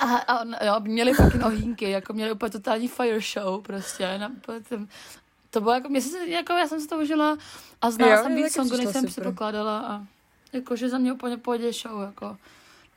A, 0.00 0.16
a 0.16 0.64
jo, 0.64 0.74
měli 0.80 1.12
fucking 1.14 1.44
ohýnky, 1.44 1.90
jako 1.90 2.12
měli 2.12 2.32
úplně 2.32 2.50
totální 2.50 2.88
fire 2.88 3.20
show 3.20 3.62
prostě. 3.62 4.18
Na, 4.18 4.32
ten- 4.68 4.88
to 5.50 5.60
bylo 5.60 5.72
jako, 5.74 5.88
mě 5.88 6.00
se, 6.00 6.28
jako, 6.28 6.52
já 6.52 6.66
jsem 6.68 6.80
si 6.80 6.86
to 6.88 6.98
užila 6.98 7.36
a 7.82 7.90
znala 7.90 8.12
Jo, 8.14 8.22
jsem 8.22 8.34
víc 8.34 8.52
songu, 8.52 8.76
než 8.76 8.88
jsem 8.88 9.06
předpokládala 9.06 9.80
a 9.80 10.06
jakože 10.52 10.88
za 10.88 10.98
mě 10.98 11.12
úplně 11.12 11.36
pohodě 11.36 11.72
show, 11.72 12.02
jako 12.02 12.36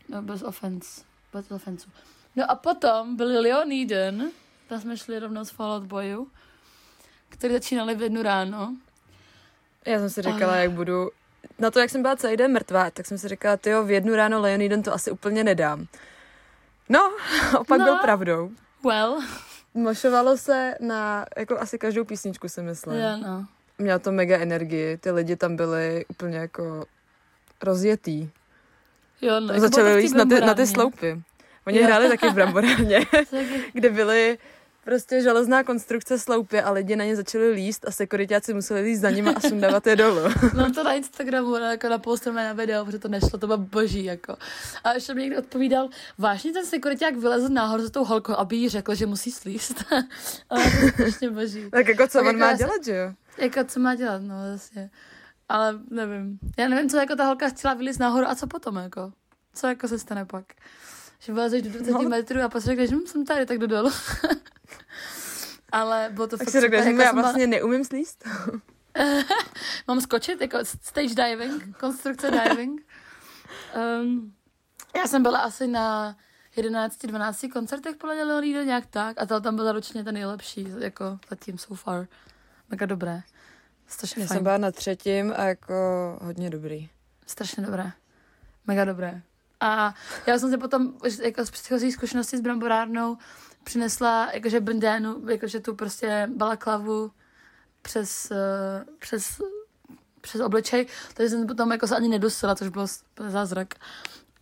no, 0.09 0.21
bez 0.21 0.41
offense, 0.43 1.01
bez 1.33 1.51
offensu. 1.51 1.89
No 2.35 2.51
a 2.51 2.55
potom 2.55 3.15
byli 3.17 3.39
Leoniden, 3.39 4.31
tam 4.67 4.81
jsme 4.81 4.97
šli 4.97 5.19
rovnou 5.19 5.43
z 5.45 5.49
Fallout 5.49 5.83
Boyu, 5.83 6.27
který 7.29 7.53
začínali 7.53 7.95
v 7.95 8.01
jednu 8.01 8.21
ráno. 8.21 8.75
Já 9.85 9.99
jsem 9.99 10.09
si 10.09 10.21
říkala, 10.21 10.53
Ah. 10.53 10.57
jak 10.61 10.71
budu... 10.71 11.09
Na 11.59 11.71
to, 11.71 11.79
jak 11.79 11.89
jsem 11.89 12.01
byla 12.01 12.15
celý 12.15 12.37
den 12.37 12.51
mrtvá, 12.51 12.91
tak 12.91 13.05
jsem 13.05 13.17
si 13.17 13.27
říkala, 13.27 13.57
tyjo, 13.57 13.83
v 13.83 13.91
jednu 13.91 14.15
ráno 14.15 14.41
Leoniden 14.41 14.83
to 14.83 14.93
asi 14.93 15.11
úplně 15.11 15.43
nedám. 15.43 15.85
No, 16.89 17.11
opak 17.59 17.79
No. 17.79 17.85
byl 17.85 17.95
pravdou. 17.97 18.51
Well, 18.85 19.19
Mošovalo 19.73 20.37
se 20.37 20.75
na 20.79 21.25
jako 21.37 21.59
asi 21.59 21.77
každou 21.77 22.03
písničku, 22.05 22.49
si 22.49 22.61
myslím. 22.61 22.95
jo, 22.97 23.17
no. 23.23 23.45
Měla 23.77 23.99
to 23.99 24.11
mega 24.11 24.37
energii, 24.37 24.97
ty 24.97 25.11
lidi 25.11 25.35
tam 25.35 25.55
byli 25.55 26.05
úplně 26.07 26.37
jako 26.37 26.85
rozjetý. 27.63 28.29
Jo, 29.21 29.39
no. 29.39 29.53
jako 29.53 29.59
Začali 29.59 29.95
líst 29.95 30.15
na 30.15 30.25
ty, 30.25 30.41
na 30.41 30.53
ty 30.53 30.67
sloupy. 30.67 31.21
Oni 31.67 31.77
Jo. 31.79 31.85
hráli 31.85 32.09
taky 32.09 32.29
v 32.29 32.33
taky- 33.31 33.63
kde 33.73 33.89
byly 33.89 34.37
prostě 34.83 35.21
železná 35.21 35.63
konstrukce 35.63 36.19
sloupy 36.19 36.61
a 36.61 36.71
lidi 36.71 36.95
na 36.95 37.05
ně 37.05 37.15
začali 37.15 37.49
líst 37.49 37.87
a 37.87 37.91
sekuritáci 37.91 38.53
museli 38.53 38.81
líst 38.81 39.01
za 39.01 39.09
nima 39.09 39.31
a 39.35 39.39
sundávat 39.39 39.87
je 39.87 39.95
dolů. 39.95 40.21
Mám 40.55 40.73
to 40.75 40.83
na 40.83 40.93
Instagramu, 40.93 41.51
na, 41.51 41.71
jako 41.71 41.89
na 41.89 41.97
postujeme 41.97 42.43
na 42.43 42.53
video, 42.53 42.85
protože 42.85 42.99
to 42.99 43.07
nešlo, 43.07 43.29
to 43.29 43.47
bylo 43.47 43.57
boží, 43.57 44.03
jako. 44.05 44.37
A 44.83 44.93
ještě 44.93 45.13
mi 45.13 45.21
někdo 45.21 45.37
odpovídal, 45.39 45.89
vážně 46.17 46.53
ten 46.53 46.65
sekuriták 46.65 47.15
vylezl 47.15 47.49
nahoru 47.49 47.83
za 47.83 47.89
tou 47.89 48.03
holkou, 48.05 48.33
aby 48.33 48.55
jí 48.55 48.69
řekl, 48.69 48.95
že 48.95 49.05
musí 49.05 49.31
slíst. 49.31 49.83
Ale 50.49 50.63
to 50.63 50.85
je 50.85 50.91
strašně 50.91 51.29
boží. 51.29 51.69
tak 51.71 51.87
jako 51.87 52.07
co 52.07 52.17
Tak 52.17 52.21
on 52.21 52.27
jako 52.27 52.39
má 52.39 52.53
dělat, 52.53 52.85
že 52.85 52.95
jo? 52.95 53.13
Jako, 53.37 53.63
co 53.63 53.79
má 53.79 53.95
dělat, 53.95 54.21
no, 54.21 54.35
vlastně. 54.49 54.89
Ale 55.49 55.79
nevím. 55.89 56.39
Já 56.57 56.67
nevím, 56.69 56.89
co 56.89 56.97
jako 56.97 57.15
ta 57.15 57.25
holka 57.25 57.49
chtěla 57.49 57.73
vylít 57.73 57.99
nahoru 57.99 58.27
a 58.27 58.35
co 58.35 58.47
potom, 58.47 58.75
jako. 58.75 59.11
Co 59.53 59.67
jako 59.67 59.87
se 59.87 59.99
stane 59.99 60.25
pak? 60.25 60.45
Že 61.21 61.33
vylezeš 61.33 61.61
do 61.61 61.69
20 61.69 61.91
No. 61.91 62.01
metrů 62.09 62.41
a 62.41 62.49
pak 62.49 62.61
si 62.61 62.67
řekneš, 62.67 62.91
hm, 62.91 63.05
jsem 63.07 63.25
tady, 63.25 63.45
tak 63.45 63.57
jdu 63.57 63.67
dolů. 63.67 63.91
Ale 65.71 66.09
bylo 66.11 66.27
to 66.27 66.37
Tak 66.37 66.45
fakt 66.45 66.51
si 66.51 66.61
řekneš, 66.61 66.83
že 66.83 66.89
jako 66.89 67.01
já 67.01 67.07
jsem 67.07 67.15
byla- 67.15 67.21
vlastně 67.21 67.47
neumím 67.47 67.85
slíst. 67.85 68.23
Mám 69.87 70.01
skočit, 70.01 70.41
jako 70.41 70.57
stage 70.63 71.15
diving, 71.15 71.77
konstrukce 71.79 72.31
diving. 72.31 72.81
Um, 74.01 74.33
já 74.95 75.07
jsem 75.07 75.23
byla 75.23 75.39
asi 75.39 75.67
na 75.67 76.15
11-12 76.57 77.51
koncertech 77.51 77.95
podle 77.95 78.23
Leonida, 78.23 78.63
nějak 78.63 78.85
tak. 78.85 79.21
A 79.21 79.25
to 79.25 79.41
tam 79.41 79.55
byl 79.55 79.65
zaručeně 79.65 80.03
ten 80.03 80.13
nejlepší, 80.13 80.67
jako 80.79 81.19
zatím 81.29 81.57
so 81.57 81.75
far. 81.83 82.07
Mega 82.69 82.85
dobré. 82.85 83.21
Strašně 83.87 84.21
Já 84.21 84.27
fajn. 84.27 84.37
jsem 84.37 84.43
byla 84.43 84.57
na 84.57 84.71
třetím 84.71 85.33
a 85.37 85.43
jako 85.43 85.73
hodně 86.21 86.49
dobrý. 86.49 86.89
Strašně 87.27 87.63
dobré. 87.65 87.91
Mega 88.67 88.85
dobré. 88.85 89.21
A 89.61 89.93
já 90.27 90.39
jsem 90.39 90.51
si 90.51 90.57
potom 90.57 90.93
jako 91.23 91.45
z 91.45 91.51
předchozí 91.51 91.91
zkušenosti 91.91 92.37
s 92.37 92.41
bramborárnou 92.41 93.17
přinesla 93.63 94.29
jakože 94.33 94.59
bandánu, 94.59 95.29
jakože 95.29 95.59
tu 95.59 95.75
prostě 95.75 96.29
balaklavu 96.35 97.11
přes, 97.81 98.31
eh, 98.31 98.85
přes, 98.99 99.41
přes 100.21 100.41
obličej, 100.41 100.85
takže 101.13 101.29
jsem 101.29 101.47
potom 101.47 101.71
jako 101.71 101.87
se 101.87 101.95
ani 101.95 102.07
nedostala, 102.07 102.55
což 102.55 102.67
bylo 102.67 102.85
zázrak. 103.27 103.73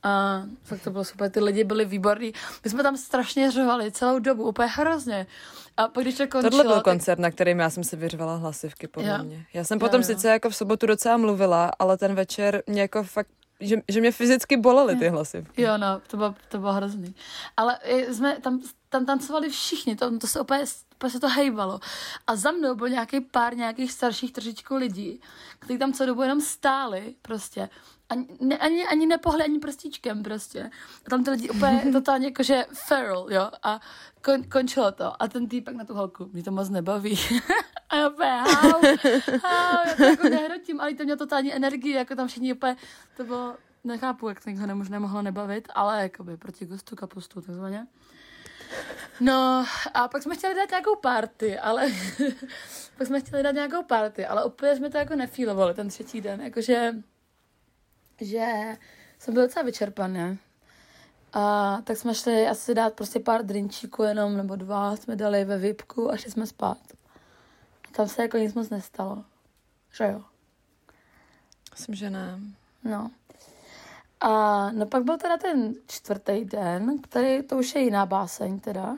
A 0.04 0.44
fakt 0.64 0.82
to 0.84 0.90
bylo 0.92 1.04
super, 1.06 1.32
ty 1.32 1.40
lidi 1.40 1.64
byli 1.64 1.86
výborní. 1.86 2.34
My 2.64 2.70
jsme 2.70 2.84
tam 2.84 2.98
strašně 2.98 3.52
řvali 3.52 3.92
celou 3.92 4.20
dobu, 4.20 4.44
úplně 4.44 4.68
hrozně. 4.70 5.28
A 5.78 5.88
pak 5.88 6.04
když 6.04 6.16
to 6.18 6.28
končilo, 6.28 6.50
Tohle 6.52 6.64
byl 6.64 6.74
tak- 6.76 6.84
koncert, 6.84 7.20
na 7.20 7.32
kterým 7.32 7.60
já 7.60 7.70
jsem 7.70 7.84
si 7.84 7.96
vyřvala 7.96 8.36
hlasivky, 8.36 8.88
podle 8.88 9.10
Jo. 9.10 9.24
mě. 9.24 9.46
Já 9.54 9.64
jsem 9.64 9.76
Jo, 9.76 9.80
potom 9.80 10.02
jo. 10.02 10.08
sice 10.08 10.30
jako 10.30 10.50
v 10.50 10.56
sobotu 10.56 10.86
docela 10.86 11.18
mluvila, 11.18 11.72
ale 11.80 11.98
ten 11.98 12.16
večer 12.16 12.64
mě 12.68 12.82
jako 12.82 13.04
fakt, 13.04 13.30
že, 13.60 13.78
že 13.88 14.00
mě 14.00 14.12
fyzicky 14.12 14.58
bolely 14.58 14.96
ty 14.96 15.10
hlasivky. 15.10 15.62
Jo, 15.62 15.78
no, 15.78 16.02
to 16.08 16.18
bylo, 16.18 16.36
to 16.48 16.58
bylo 16.58 16.74
hrozný. 16.74 17.16
Ale 17.58 17.80
jsme 18.12 18.40
tam, 18.40 18.62
tam 18.90 19.06
tancovali 19.06 19.50
všichni, 19.50 19.96
to, 19.96 20.18
to 20.18 20.28
se 20.28 20.40
opět, 20.40 20.70
se 21.08 21.20
to 21.20 21.28
hejbalo. 21.30 21.80
A 22.28 22.36
za 22.36 22.52
mnou 22.52 22.76
byl 22.76 22.90
nějaký 22.90 23.22
pár 23.22 23.58
nějakých 23.58 23.92
starších 23.92 24.34
trošičku 24.34 24.76
lidí, 24.76 25.22
kteří 25.60 25.80
tam 25.80 25.94
celou 25.94 26.08
dobu 26.08 26.22
jenom 26.22 26.42
stáli 26.42 27.16
prostě. 27.22 27.70
Ani, 28.10 28.28
ne, 28.40 28.58
ani, 28.58 28.88
ani 28.88 29.06
nepohli 29.06 29.44
ani 29.44 29.60
prstíčkem 29.60 30.24
prostě. 30.24 30.72
A 31.06 31.10
tam 31.10 31.24
ty 31.24 31.32
lidi 31.32 31.50
úplně 31.50 31.84
totálně 31.92 32.28
jakože 32.28 32.66
feral, 32.74 33.28
jo. 33.30 33.52
A 33.64 33.80
kon, 34.22 34.44
končilo 34.44 34.92
to. 34.92 35.24
A 35.24 35.28
ten 35.28 35.48
týpek 35.48 35.76
na 35.76 35.86
tu 35.86 35.94
holku, 35.94 36.30
mě 36.34 36.44
to 36.44 36.52
moc 36.52 36.70
nebaví. 36.70 37.20
a 37.90 37.96
já 37.96 38.10
úplně, 38.10 38.32
hau, 38.32 38.72
hau, 39.44 39.88
já 39.88 39.96
to 39.98 40.04
jako 40.04 40.30
nehrotím, 40.30 40.82
ale 40.82 40.94
to 40.94 41.04
mělo 41.04 41.18
totální 41.18 41.54
energii, 41.54 41.94
jako 41.94 42.16
tam 42.16 42.28
všichni 42.28 42.54
úplně, 42.54 42.76
to 43.18 43.24
bylo, 43.24 43.56
nechápu, 43.84 44.30
jak 44.30 44.44
to 44.44 44.50
někoho 44.50 44.68
nemož, 44.68 44.90
nemohlo 44.90 45.22
nebavit, 45.22 45.68
ale 45.76 46.02
jakoby 46.02 46.38
proti 46.38 46.66
gustu 46.66 46.96
kapustu, 46.96 47.42
takzvaně. 47.42 47.88
No 49.20 49.66
a 49.94 50.08
pak 50.08 50.24
jsme 50.24 50.36
chtěli 50.36 50.56
dát 50.56 50.70
nějakou 50.70 50.96
party, 50.96 51.60
ale 51.60 51.88
pak 52.98 53.08
jsme 53.08 53.20
chtěli 53.20 53.44
dát 53.44 53.52
nějakou 53.52 53.84
party, 53.84 54.26
ale 54.26 54.46
úplně 54.46 54.76
jsme 54.76 54.90
to 54.90 54.98
jako 54.98 55.16
nefílovali 55.16 55.74
ten 55.74 55.88
třetí 55.90 56.22
den, 56.22 56.42
jakože 56.42 56.94
že 58.22 58.78
jsem 59.20 59.34
byl 59.34 59.44
docela 59.44 59.66
vyčerpaný. 59.66 60.40
A 61.34 61.78
tak 61.84 61.98
jsme 61.98 62.16
šli 62.16 62.48
asi 62.48 62.74
dát 62.76 62.94
prostě 62.94 63.20
pár 63.20 63.46
drinčíků 63.46 64.04
jenom, 64.04 64.38
nebo 64.38 64.56
dva 64.56 64.96
jsme 64.96 65.16
dali 65.16 65.46
ve 65.46 65.58
VIPku 65.58 66.12
a 66.12 66.18
šli 66.18 66.32
jsme 66.32 66.48
spát. 66.48 66.78
A 67.88 67.92
tam 67.92 68.08
se 68.08 68.22
jako 68.22 68.38
nic 68.38 68.54
moc 68.54 68.70
nestalo. 68.70 69.24
Že 69.98 70.04
jo? 70.04 70.22
Myslím, 71.72 71.96
že 71.96 72.10
ne. 72.10 72.40
No. 72.84 73.12
A 74.22 74.72
no 74.72 74.86
pak 74.86 75.04
byl 75.04 75.18
teda 75.18 75.38
ten 75.38 75.74
čtvrtý 75.88 76.46
den, 76.46 77.02
který 77.02 77.44
to 77.44 77.58
už 77.58 77.76
je 77.76 77.82
jiná 77.82 78.06
báseň 78.06 78.60
teda. 78.60 78.98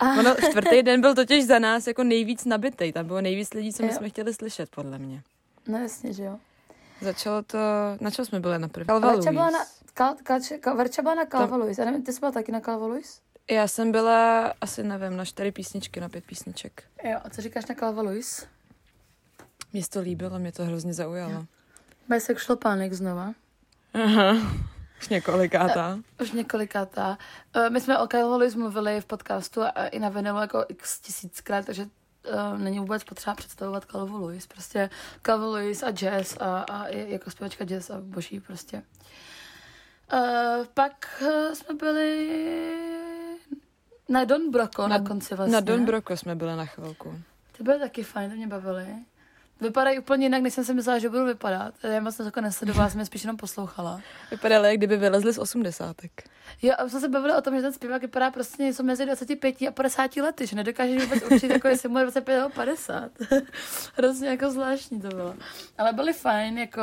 A... 0.00 0.12
Ono, 0.18 0.34
čtvrtý 0.34 0.82
den 0.82 1.00
byl 1.00 1.14
totiž 1.14 1.46
za 1.46 1.58
nás 1.58 1.86
jako 1.86 2.04
nejvíc 2.04 2.44
nabitý. 2.44 2.92
Tam 2.92 3.06
bylo 3.06 3.20
nejvíc 3.20 3.54
lidí, 3.54 3.72
co 3.72 3.82
my 3.82 3.88
Jo. 3.88 3.94
jsme 3.94 4.08
chtěli 4.08 4.34
slyšet, 4.34 4.70
podle 4.70 4.98
mě. 4.98 5.22
No 5.68 5.78
jasně, 5.78 6.12
že 6.12 6.22
jo. 6.22 6.38
Začalo 7.04 7.42
to, 7.42 7.58
na 8.00 8.10
čem 8.10 8.24
jsme 8.24 8.40
byli 8.40 8.58
na 8.58 8.68
první? 8.68 8.86
Calva 8.86 9.12
Verča 9.12 9.32
byla 9.32 9.50
na. 9.50 9.58
Kal, 9.94 10.14
Kalče, 10.22 10.58
Kal, 10.58 10.76
Verča 10.76 11.02
byla 11.02 11.14
na 11.14 11.26
Calva. 11.26 11.56
Já 11.78 11.84
nevím, 11.84 12.02
ty 12.02 12.12
jsi 12.12 12.20
byla 12.20 12.32
taky 12.32 12.52
na 12.52 12.60
Calva? 12.60 12.96
Já 13.50 13.68
jsem 13.68 13.92
byla 13.92 14.52
asi, 14.60 14.82
nevím, 14.82 15.16
na 15.16 15.24
čtyři 15.24 15.52
písničky, 15.52 16.00
na 16.00 16.08
pět 16.08 16.24
písniček. 16.24 16.84
Jo, 17.04 17.18
a 17.24 17.30
co 17.30 17.42
říkáš 17.42 17.66
na 17.66 17.74
Calva? 17.74 18.02
Mě 19.72 19.82
to 19.90 20.00
líbilo, 20.00 20.38
mě 20.38 20.52
to 20.52 20.64
hrozně 20.64 20.94
zaujalo. 20.94 21.46
Bisexual 22.08 22.56
Panic 22.56 22.92
znova. 22.92 23.34
Aha. 24.04 24.36
Už 25.00 25.08
několikátá. 25.08 25.98
Už 26.20 26.32
několikátá. 26.32 27.18
Eh, 27.54 27.70
My 27.70 27.80
jsme 27.80 27.98
o 27.98 28.06
Calva 28.06 28.46
mluvili 28.56 29.00
v 29.00 29.04
podcastu 29.04 29.62
a 29.62 29.86
i 29.86 29.98
na 29.98 30.08
vinilu 30.08 30.38
jako 30.40 30.64
x 30.68 31.00
tisíckrát, 31.00 31.66
takže 31.66 31.86
uh, 32.24 32.58
není 32.58 32.78
vůbec 32.78 33.04
potřeba 33.04 33.34
představovat 33.34 33.84
Calva 33.84 34.18
Louise. 34.18 34.48
Prostě 34.48 34.90
Calva 35.22 35.46
Louise 35.46 35.86
a 35.86 35.90
jazz 35.90 36.36
a, 36.40 36.60
a 36.60 36.88
jako 36.88 37.30
zpěvačka 37.30 37.64
jazz 37.64 37.90
a 37.90 38.00
boží 38.00 38.40
prostě. 38.40 38.82
Uh, 40.12 40.66
pak 40.74 41.22
uh, 41.22 41.54
jsme 41.54 41.74
byli 41.74 42.40
na 44.08 44.24
Don 44.24 44.50
Broco 44.50 44.82
na, 44.82 44.98
na 44.98 45.04
konci 45.04 45.34
vlastně. 45.34 45.52
Na 45.52 45.60
Don 45.60 45.84
Broco 45.84 46.16
jsme 46.16 46.34
byli 46.34 46.56
na 46.56 46.64
chvilku. 46.64 47.20
Ty 47.56 47.62
byly 47.62 47.78
taky 47.78 48.02
fajn, 48.02 48.30
to 48.30 48.36
mě 48.36 48.46
bavily. 48.46 48.86
Vypadají 49.60 49.98
úplně 49.98 50.26
jinak, 50.26 50.42
než 50.42 50.54
jsem 50.54 50.64
si 50.64 50.74
myslela, 50.74 50.98
že 50.98 51.08
budou 51.08 51.24
vypadat. 51.24 51.74
Já 51.82 52.00
moc 52.00 52.18
jako 52.18 52.40
nesledovala, 52.40 52.90
jsem 52.90 53.00
je 53.00 53.06
spíš 53.06 53.22
jenom 53.22 53.36
poslouchala. 53.36 54.00
Vypadaly, 54.30 54.68
jak 54.68 54.76
kdyby 54.76 54.96
vylezli 54.96 55.32
z 55.32 55.38
osmdesátek. 55.38 56.10
Jo, 56.62 56.74
a 56.78 56.88
jsme 56.88 57.00
se 57.00 57.08
bavili 57.08 57.34
o 57.34 57.40
tom, 57.40 57.56
že 57.56 57.62
ten 57.62 57.72
zpěvák 57.72 58.02
vypadá 58.02 58.30
prostě 58.30 58.62
něco 58.62 58.82
mezi 58.82 59.06
25 59.06 59.56
a 59.68 59.70
50 59.70 60.16
lety, 60.16 60.46
že 60.46 60.56
nedokáže 60.56 60.98
vůbec 60.98 61.22
určit, 61.30 61.50
jako 61.50 61.68
jestli 61.68 61.88
mu 61.88 61.98
je 61.98 62.04
25 62.04 62.38
nebo 62.38 62.50
50. 62.50 63.10
Hrozně 63.94 64.28
jako 64.28 64.50
zvláštní 64.50 65.00
to 65.00 65.08
bylo. 65.08 65.34
Ale 65.78 65.92
byli 65.92 66.12
fajn, 66.12 66.58
jako 66.58 66.82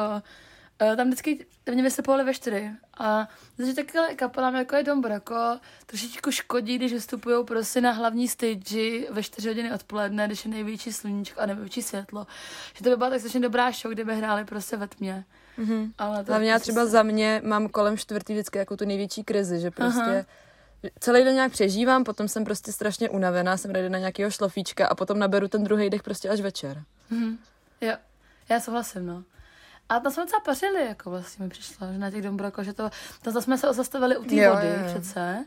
eh, 0.82 0.96
tam 0.96 1.08
vždycky 1.08 1.46
mě 1.72 1.84
vystupovali 1.84 2.24
ve 2.24 2.34
čtyři. 2.34 2.72
A 2.98 3.28
takže 3.58 3.74
takhle 3.74 4.16
kapelám, 4.16 4.56
jako 4.56 4.76
je 4.76 4.84
Dom 4.84 5.02
Brako, 5.02 5.60
trošičku 5.86 6.32
škodí, 6.32 6.78
když 6.78 6.94
vystupují 6.94 7.46
prostě 7.46 7.82
na 7.82 7.92
hlavní 7.92 8.28
stage 8.28 9.12
ve 9.12 9.24
4 9.24 9.48
hodiny 9.48 9.74
odpoledne, 9.74 10.28
když 10.28 10.46
je 10.46 10.52
největší 10.52 10.94
sluníčko 10.94 11.42
a 11.42 11.46
největší 11.46 11.82
světlo. 11.82 12.28
Že 12.74 12.84
to 12.84 12.90
by 12.90 12.96
byla 12.96 13.10
tak 13.10 13.20
strašně 13.20 13.40
dobrá 13.40 13.72
show, 13.72 13.94
kdyby 13.94 14.16
hráli 14.16 14.46
prostě 14.46 14.78
ve 14.78 14.88
tmě. 14.88 15.26
Mhm. 15.58 15.94
Ale 15.98 16.24
to 16.24 16.32
Hlavně 16.32 16.50
já 16.50 16.56
prostě 16.56 16.72
třeba 16.72 16.86
za 16.86 17.04
mě 17.04 17.42
mám 17.44 17.68
kolem 17.68 17.98
čtvrtý 17.98 18.34
vždycky 18.34 18.58
jako 18.58 18.78
tu 18.78 18.86
největší 18.86 19.24
krizi, 19.24 19.60
že 19.60 19.72
prostě 19.72 20.02
Aha. 20.02 20.26
celý 21.00 21.24
den 21.24 21.34
nějak 21.34 21.52
přežívám, 21.52 22.04
potom 22.04 22.28
jsem 22.28 22.44
prostě 22.44 22.72
strašně 22.72 23.10
unavená, 23.10 23.58
jsem 23.58 23.72
ready 23.72 23.90
na 23.90 24.00
nějakého 24.00 24.32
šlofíčka 24.32 24.88
a 24.88 24.96
potom 24.96 25.20
naberu 25.20 25.48
ten 25.48 25.64
druhý 25.64 25.90
dech 25.90 26.04
prostě 26.04 26.30
až 26.30 26.42
večer. 26.42 26.84
Mhm. 27.10 27.38
Jo, 27.82 27.94
já 28.50 28.60
souhlasím, 28.60 29.06
no. 29.06 29.24
A 29.92 30.00
tam 30.00 30.12
jsme 30.12 30.24
docela 30.24 30.40
pařili, 30.40 30.86
jako 30.86 31.10
vlastně 31.10 31.44
mi 31.46 31.50
přišlo, 31.50 31.88
že 31.94 31.98
na 32.00 32.12
těch 32.12 32.22
dombroko, 32.22 32.64
že 32.64 32.74
to, 32.74 32.90
to 33.22 33.42
jsme 33.42 33.58
se 33.58 33.74
zastavili 33.74 34.18
u 34.18 34.24
té 34.24 34.50
vody 34.50 34.68
jo, 34.68 34.86
přece. 34.88 35.46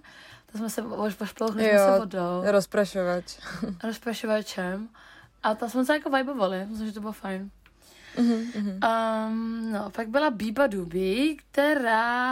To 0.53 0.59
jsme 0.59 0.71
se 0.71 0.83
oš- 0.83 1.23
ošplouchli 1.23 1.65
jsme 1.65 1.79
se 1.79 1.99
vodou, 1.99 2.43
rozprašovač. 2.45 3.39
rozprašovačem. 3.85 4.89
A 5.43 5.55
tam 5.55 5.71
jsme 5.71 5.85
se 5.85 5.93
jako 5.93 6.11
vibovali, 6.11 6.67
myslím, 6.67 6.87
že 6.87 6.93
to 6.93 7.01
bylo 7.01 7.13
fajn. 7.13 7.51
Mhm, 8.19 8.51
mhm. 8.55 8.81
Um, 9.29 9.73
no, 9.73 9.91
pak 9.91 10.09
byla 10.09 10.31
Biba 10.31 10.67
Duby, 10.67 11.37
která... 11.51 12.25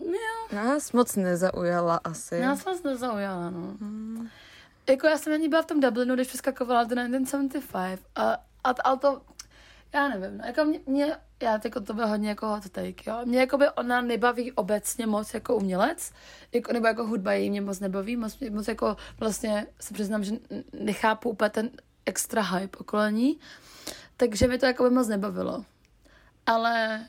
Jo, 0.00 0.56
Nás 0.56 0.92
moc 0.92 1.16
nezaujala 1.16 2.00
asi. 2.04 2.40
nás 2.40 2.64
moc 2.64 2.82
nezaujala, 2.82 3.50
no. 3.50 3.76
Jako 4.88 5.06
já 5.06 5.18
jsem 5.18 5.32
na 5.32 5.36
ní 5.36 5.48
byla 5.48 5.62
v 5.62 5.66
tom 5.66 5.80
Dublinu, 5.80 6.14
když 6.14 6.28
přeskakovala 6.28 6.84
do 6.84 6.94
1975 6.94 8.00
a, 8.16 8.47
a, 8.64 8.70
a 8.70 8.96
to, 8.96 9.22
já 9.94 10.08
nevím, 10.08 10.38
no, 10.38 10.44
jako 10.44 10.64
mě, 10.64 10.80
mě 10.86 11.16
já 11.42 11.60
jako 11.64 11.80
to 11.80 11.94
bylo 11.94 12.08
hodně 12.08 12.28
jako 12.28 12.46
hot 12.46 12.68
take, 12.68 13.10
jo. 13.10 13.20
Mě 13.24 13.40
jako 13.40 13.58
by 13.58 13.68
ona 13.70 14.00
nebaví 14.00 14.52
obecně 14.52 15.06
moc 15.06 15.34
jako 15.34 15.56
umělec, 15.56 16.12
jako, 16.52 16.72
nebo 16.72 16.86
jako 16.86 17.06
hudba 17.06 17.32
jí 17.32 17.50
mě 17.50 17.60
moc 17.60 17.80
nebaví, 17.80 18.16
moc, 18.16 18.38
moc 18.50 18.68
jako 18.68 18.96
vlastně 19.20 19.66
se 19.80 19.94
přiznám, 19.94 20.24
že 20.24 20.32
nechápu 20.80 21.30
úplně 21.30 21.50
ten 21.50 21.70
extra 22.06 22.42
hype 22.42 22.78
okolo 22.78 23.08
ní, 23.08 23.38
takže 24.16 24.48
mi 24.48 24.58
to 24.58 24.66
jako 24.66 24.82
by 24.82 24.90
moc 24.90 25.08
nebavilo. 25.08 25.64
Ale 26.46 27.04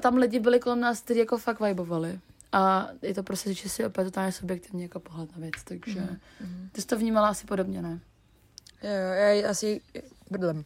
tam 0.00 0.16
lidi 0.16 0.40
byli 0.40 0.60
kolem 0.60 0.80
nás, 0.80 1.00
kteří 1.00 1.20
jako 1.20 1.38
fakt 1.38 1.60
vibovali. 1.60 2.20
A 2.52 2.88
je 3.02 3.14
to 3.14 3.22
prostě 3.22 3.54
čistě 3.54 3.86
opět 3.86 4.04
totálně 4.04 4.32
subjektivní 4.32 4.82
jako 4.82 5.00
pohled 5.00 5.32
na 5.32 5.38
věc, 5.38 5.64
takže 5.64 6.00
mm. 6.40 6.68
ty 6.72 6.80
jsi 6.80 6.86
to 6.86 6.98
vnímala 6.98 7.28
asi 7.28 7.46
podobně, 7.46 7.82
ne? 7.82 8.00
Jo, 8.82 8.90
já 8.90 9.50
asi, 9.50 9.80
brdlem. 10.30 10.64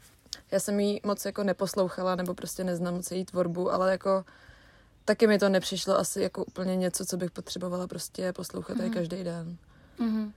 Já 0.51 0.61
jsem 0.61 0.81
jí 0.81 1.01
moc 1.05 1.25
jako 1.25 1.45
neposlouchala, 1.45 2.15
nebo 2.15 2.35
prostě 2.35 2.65
neznám 2.65 2.95
moc 2.95 3.11
její 3.11 3.25
tvorbu, 3.25 3.73
ale 3.73 3.91
jako 3.91 4.25
taky 5.05 5.27
mi 5.27 5.39
to 5.39 5.49
nepřišlo 5.49 5.99
asi 5.99 6.21
jako 6.23 6.45
úplně 6.45 6.77
něco, 6.77 7.07
co 7.07 7.17
bych 7.17 7.31
potřebovala 7.31 7.87
prostě 7.87 8.33
poslouchat 8.33 8.77
mm. 8.77 8.91
každý 8.91 9.25
den. 9.25 9.57
Mhm. 9.99 10.33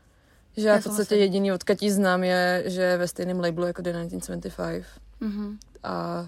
Že 0.57 0.67
já 0.67 0.74
Já 0.74 0.80
v 0.80 0.84
podstatě 0.84 1.05
souhlasím. 1.05 1.22
jediný 1.22 1.51
odkud 1.51 1.82
jí 1.82 1.91
znám 1.91 2.24
je, 2.24 2.63
že 2.65 2.82
je 2.82 2.97
ve 2.97 3.07
stejném 3.07 3.39
labelu 3.39 3.67
jako 3.67 3.82
The 3.82 3.89
1975 3.91 4.86
Mhm. 5.22 5.57
a 5.84 6.28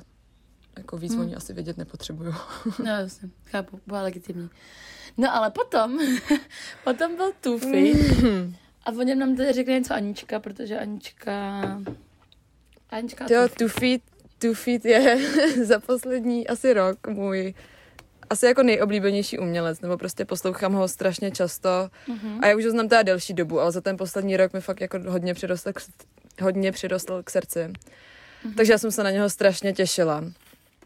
jako 0.78 0.98
víc 0.98 1.12
hmm. 1.12 1.22
oni 1.22 1.36
asi 1.36 1.54
vědět 1.54 1.78
nepotřebuju. 1.78 2.34
No 2.80 2.86
jasně, 2.86 3.30
chápu, 3.46 3.80
byla 3.88 4.02
legitimní. 4.02 4.50
No 5.18 5.36
ale 5.36 5.52
potom, 5.52 6.00
potom 6.84 7.16
byl 7.16 7.32
Tufi 7.42 7.94
a 8.86 8.92
o 8.92 9.02
něm 9.02 9.20
nám 9.20 9.36
tady 9.36 9.54
řekne 9.54 9.74
něco 9.74 9.94
Anička, 9.94 10.40
protože 10.40 10.80
Anička... 10.80 11.62
Anička 12.92 13.26
Jo. 13.30 13.48
Two 13.58 13.68
Feet, 13.68 14.02
Two 14.38 14.54
Feet 14.54 14.86
je 14.86 15.18
za 15.66 15.80
poslední 15.80 16.48
asi 16.48 16.74
rok 16.74 17.08
můj 17.08 17.54
asi 18.30 18.46
jako 18.46 18.64
nejoblíbenější 18.64 19.40
umělec, 19.40 19.82
nebo 19.82 19.98
prostě 19.98 20.26
poslouchám 20.26 20.74
ho 20.74 20.88
strašně 20.88 21.32
často 21.32 21.90
Mhm. 22.08 22.40
a 22.44 22.48
já 22.48 22.56
už 22.58 22.66
ho 22.66 22.72
znám 22.72 22.90
teda 22.90 23.04
delší 23.04 23.34
dobu, 23.34 23.60
ale 23.60 23.72
za 23.72 23.82
ten 23.82 23.98
poslední 23.98 24.38
rok 24.38 24.54
mi 24.54 24.62
fakt 24.62 24.82
jako 24.82 25.00
hodně 25.08 25.34
přirostl 25.34 25.74
k, 25.74 25.82
hodně 26.42 26.72
přirostl 26.72 27.24
k 27.24 27.30
srdci. 27.30 27.74
Takže 28.58 28.74
já 28.74 28.78
jsem 28.78 28.92
se 28.92 29.04
na 29.04 29.12
něho 29.12 29.30
strašně 29.30 29.74
těšila. 29.74 30.22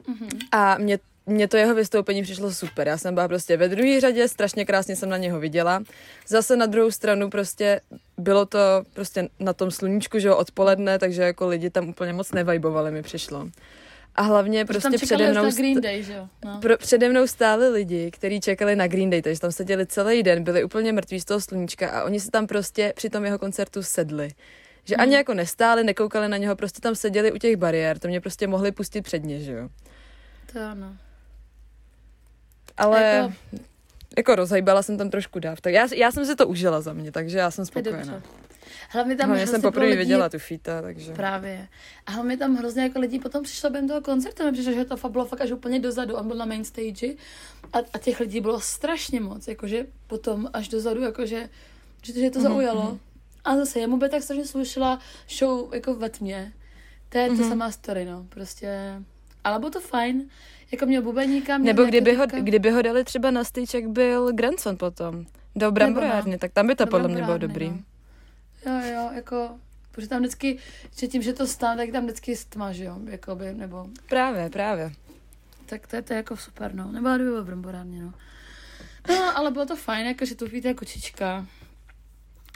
Mhm. 0.07 0.29
A 0.51 0.77
mě, 0.77 0.99
mě 1.25 1.47
to 1.47 1.57
jeho 1.57 1.75
vystoupení 1.75 2.23
přišlo 2.23 2.51
super. 2.51 2.87
Já 2.87 2.97
jsem 2.97 3.13
byla 3.13 3.27
prostě 3.27 3.57
ve 3.57 3.69
druhé 3.69 4.01
řadě, 4.01 4.27
strašně 4.27 4.65
krásně 4.65 4.95
jsem 4.95 5.09
na 5.09 5.17
něho 5.17 5.39
viděla. 5.39 5.83
Zase 6.27 6.55
na 6.55 6.65
druhou 6.65 6.91
stranu 6.91 7.29
prostě 7.29 7.81
bylo 8.17 8.45
to 8.45 8.59
prostě 8.93 9.29
na 9.39 9.53
tom 9.53 9.71
sluníčku, 9.71 10.19
že 10.19 10.27
jo, 10.27 10.37
odpoledne, 10.37 10.99
takže 10.99 11.21
jako 11.21 11.47
lidi 11.47 11.69
tam 11.69 11.89
úplně 11.89 12.13
moc 12.13 12.31
nevajbovali, 12.31 12.91
mi 12.91 13.01
přišlo. 13.01 13.49
A 14.15 14.21
hlavně 14.21 14.65
tam 14.65 14.67
prostě 14.67 14.97
přede 14.97 15.31
mnou, 15.31 15.51
Green 15.51 15.81
Day, 15.81 16.03
že 16.03 16.13
jo? 16.13 16.27
No. 16.45 16.59
pro, 16.61 16.77
přede 16.77 17.09
mnou 17.09 17.27
stáli 17.27 17.69
lidi, 17.69 18.11
kteří 18.11 18.41
čekali 18.41 18.75
na 18.75 18.87
Green 18.87 19.09
Day, 19.09 19.21
takže 19.21 19.41
tam 19.41 19.51
seděli 19.51 19.85
celý 19.85 20.23
den, 20.23 20.43
byli 20.43 20.63
úplně 20.63 20.93
mrtví 20.93 21.19
z 21.19 21.25
toho 21.25 21.41
sluníčka 21.41 21.89
a 21.89 22.03
oni 22.03 22.19
se 22.19 22.31
tam 22.31 22.47
prostě 22.47 22.93
při 22.95 23.09
tom 23.09 23.25
jeho 23.25 23.39
koncertu 23.39 23.83
sedli. 23.83 24.29
Že 24.83 24.95
ani 24.95 25.15
jako 25.15 25.33
nestáli, 25.33 25.83
nekoukali 25.83 26.27
na 26.27 26.37
něho, 26.37 26.55
prostě 26.55 26.81
tam 26.81 26.95
seděli 26.95 27.31
u 27.31 27.37
těch 27.37 27.55
bariér, 27.55 27.99
to 27.99 28.07
mě 28.07 28.21
prostě 28.21 28.47
mohli 28.47 28.71
pustit 28.71 29.01
předně, 29.01 29.39
že 29.39 29.51
jo. 29.51 29.69
To 30.53 30.59
ano. 30.59 30.97
Ale 32.77 33.03
Jako- 33.03 33.33
jako, 34.17 34.35
rozhejbala 34.35 34.83
jsem 34.83 34.97
tam 34.97 35.09
trošku 35.09 35.39
dáv. 35.39 35.61
Tak 35.61 35.73
já, 35.73 35.87
já 35.95 36.11
jsem 36.11 36.25
si 36.25 36.35
to 36.35 36.47
užila 36.47 36.81
za 36.81 36.93
mě, 36.93 37.11
takže 37.11 37.37
já 37.37 37.51
jsem 37.51 37.65
spokojená. 37.65 38.21
Hlavně 38.89 39.15
tam 39.15 39.29
No, 39.29 39.35
já 39.35 39.45
jsem 39.47 39.61
poprvé 39.61 39.85
lidí- 39.85 39.97
viděla 39.97 40.29
tu 40.29 40.39
fíta, 40.39 40.81
takže... 40.81 41.13
Právě. 41.13 41.67
A 42.05 42.11
hlavně 42.11 42.37
tam 42.37 42.55
hrozně 42.55 42.83
jako 42.83 42.99
lidí 42.99 43.19
potom 43.19 43.43
přišlo 43.43 43.69
během 43.69 43.87
toho 43.87 44.01
koncertu, 44.01 44.43
mi 44.43 44.51
přišlo, 44.51 44.73
že 44.73 44.85
to 44.85 45.09
bylo 45.09 45.25
fakt 45.25 45.41
až 45.41 45.51
úplně 45.51 45.79
dozadu, 45.79 46.15
on 46.15 46.27
byl 46.27 46.37
na 46.37 46.45
main 46.45 46.63
stage 46.63 47.07
a, 47.73 47.77
a 47.93 47.97
těch 47.97 48.19
lidí 48.19 48.41
bylo 48.41 48.59
strašně 48.61 49.21
moc, 49.21 49.47
jakože 49.47 49.85
potom 50.07 50.49
až 50.53 50.67
dozadu, 50.67 51.01
jakože, 51.01 51.49
že, 52.01 52.13
že 52.13 52.29
to 52.31 52.39
Mhm, 52.39 52.47
zaujalo. 52.47 52.99
A 53.43 53.55
zase, 53.57 53.79
jemu 53.79 53.97
by 53.97 54.09
tak 54.09 54.23
strašně 54.23 54.45
slušela 54.45 54.99
show 55.37 55.73
jako 55.73 55.93
ve 55.95 56.09
tmě. 56.09 56.53
To 57.09 57.17
je 57.17 57.27
to 57.27 57.33
Mhm. 57.33 57.49
samá 57.49 57.71
story, 57.71 58.05
no, 58.05 58.25
prostě. 58.29 58.79
Ale 59.43 59.59
bylo 59.59 59.71
to 59.71 59.79
fajn, 59.81 60.29
jako 60.75 60.85
měl 60.85 61.01
bubeníka, 61.01 61.57
měl 61.57 61.73
Nebo 61.73 61.85
kdyby 61.85 62.15
ho, 62.15 62.25
kdyby 62.27 62.71
ho 62.71 62.81
dali 62.81 63.03
třeba 63.03 63.31
na 63.31 63.43
stage, 63.43 63.77
jak 63.77 63.87
byl 63.89 64.33
Grandson 64.33 64.77
potom. 64.77 65.25
Do 65.55 65.71
bramborárny, 65.71 66.37
tak 66.37 66.51
tam 66.53 66.67
by 66.67 66.75
to 66.75 66.85
Do 66.85 66.91
podle 66.91 67.07
mě 67.07 67.23
bylo 67.23 67.37
dobrý. 67.37 67.69
no. 67.69 67.79
Jo, 68.65 68.91
jo, 68.93 69.09
jako, 69.13 69.49
protože 69.91 70.07
tam 70.07 70.19
vždycky, 70.19 70.57
že 70.97 71.07
tím, 71.07 71.21
že 71.21 71.33
to 71.33 71.47
stane, 71.47 71.77
tak 71.77 71.91
tam 71.91 72.03
vždycky 72.03 72.35
stma, 72.35 72.71
že 72.71 72.83
jo, 72.83 72.97
jakoby, 73.05 73.53
nebo 73.53 73.87
Právě, 74.09 74.49
právě. 74.49 74.91
Tak 75.65 75.87
to 75.87 75.95
je, 75.95 76.01
to 76.01 76.13
je 76.13 76.17
jako 76.17 76.37
super, 76.37 76.75
no. 76.75 76.91
Nebo 76.91 77.09
kdyby 77.09 77.29
byl 77.29 77.43
v 77.43 77.45
bramborárně, 77.45 78.03
no. 78.03 78.13
No, 79.09 79.37
ale 79.37 79.51
bylo 79.51 79.65
to 79.65 79.75
fajn, 79.75 80.07
jako, 80.07 80.25
že 80.25 80.35
tu 80.35 80.45
víte 80.45 80.73
kočička. 80.73 81.45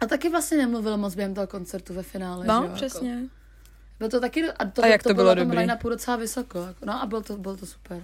A 0.02 0.06
taky 0.06 0.30
vlastně 0.30 0.58
nemluvil 0.58 0.98
moc 0.98 1.16
během 1.16 1.34
toho 1.34 1.48
koncertu 1.48 1.94
ve 1.94 2.04
finále, 2.04 2.46
že 2.46 2.52
jo? 2.52 2.62
No, 2.62 2.76
jako. 2.82 3.39
Bylo 4.00 4.10
to 4.10 4.20
taky, 4.20 4.52
a 4.52 4.66
to, 4.66 4.84
A 4.84 4.88
jak 4.88 5.04
to 5.04 5.14
bylo 5.14 5.28
na 5.28 5.36
tom 5.36 5.44
dobrý? 5.44 5.58
line-upu 5.60 5.90
docela 5.90 6.18
vysoko, 6.18 6.60
jako, 6.60 6.86
no 6.86 7.02
a 7.02 7.06
bylo 7.06 7.22
to, 7.22 7.38
bylo 7.38 7.58
to 7.58 7.66
super. 7.66 8.04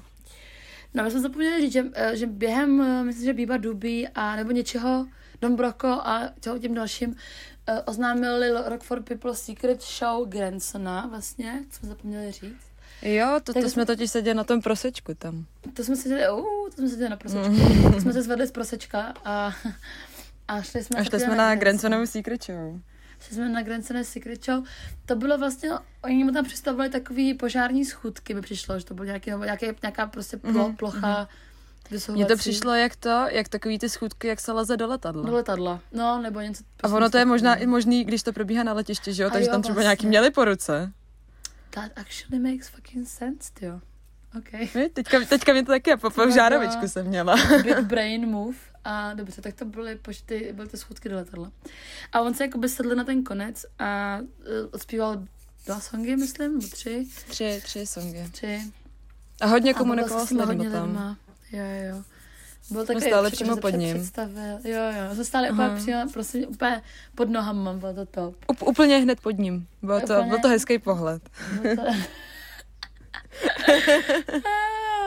No 0.94 1.04
my 1.04 1.12
jsme 1.12 1.20
zapomněli 1.22 1.62
říct, 1.62 1.74
že, 1.74 1.84
eh, 1.94 2.18
že 2.18 2.28
během, 2.28 2.82
eh, 2.82 3.04
myslím, 3.04 3.26
že 3.26 3.34
Bíba 3.34 3.58
Dubí 3.58 4.08
a 4.08 4.36
nebo 4.36 4.52
něčeho, 4.52 5.08
Don 5.42 5.58
a 5.84 6.22
těho 6.40 6.60
tím 6.60 6.74
dalším 6.74 7.16
eh, 7.68 7.82
oznámili 7.82 8.50
Rock 8.66 8.84
for 8.84 9.04
People 9.04 9.36
Secret 9.36 9.82
Show 9.82 10.28
Gransona 10.30 11.08
vlastně, 11.10 11.64
co 11.70 11.80
jsme 11.80 11.90
zapomněli 11.90 12.32
říct. 12.32 12.66
Jo, 13.02 13.28
to, 13.44 13.54
Tak 13.54 13.54
to 13.54 13.60
jsme- 13.62 13.70
jsme 13.70 13.86
totiž 13.86 14.12
seděli 14.12 14.36
na 14.36 14.44
tom 14.44 14.62
prosečku 14.62 15.14
tam. 15.14 15.46
To 15.74 15.84
jsme 15.84 15.96
si 15.96 16.10
dělali, 16.10 16.42
uh, 16.42 16.70
to 16.70 16.76
jsme 16.76 16.90
si 16.90 16.96
dělali 16.96 17.10
na 17.10 17.18
prosečku. 17.18 17.50
Mm. 17.50 17.92
Tak 17.92 18.02
jsme 18.02 18.14
se 18.14 18.22
zvedli 18.22 18.48
z 18.48 18.52
prosečka 18.52 19.14
a, 19.26 19.54
a 20.48 20.62
šli 20.62 20.84
jsme, 20.84 21.00
A 21.00 21.04
šli 21.04 21.20
jsme 21.20 21.36
na 21.36 21.56
Gransonovu 21.56 22.06
Secret 22.06 22.44
Show. 22.44 22.80
Šli 23.20 23.36
jsme 23.36 23.50
na 23.50 23.62
Grandsone 23.62 24.04
Secret 24.04 24.46
Show. 24.46 24.64
To 25.06 25.16
bylo 25.16 25.38
vlastně, 25.38 25.70
oni 26.04 26.24
mu 26.24 26.32
tam 26.32 26.46
představovali 26.46 26.90
takový 26.90 27.34
požární 27.34 27.86
schůdky, 27.86 28.34
mi 28.34 28.42
přišlo, 28.42 28.80
že 28.80 28.86
to 28.86 28.94
bylo 28.94 29.06
nějaký, 29.06 29.32
nějaký, 29.46 29.66
nějaká 29.82 30.08
prostě 30.08 30.38
plo, 30.38 30.52
Mhm, 30.52 30.76
plocha 30.76 31.28
Mně 31.90 31.98
vysouvací 31.98 32.26
to 32.28 32.38
přišlo 32.38 32.74
jak 32.74 32.96
to, 32.96 33.26
jak 33.30 33.50
takový 33.50 33.80
ty 33.80 33.90
schůdky, 33.90 34.28
jak 34.28 34.40
se 34.40 34.52
leze 34.52 34.78
do 34.78 34.88
letadla. 34.88 35.24
do 35.26 35.34
letadla. 35.36 35.80
No, 35.92 36.22
nebo 36.22 36.40
něco. 36.42 36.64
A 36.84 36.88
ono 36.88 37.10
to 37.10 37.18
je 37.18 37.26
možná 37.26 37.56
i 37.56 37.66
možný, 37.68 38.04
když 38.04 38.24
to 38.24 38.34
probíhá 38.34 38.64
na 38.64 38.74
letišti, 38.74 39.14
že 39.14 39.24
jo? 39.24 39.30
A 39.30 39.32
Takže 39.32 39.48
jo, 39.48 39.52
tam 39.52 39.62
třeba 39.62 39.74
vlastně. 39.74 39.86
nějaký 39.86 40.08
měli 40.08 40.32
po 40.32 40.46
ruce. 40.46 40.92
That 41.70 41.92
actually 41.96 42.52
makes 42.52 42.68
fucking 42.70 43.08
sense, 43.08 43.52
jo. 43.62 43.80
OK. 44.38 44.74
Vy? 44.76 44.90
Teďka, 44.90 45.20
teďka 45.30 45.54
mě 45.54 45.64
to 45.64 45.72
taky 45.72 45.98
po 45.98 46.10
Ty 46.10 46.32
žárovičku 46.32 46.88
jsem 46.88 47.08
měla. 47.08 47.36
Big 47.64 47.80
brain 47.80 48.26
move. 48.30 48.58
A 48.88 49.14
dobře, 49.14 49.42
tak 49.42 49.56
to 49.56 49.66
byly 49.66 49.96
počty, 49.96 50.52
byly 50.54 50.68
to 50.70 50.78
schůdky 50.78 51.10
do 51.10 51.16
letadla. 51.16 51.52
A 52.12 52.22
on 52.22 52.34
se 52.34 52.44
jako 52.44 52.58
by 52.58 52.70
sedl 52.70 52.96
na 52.96 53.04
ten 53.04 53.24
konec 53.24 53.66
a 53.80 54.20
uh, 54.22 54.26
odspíval 54.72 55.24
dva 55.66 55.80
songy, 55.80 56.16
myslím, 56.16 56.54
nebo 56.54 56.68
tři. 56.68 57.08
Tři, 57.30 57.62
tři 57.64 57.86
songy. 57.88 58.30
Tři. 58.32 58.62
A 59.42 59.46
hodně 59.48 59.74
komunikoval 59.74 60.26
s 60.28 60.30
lidmi 60.30 60.46
hodně 60.46 60.70
tam. 60.70 60.88
lidma. 60.88 61.18
Jo, 61.52 61.64
jo. 61.90 62.04
Byl 62.72 62.86
Jsme 62.86 62.94
takový, 62.96 63.12
stále 63.12 63.32
přímo 63.32 63.58
pod 63.58 63.70
ním. 63.70 63.98
Představil. 63.98 64.60
Jo, 64.64 64.82
jo. 64.82 65.14
Jsme 65.16 65.26
stáli 65.26 65.52
úplně 65.52 65.70
přímo, 65.76 66.10
prostě 66.14 66.48
úplně 66.48 66.82
pod 67.16 67.30
nohama, 67.30 67.74
bylo 67.74 67.94
to 67.94 68.06
top. 68.06 68.36
Up, 68.52 68.62
úplně 68.62 68.98
hned 68.98 69.22
pod 69.22 69.32
ním. 69.32 69.68
Byl 69.82 70.00
to, 70.02 70.14
Úplně. 70.14 70.30
byl 70.30 70.40
to 70.40 70.48
hezký 70.48 70.80
pohled. 70.80 71.30
Bylo 71.62 71.76
to... 71.76 71.82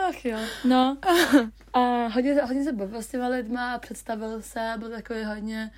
Ach 0.09 0.25
jo, 0.25 0.37
no. 0.65 0.97
A 1.73 2.07
hodně, 2.07 2.33
hodně 2.41 2.63
se 2.63 2.71
bavil 2.71 3.01
s 3.01 3.07
těma 3.07 3.27
lidma 3.27 3.73
a 3.73 3.79
představil 3.79 4.41
se, 4.41 4.73
byl 4.77 4.89
takový 4.89 5.23
hodně, 5.23 5.71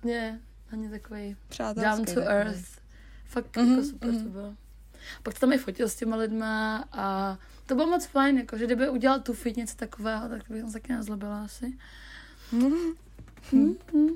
hodně, 0.00 0.40
hodně 0.70 0.90
takový 0.90 1.36
Přátelský. 1.48 1.90
down 1.90 2.04
to 2.04 2.14
takový. 2.14 2.26
earth. 2.26 2.78
Fakt 3.26 3.56
Mhm, 3.56 3.70
jako 3.70 3.84
super 3.84 4.10
to 4.10 4.16
mhm. 4.16 4.30
bylo. 4.30 4.54
Pak 5.22 5.34
se 5.34 5.40
tam 5.40 5.52
i 5.52 5.58
fotil 5.58 5.88
s 5.88 5.94
těma 5.96 6.16
lidma 6.16 6.84
a 6.92 7.38
to 7.66 7.74
bylo 7.74 7.86
moc 7.86 8.06
fajn, 8.06 8.38
jako, 8.38 8.58
že 8.58 8.64
kdyby 8.66 8.88
udělal 8.88 9.20
tu 9.20 9.32
fit 9.32 9.56
něco 9.56 9.76
takového, 9.76 10.28
tak 10.28 10.42
bych 10.48 10.64
se 10.66 10.72
taky 10.72 10.92
nezlobila 10.92 11.44
asi. 11.44 11.78
Mhm. 12.52 12.72
Hm, 13.52 13.74
hm. 13.94 14.08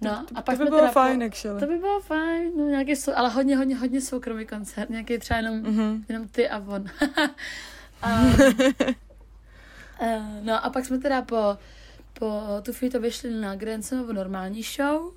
No, 0.00 0.26
a 0.34 0.42
pak 0.42 0.58
To 0.58 0.64
by 0.64 0.68
bylo 0.70 0.80
teda 0.80 0.92
fajn, 0.92 1.18
Po, 1.20 1.26
actually. 1.26 1.60
to 1.60 1.66
by 1.66 1.78
bylo 1.78 2.00
fajn, 2.00 2.52
no 2.56 2.64
nějaký, 2.68 2.96
sou, 2.96 3.12
ale 3.16 3.30
hodně, 3.30 3.56
hodně, 3.56 3.76
hodně 3.76 4.00
soukromý 4.00 4.46
koncert, 4.46 4.90
nějaký 4.90 5.18
třeba 5.18 5.36
jenom, 5.38 5.56
Mhm. 5.62 6.04
jenom 6.08 6.28
ty 6.28 6.48
a 6.48 6.58
on. 6.58 6.84
a, 8.02 8.20
eh, 10.04 10.40
no 10.42 10.64
a 10.64 10.70
pak 10.70 10.84
jsme 10.84 10.98
teda 10.98 11.22
po, 11.22 11.58
po 12.18 12.42
tu 12.62 12.88
to 12.90 13.00
vyšli 13.00 13.30
na 13.30 13.54
Grandsonovu 13.54 14.12
normální 14.12 14.62
show. 14.62 15.12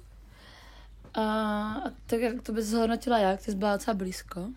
A, 1.14 1.22
a 1.22 1.90
tak 2.06 2.20
jak 2.20 2.42
to 2.42 2.54
by 2.54 2.62
se 2.62 2.68
zhodnotila 2.68 3.18
jak, 3.18 3.40
ty 3.42 3.52
jsi 3.52 3.58
byla 3.58 3.74
docela 3.74 3.96
blízko. 3.96 4.48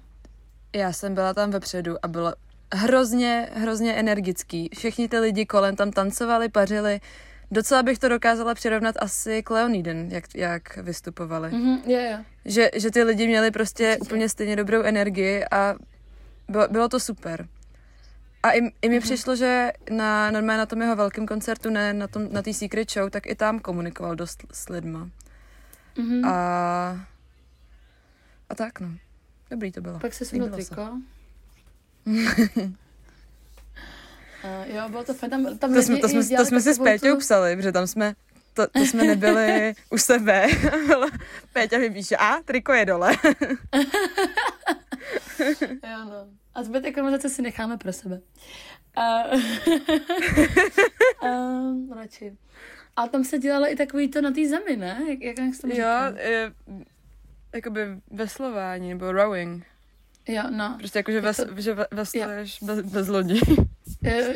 Já 0.76 0.92
jsem 0.92 1.14
byla 1.14 1.34
tam 1.34 1.50
vepředu 1.50 1.96
a 2.02 2.08
bylo 2.08 2.32
hrozně, 2.74 3.48
hrozně 3.52 3.94
energický. 3.94 4.70
Všichni 4.76 5.08
ty 5.08 5.18
lidi 5.18 5.46
kolem 5.46 5.76
tam 5.76 5.90
tancovali, 5.90 6.48
pařili. 6.48 7.00
Docela 7.50 7.82
bych 7.82 7.98
to 7.98 8.08
dokázala 8.08 8.54
přirovnat 8.54 8.94
asi 8.98 9.42
k 9.42 9.50
Leoniden, 9.50 10.08
jak, 10.12 10.24
jak 10.34 10.76
vystupovali. 10.76 11.50
Mhm, 11.50 11.78
je, 11.86 12.00
je. 12.00 12.24
Že, 12.44 12.70
že 12.74 12.90
ty 12.90 13.02
lidi 13.02 13.26
měli 13.26 13.50
prostě 13.50 13.86
Určitě. 13.88 14.04
úplně 14.04 14.28
stejně 14.28 14.56
dobrou 14.56 14.82
energii 14.82 15.44
a 15.50 15.74
bylo, 16.48 16.68
bylo 16.68 16.88
to 16.88 17.00
super. 17.00 17.46
A 18.42 18.50
i, 18.50 18.58
i 18.82 18.88
mi 18.88 18.96
Mhm. 18.96 19.02
přišlo, 19.02 19.36
že 19.36 19.72
na, 19.90 20.30
normálně 20.30 20.58
na 20.58 20.66
tom 20.66 20.82
jeho 20.82 20.96
velkém 20.96 21.26
koncertu, 21.26 21.70
ne 21.70 21.92
na 21.92 22.06
tom, 22.08 22.32
na 22.32 22.42
té 22.42 22.52
Secret 22.54 22.90
Show, 22.90 23.10
tak 23.10 23.26
i 23.26 23.34
tam 23.34 23.58
komunikoval 23.58 24.16
dost 24.16 24.44
s 24.52 24.68
lidma. 24.68 25.08
Mhm. 25.98 26.24
A, 26.24 26.30
a 28.48 28.54
tak 28.54 28.80
no. 28.80 28.88
Dobrý 29.50 29.72
to 29.72 29.80
bylo. 29.80 29.98
Pak 29.98 30.14
se 30.14 30.24
se. 30.24 30.36
triko. 30.50 30.88
Uh, 34.44 34.74
jo, 34.76 34.88
bylo 34.88 35.04
to 35.04 35.14
fajn. 35.14 35.30
Tam, 35.30 35.58
tam 35.58 35.74
To 35.74 35.82
jsme, 35.82 35.96
to 35.98 36.08
jsme, 36.08 36.36
to 36.36 36.44
jsme 36.44 36.60
si 36.60 36.74
s 36.74 36.78
Péťou 36.78 37.14
tu- 37.14 37.18
psali, 37.20 37.56
protože 37.56 37.72
tam 37.72 37.86
jsme, 37.86 38.14
to, 38.54 38.66
to 38.66 38.78
jsme 38.80 39.04
nebyli 39.04 39.74
u 39.90 39.98
sebe. 39.98 40.46
Péťa 41.52 41.78
mi 41.78 41.90
píše, 41.90 42.16
a 42.16 42.40
triko 42.44 42.72
je 42.72 42.84
dole. 42.86 43.16
Jo, 45.84 46.04
no. 46.04 46.28
A 46.54 46.62
zbytek 46.62 46.94
konverzace 46.94 47.28
si 47.28 47.42
necháme 47.42 47.76
pro 47.78 47.92
sebe. 47.92 48.20
A, 48.96 49.22
um, 51.22 51.92
radši. 51.92 52.36
A 52.96 53.08
tam 53.08 53.24
se 53.24 53.38
dělalo 53.38 53.72
i 53.72 53.76
takový 53.76 54.08
to 54.08 54.20
na 54.20 54.30
té 54.30 54.48
zemi, 54.48 54.76
ne? 54.76 55.02
Jak, 55.08 55.20
jak, 55.22 55.38
jak 55.38 55.54
to 55.60 55.66
jo, 55.66 55.88
je, 56.16 56.52
jakoby 57.54 57.80
veslování 58.10 58.88
nebo 58.88 59.12
rowing. 59.12 59.66
Jo, 60.28 60.42
no. 60.50 60.74
Prostě 60.78 60.98
jakože 60.98 61.20
ves, 61.20 61.36
to- 61.36 61.46
že 61.60 61.74
ve- 61.74 61.86
vesluješ 61.90 62.62
bez, 62.62 62.80
bez 62.80 63.08
lodi. 63.08 63.40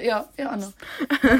Jo, 0.02 0.24
jo, 0.38 0.48
ano. 0.50 0.72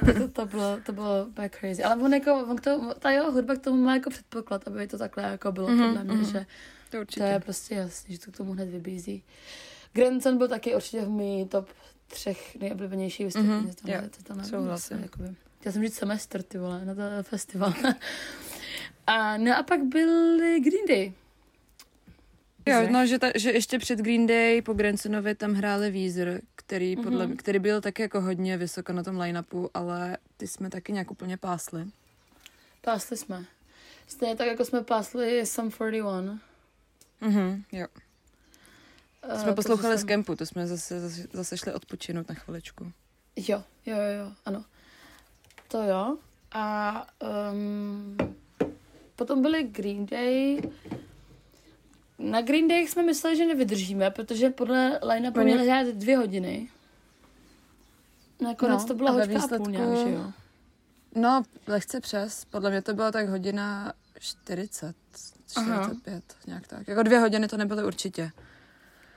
To, 0.07 0.13
to, 0.15 0.29
to, 0.29 0.47
bylo, 0.47 0.81
to 0.87 0.93
bylo 0.93 1.25
úplně 1.29 1.51
crazy. 1.61 1.83
Ale 1.85 1.97
on 2.03 2.15
jako, 2.15 2.35
on 2.35 2.57
k 2.57 2.61
tomu, 2.61 2.93
ta 2.99 3.11
jeho 3.11 3.33
hudba 3.33 3.55
k 3.55 3.59
tomu 3.59 3.85
má 3.85 3.95
jako 3.95 4.11
předpoklad, 4.11 4.69
aby 4.69 4.87
to 4.87 4.99
takhle 4.99 5.23
jako 5.23 5.53
bylo 5.53 5.69
Mhm, 5.69 5.87
podle 5.87 6.05
mě, 6.05 6.15
mhm. 6.15 6.25
že 6.25 6.39
To 6.91 6.97
to 6.97 7.01
určitě. 7.01 7.25
je 7.27 7.41
prostě 7.41 7.75
jasný, 7.75 8.15
že 8.15 8.21
to 8.21 8.33
k 8.33 8.37
tomu 8.37 8.53
hned 8.53 8.69
vybízí. 8.69 9.23
Grandson 9.95 10.39
byl 10.39 10.49
taky 10.49 10.75
určitě 10.75 11.01
v 11.01 11.09
mý 11.11 11.49
top 11.49 11.69
třech 12.07 12.57
nejoblíbenějších 12.57 13.27
vystoupení. 13.27 13.53
Mhm, 13.55 13.67
Mm-hmm. 13.71 14.03
jo, 14.03 14.09
to 14.17 14.23
tam 14.23 14.45
souhlasím. 14.45 14.99
Jakoby. 15.03 15.35
Chtěla 15.61 15.73
jsem 15.73 15.83
říct 15.83 15.95
semestr, 15.95 16.43
ty 16.43 16.59
vole, 16.59 16.85
na 16.85 16.95
to 16.95 17.03
festival. 17.23 17.75
a, 19.07 19.37
no 19.37 19.57
a 19.59 19.63
pak 19.63 19.85
byly 19.85 20.61
Green 20.61 20.87
Day. 20.89 21.13
Jo, 22.67 22.89
no, 22.91 23.07
že, 23.07 23.19
ta, 23.19 23.27
že 23.35 23.53
ještě 23.53 23.79
před 23.79 23.99
Green 23.99 24.27
Day 24.27 24.63
po 24.63 24.73
Gransonovi 24.73 25.35
tam 25.35 25.53
hráli 25.55 25.91
Weezer, 25.91 26.41
který, 26.57 26.97
podle, 26.97 27.27
Mhm. 27.27 27.37
který 27.37 27.59
byl 27.59 27.81
taky 27.81 28.03
jako 28.03 28.21
hodně 28.21 28.57
vysoko 28.57 28.93
na 28.93 29.03
tom 29.03 29.19
line-upu, 29.21 29.71
ale 29.75 30.19
ty 30.37 30.47
jsme 30.49 30.71
taky 30.71 30.93
nějak 30.93 31.11
úplně 31.11 31.37
pásli. 31.37 31.85
Pásli 32.81 33.17
jsme. 33.17 33.45
Stejně 34.09 34.37
tak, 34.37 34.47
jako 34.47 34.65
jsme 34.65 34.83
pásli 34.83 35.47
Sum 35.47 35.71
41. 35.71 36.39
Mhm, 37.21 37.63
jo. 37.73 37.87
Eh, 39.29 39.39
Jsme 39.39 39.49
to, 39.51 39.55
poslouchali 39.55 39.95
co 39.95 39.99
z 39.99 40.01
jsem- 40.01 40.09
kempu, 40.09 40.37
to 40.37 40.47
jsme 40.47 40.67
zase, 40.67 41.01
zase, 41.01 41.27
zase 41.33 41.59
šli 41.59 41.73
odpočinout 41.73 42.29
na 42.29 42.35
chviličku. 42.35 42.93
Jo, 43.37 43.63
jo, 43.87 43.97
jo, 43.97 44.19
jo, 44.27 44.33
ano. 44.45 44.65
To 45.69 45.83
jo. 45.83 46.17
A 46.53 47.07
um, 47.53 48.17
potom 49.17 49.43
byly 49.43 49.63
Green 49.63 50.07
Day. 50.07 50.63
Na 52.19 52.41
Green 52.43 52.69
Day 52.69 52.89
jsme 52.89 53.03
mysleli, 53.03 53.37
že 53.37 53.47
nevydržíme, 53.47 54.11
protože 54.11 54.51
podle 54.51 55.01
line-upu 55.03 55.41
Oni- 55.41 55.53
měli 55.55 55.69
hrát 55.69 55.87
dvě 55.87 56.17
hodiny. 56.17 56.69
Nakonec 58.41 58.83
No, 58.83 58.89
to 58.89 58.95
byla 58.95 59.11
a 59.11 59.15
ve 59.15 59.21
hoďka 59.27 59.39
a 59.45 59.49
půl 59.49 59.67
výsledku- 59.67 59.71
nějak, 59.71 60.07
že 60.09 60.15
jo? 60.15 60.33
No, 61.15 61.43
lehce 61.67 62.01
přes, 62.01 62.45
podle 62.45 62.71
mě 62.71 62.83
to 62.83 62.95
bylo 62.95 63.13
tak 63.13 63.29
hodina 63.29 63.93
40, 64.19 64.97
45, 65.51 66.25
nějak 66.47 66.67
tak. 66.67 66.89
Jako 66.89 67.03
dvě 67.03 67.19
hodiny 67.19 67.49
to 67.49 67.57
nebyly 67.57 67.85
určitě. 67.85 68.31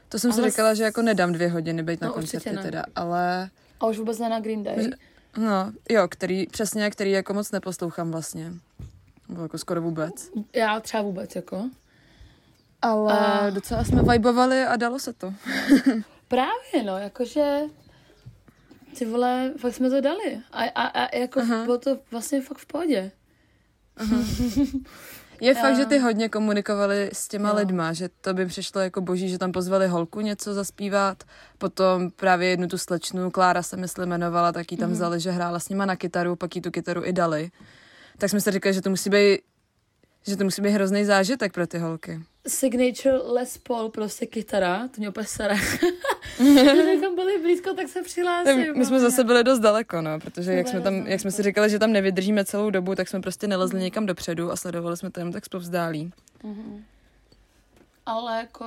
To 0.10 0.20
jsem 0.20 0.34
si 0.34 0.40
Ale 0.42 0.50
říkala, 0.52 0.74
s- 0.74 0.78
že 0.78 0.84
jako 0.84 1.02
nedám 1.02 1.32
dvě 1.32 1.48
hodiny 1.50 1.84
být 1.84 2.02
na 2.02 2.08
No, 2.08 2.14
určitě 2.14 2.38
koncertě 2.38 2.56
ne. 2.58 2.64
teda, 2.64 2.84
ale 2.96 3.50
A 3.80 3.86
už 3.86 3.98
vůbec 3.98 4.20
ne 4.20 4.30
na 4.30 4.40
Green 4.40 4.64
Day. 4.64 4.90
No, 5.38 5.72
jo, 5.90 6.08
který, 6.08 6.48
přesně, 6.48 6.90
který 6.90 7.12
jako 7.12 7.34
moc 7.34 7.52
neposlouchám 7.52 8.12
vlastně. 8.12 8.54
Nebo 9.30 9.42
jako 9.42 9.58
skoro 9.58 9.82
vůbec. 9.82 10.30
Já 10.56 10.80
třeba 10.80 11.04
vůbec, 11.04 11.36
jako. 11.36 11.70
Ale 12.82 13.20
A- 13.20 13.50
docela 13.50 13.84
jsme 13.84 14.02
vibovali 14.04 14.64
a 14.64 14.76
dalo 14.76 15.00
se 15.00 15.14
to. 15.14 15.34
Právě, 16.28 16.84
no, 16.86 16.98
jakože 16.98 17.60
ty 18.98 19.06
vole, 19.06 19.54
fakt 19.58 19.74
jsme 19.74 19.90
to 19.90 20.02
dali. 20.02 20.40
A, 20.52 20.64
a, 20.64 20.88
a 21.06 21.16
jako 21.18 21.40
Aha. 21.40 21.64
bylo 21.64 21.78
to 21.78 21.98
vlastně 22.12 22.42
fakt 22.42 22.58
v 22.58 22.66
pohodě. 22.66 23.12
Je 25.42 25.54
fakt, 25.56 25.70
Jo. 25.72 25.76
že 25.76 25.86
ty 25.86 26.00
hodně 26.00 26.30
komunikovali 26.30 27.10
s 27.14 27.28
těma 27.28 27.50
Jo. 27.50 27.56
lidma, 27.56 27.94
že 27.94 28.10
to 28.22 28.34
by 28.34 28.46
přišlo 28.46 28.82
jako 28.82 29.02
boží, 29.02 29.30
že 29.30 29.38
tam 29.38 29.52
pozvali 29.52 29.88
holku 29.88 30.22
něco 30.22 30.54
zaspívat, 30.54 31.24
potom 31.58 32.10
právě 32.12 32.50
jednu 32.50 32.68
tu 32.68 32.78
slečnu, 32.78 33.32
Klára 33.32 33.64
se 33.64 33.78
myslím 33.78 34.04
jmenovala, 34.08 34.52
tak 34.52 34.72
ji 34.72 34.78
tam 34.78 34.88
Mhm. 34.90 34.94
vzali, 34.96 35.20
že 35.20 35.32
hrála 35.32 35.60
s 35.60 35.70
nima 35.70 35.86
na 35.86 35.96
kytaru, 35.96 36.36
pak 36.36 36.56
jí 36.56 36.62
tu 36.62 36.72
kytaru 36.72 37.06
i 37.06 37.14
dali. 37.14 37.52
Tak 38.18 38.30
jsme 38.30 38.42
si 38.42 38.52
říkali, 38.52 38.74
že 38.74 38.82
to 38.82 38.90
musí 38.90 39.10
být 39.10 39.40
že 40.28 40.36
to 40.36 40.44
musí 40.44 40.62
být 40.62 40.70
hrozný 40.70 41.06
zážitek 41.06 41.54
pro 41.54 41.68
ty 41.68 41.78
holky. 41.78 42.22
Signature 42.48 43.18
Les 43.18 43.58
Paul, 43.58 43.90
prostě 43.90 44.26
kytara, 44.26 44.88
to 44.88 44.94
mě 44.98 45.10
úplně 45.10 45.26
sere. 45.26 45.56
Kdybychom 46.38 47.16
byli 47.16 47.42
blízko, 47.42 47.74
tak 47.74 47.88
se 47.88 48.02
přihlásím. 48.02 48.78
My 48.78 48.86
jsme 48.86 49.00
zase 49.00 49.24
byli 49.24 49.44
dost 49.44 49.60
daleko, 49.60 50.02
no, 50.02 50.20
protože 50.20 50.54
jak 50.54 50.68
jsme, 50.68 50.82
tam, 50.82 50.94
jak 51.08 51.22
jsme 51.22 51.32
si 51.32 51.44
říkali, 51.44 51.70
že 51.70 51.80
tam 51.80 51.92
nevydržíme 51.92 52.46
celou 52.46 52.70
dobu, 52.70 52.96
tak 52.96 53.08
jsme 53.08 53.22
prostě 53.22 53.48
nelezli 53.48 53.82
někam 53.82 54.06
dopředu 54.06 54.52
a 54.52 54.56
sledovali 54.56 54.98
jsme 54.98 55.12
to 55.12 55.20
jenom 55.20 55.34
tak 55.34 55.46
zpovzdálí. 55.46 56.12
Ale 58.06 58.38
jako... 58.38 58.66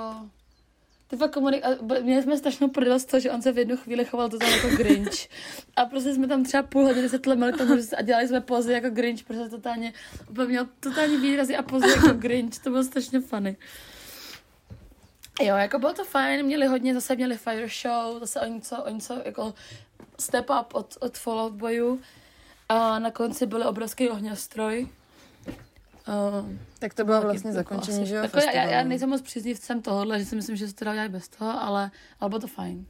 Ty 1.10 1.16
fakt 1.16 1.30
komunik... 1.30 1.64
Měli 2.02 2.22
jsme 2.22 2.38
strašnou 2.38 2.68
toho, 3.10 3.20
že 3.20 3.30
on 3.30 3.42
se 3.42 3.52
v 3.52 3.58
jednu 3.58 3.76
chvíli 3.76 4.04
choval 4.04 4.28
totálně 4.28 4.56
jako 4.56 4.68
Grinch. 4.76 5.28
A 5.76 5.84
prostě 5.84 6.14
jsme 6.14 6.28
tam 6.28 6.44
třeba 6.44 6.62
půl 6.62 6.82
hodiny 6.82 7.08
se 7.08 7.18
tlemili 7.18 7.52
tomu 7.52 7.74
a 7.98 8.02
dělali 8.02 8.28
jsme 8.28 8.40
pozy 8.40 8.72
jako 8.72 8.90
Grinch, 8.90 9.24
protože 9.24 9.48
totálně, 9.48 9.92
úplně 10.30 10.48
měl 10.48 10.68
totální 10.80 11.16
výrazy 11.16 11.56
a 11.56 11.62
pozy 11.62 11.88
jako 11.88 12.08
Grinch. 12.08 12.58
To 12.58 12.70
bylo 12.70 12.84
strašně 12.84 13.20
funny. 13.20 13.56
Jo, 15.40 15.56
jako 15.56 15.78
bylo 15.78 15.92
to 15.92 16.04
fajn, 16.04 16.46
měli 16.46 16.66
hodně, 16.66 16.94
zase 16.94 17.16
měli 17.16 17.36
fire 17.36 17.68
show, 17.82 18.20
zase 18.20 18.40
o 18.40 18.46
něco, 18.46 18.82
o 18.82 18.90
něco 18.90 19.22
jako 19.24 19.54
step 20.18 20.50
up 20.60 20.74
od, 20.74 20.96
od 21.00 21.18
Fallout 21.18 21.52
Boyu. 21.52 22.00
A 22.68 22.98
na 22.98 23.10
konci 23.10 23.46
byl 23.46 23.68
obrovský 23.68 24.10
ohňostroj. 24.10 24.88
Uh, 26.10 26.48
Tak 26.78 26.94
to 26.94 27.04
bylo 27.04 27.22
vlastně 27.22 27.52
zakončení, 27.52 28.06
že 28.06 28.14
jo, 28.14 28.24
já, 28.54 28.62
já, 28.62 28.84
nejsem 28.84 29.08
moc 29.08 29.22
příznivcem 29.22 29.82
tohohle, 29.82 30.18
že 30.18 30.24
si 30.24 30.36
myslím, 30.36 30.56
že 30.56 30.68
se 30.68 30.74
to 30.74 30.84
dá 30.84 30.94
dělat 30.94 31.10
bez 31.10 31.28
toho, 31.28 31.62
ale, 31.62 31.90
ale 32.20 32.28
bylo 32.28 32.40
to 32.40 32.46
fajn. 32.46 32.86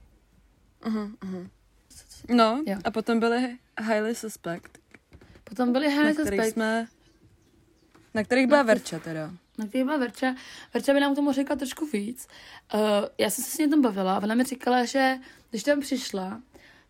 No, 2.29 2.63
Jo. 2.67 2.79
a 2.85 2.91
potom 2.91 3.21
byly 3.21 3.59
Highly 3.81 4.15
Suspect, 4.15 4.79
Potom 5.45 5.73
byly 5.73 5.89
na 5.89 5.95
Hany 5.95 6.13
kterých 6.13 6.29
Suspect, 6.31 6.53
jsme... 6.53 6.87
Na 8.15 8.25
kterých 8.25 8.47
byla 8.47 8.59
Na 8.59 8.63
Verča 8.63 8.99
teda. 8.99 9.31
na 9.59 9.67
kterých 9.67 9.85
byla 9.85 9.97
Verča. 9.97 10.35
Verča 10.75 10.93
by 10.93 11.01
nám 11.01 11.15
tomu 11.15 11.33
řekla 11.33 11.57
trošku 11.57 11.87
víc. 11.87 12.29
Uh, 12.75 12.81
já 13.19 13.31
jsem 13.31 13.45
se 13.45 13.51
s 13.51 13.59
ní 13.59 13.67
o 13.67 13.71
tom 13.71 13.83
bavila 13.83 14.17
a 14.17 14.23
ona 14.23 14.35
mi 14.35 14.45
říkala, 14.45 14.85
že 14.85 15.17
když 15.51 15.63
tam 15.63 15.81
přišla, 15.81 16.41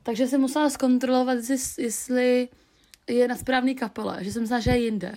takže 0.03 0.27
jsem 0.27 0.41
musela 0.41 0.71
zkontrolovat, 0.71 1.39
jestli, 1.51 1.85
jestli 1.85 2.49
je 3.07 3.29
na 3.29 3.37
správný 3.37 3.75
kapele, 3.75 4.25
že 4.25 4.33
jsem 4.33 4.43
myslela, 4.43 4.61
že 4.61 4.71
je 4.71 4.79
jinde. 4.85 5.15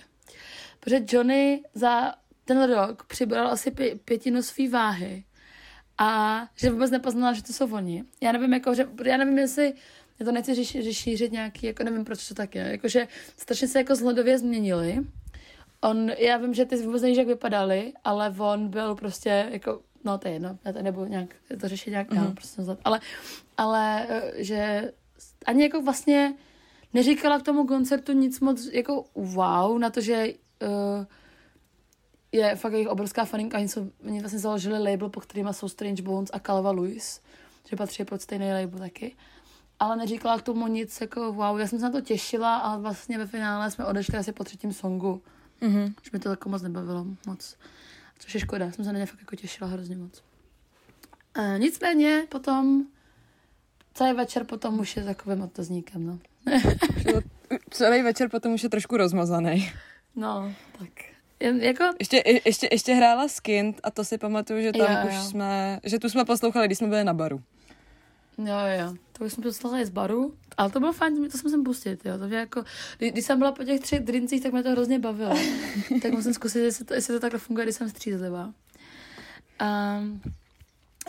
Protože 0.84 1.04
Johnny 1.08 1.62
za 1.74 2.14
ten 2.44 2.62
rok 2.62 3.04
přibral 3.04 3.48
asi 3.48 3.70
pě, 3.70 3.96
pětinu 4.04 4.42
své 4.42 4.68
váhy 4.68 5.24
a 5.98 6.40
že 6.54 6.70
vůbec 6.70 6.90
nepoznala, 6.90 7.32
že 7.32 7.42
to 7.42 7.52
jsou 7.52 7.74
oni. 7.74 8.04
Já 8.20 8.32
nevím, 8.32 8.52
jako, 8.52 8.74
že, 8.74 8.88
já 9.04 9.16
nevím, 9.16 9.38
jestli 9.38 9.74
já 10.20 10.26
to 10.26 10.32
nechci 10.32 10.54
řešit, 10.54 10.92
šířit 10.92 11.32
nějaký, 11.32 11.66
jako 11.66 11.84
nevím, 11.84 12.04
proč 12.04 12.28
to 12.28 12.34
tak 12.34 12.54
je. 12.54 12.62
Jakože 12.62 13.08
strašně 13.36 13.68
se 13.68 13.78
jako 13.78 13.94
zhledově 13.94 14.38
změnili. 14.38 14.98
On, 15.80 16.10
já 16.10 16.36
vím, 16.36 16.54
že 16.54 16.64
ty 16.64 16.76
vůbec 16.76 17.02
nevíš, 17.02 17.18
jak 17.18 17.26
vypadali, 17.26 17.92
ale 18.04 18.34
on 18.38 18.68
byl 18.68 18.94
prostě 18.94 19.48
jako, 19.50 19.80
no 20.04 20.18
to 20.18 20.28
je 20.28 20.34
jedno, 20.34 20.58
já 20.64 20.72
to 20.72 20.82
nebudu 20.82 21.06
nějak 21.06 21.34
to 21.60 21.68
řešit 21.68 21.90
nějak, 21.90 22.10
mm-hmm. 22.10 22.24
Mhm. 22.24 22.34
prostě 22.34 22.60
nazvat, 22.60 22.78
ale, 22.84 23.00
ale 23.56 24.06
eh, 24.08 24.32
že 24.44 24.92
ani 25.46 25.62
jako 25.62 25.82
vlastně 25.82 26.34
neříkala 26.94 27.38
k 27.38 27.42
tomu 27.42 27.66
koncertu 27.66 28.12
nic 28.12 28.40
moc 28.40 28.66
jako 28.72 29.04
wow, 29.14 29.78
na 29.78 29.90
to, 29.90 30.00
že 30.00 30.26
uh, 30.62 31.04
je 32.32 32.56
fakt 32.56 32.72
jejich 32.72 32.88
obrovská 32.88 33.24
faninka. 33.24 33.58
Oni, 33.58 33.68
jsou, 33.68 33.90
oni 34.06 34.20
vlastně 34.20 34.38
založili 34.38 34.90
label, 34.90 35.08
po 35.08 35.20
kterýma 35.20 35.52
jsou 35.52 35.68
Strange 35.68 36.02
Bones 36.02 36.30
a 36.32 36.38
Calva 36.38 36.70
Lewis, 36.70 37.20
že 37.68 37.76
patří 37.76 38.04
pod 38.04 38.22
stejný 38.22 38.52
label 38.52 38.78
taky. 38.78 39.16
Ale 39.80 39.96
neříkala 39.96 40.38
k 40.38 40.42
tomu 40.42 40.66
nic 40.66 41.00
jako 41.00 41.32
wow. 41.32 41.58
Já 41.58 41.66
jsem 41.66 41.78
se 41.78 41.84
na 41.84 41.90
to 41.90 42.00
těšila 42.00 42.56
a 42.56 42.76
vlastně 42.76 43.18
ve 43.18 43.26
finále 43.26 43.70
jsme 43.70 43.84
odešli 43.84 44.18
asi 44.18 44.32
po 44.32 44.44
třetím 44.44 44.72
songu. 44.72 45.22
Mhm. 45.60 45.94
Už 46.02 46.10
mi 46.10 46.18
to 46.18 46.30
jako 46.30 46.48
moc 46.48 46.62
nebavilo 46.62 47.06
moc. 47.26 47.56
Což 48.18 48.34
je 48.34 48.40
škoda, 48.40 48.72
jsem 48.72 48.84
se 48.84 48.92
na 48.92 48.98
ně 48.98 49.06
fakt 49.06 49.20
jako 49.20 49.36
těšila 49.36 49.70
hrozně 49.70 49.96
moc. 49.96 50.22
E, 51.34 51.58
nicméně 51.58 52.26
potom 52.28 52.84
celý 53.94 54.12
večer 54.12 54.44
potom 54.44 54.80
už 54.80 54.96
je 54.96 55.04
takovým 55.04 55.42
otazníkem, 55.42 56.06
no. 56.06 56.18
Celý 57.70 58.02
večer 58.02 58.28
potom 58.28 58.52
už 58.52 58.62
je 58.62 58.68
trošku 58.68 58.96
rozmazaný. 58.96 59.72
No, 60.16 60.52
tak. 60.78 60.88
Jen, 61.40 61.60
jako, 61.60 61.84
Ještě, 61.98 62.16
je- 62.26 62.40
ještě, 62.44 62.68
ještě 62.72 62.94
hrála 62.94 63.28
Skint 63.28 63.80
a 63.82 63.90
to 63.90 64.04
si 64.04 64.18
pamatuju, 64.18 64.62
že 64.62 64.72
tam 64.72 64.92
Jo, 64.92 65.08
už 65.08 65.14
jo. 65.14 65.20
jsme, 65.22 65.80
že 65.84 65.98
tu 65.98 66.08
jsme 66.08 66.24
poslouchali, 66.24 66.66
když 66.68 66.78
jsme 66.78 66.88
byli 66.88 67.04
na 67.04 67.14
baru. 67.14 67.42
Jo, 68.38 68.44
jo, 68.46 68.80
jo. 68.86 68.94
To 69.12 69.24
už 69.24 69.32
jsme 69.32 69.42
poslali 69.42 69.86
z 69.86 69.90
baru, 69.90 70.34
ale 70.56 70.70
to 70.70 70.80
bylo 70.80 70.92
fajn, 70.92 71.28
to 71.30 71.38
jsem 71.38 71.50
sem 71.50 71.64
pustit, 71.64 72.00
jo. 72.06 72.18
To 72.18 72.26
mě 72.28 72.36
jako, 72.36 72.64
kdy, 72.98 73.10
když 73.10 73.24
jsem 73.24 73.38
byla 73.38 73.52
po 73.52 73.64
těch 73.64 73.80
třech 73.80 74.00
drincích, 74.00 74.42
tak 74.42 74.52
mě 74.52 74.62
to 74.62 74.70
hrozně 74.70 74.98
bavilo. 74.98 75.34
tak 76.02 76.12
musím 76.12 76.34
zkusit, 76.34 76.58
jestli 76.60 76.84
to, 76.84 76.94
jestli 76.94 77.14
to 77.14 77.20
takhle 77.20 77.40
funguje, 77.40 77.66
když 77.66 77.76
jsem 77.76 77.88
střízlivá. 77.90 78.52
Um, 79.62 80.20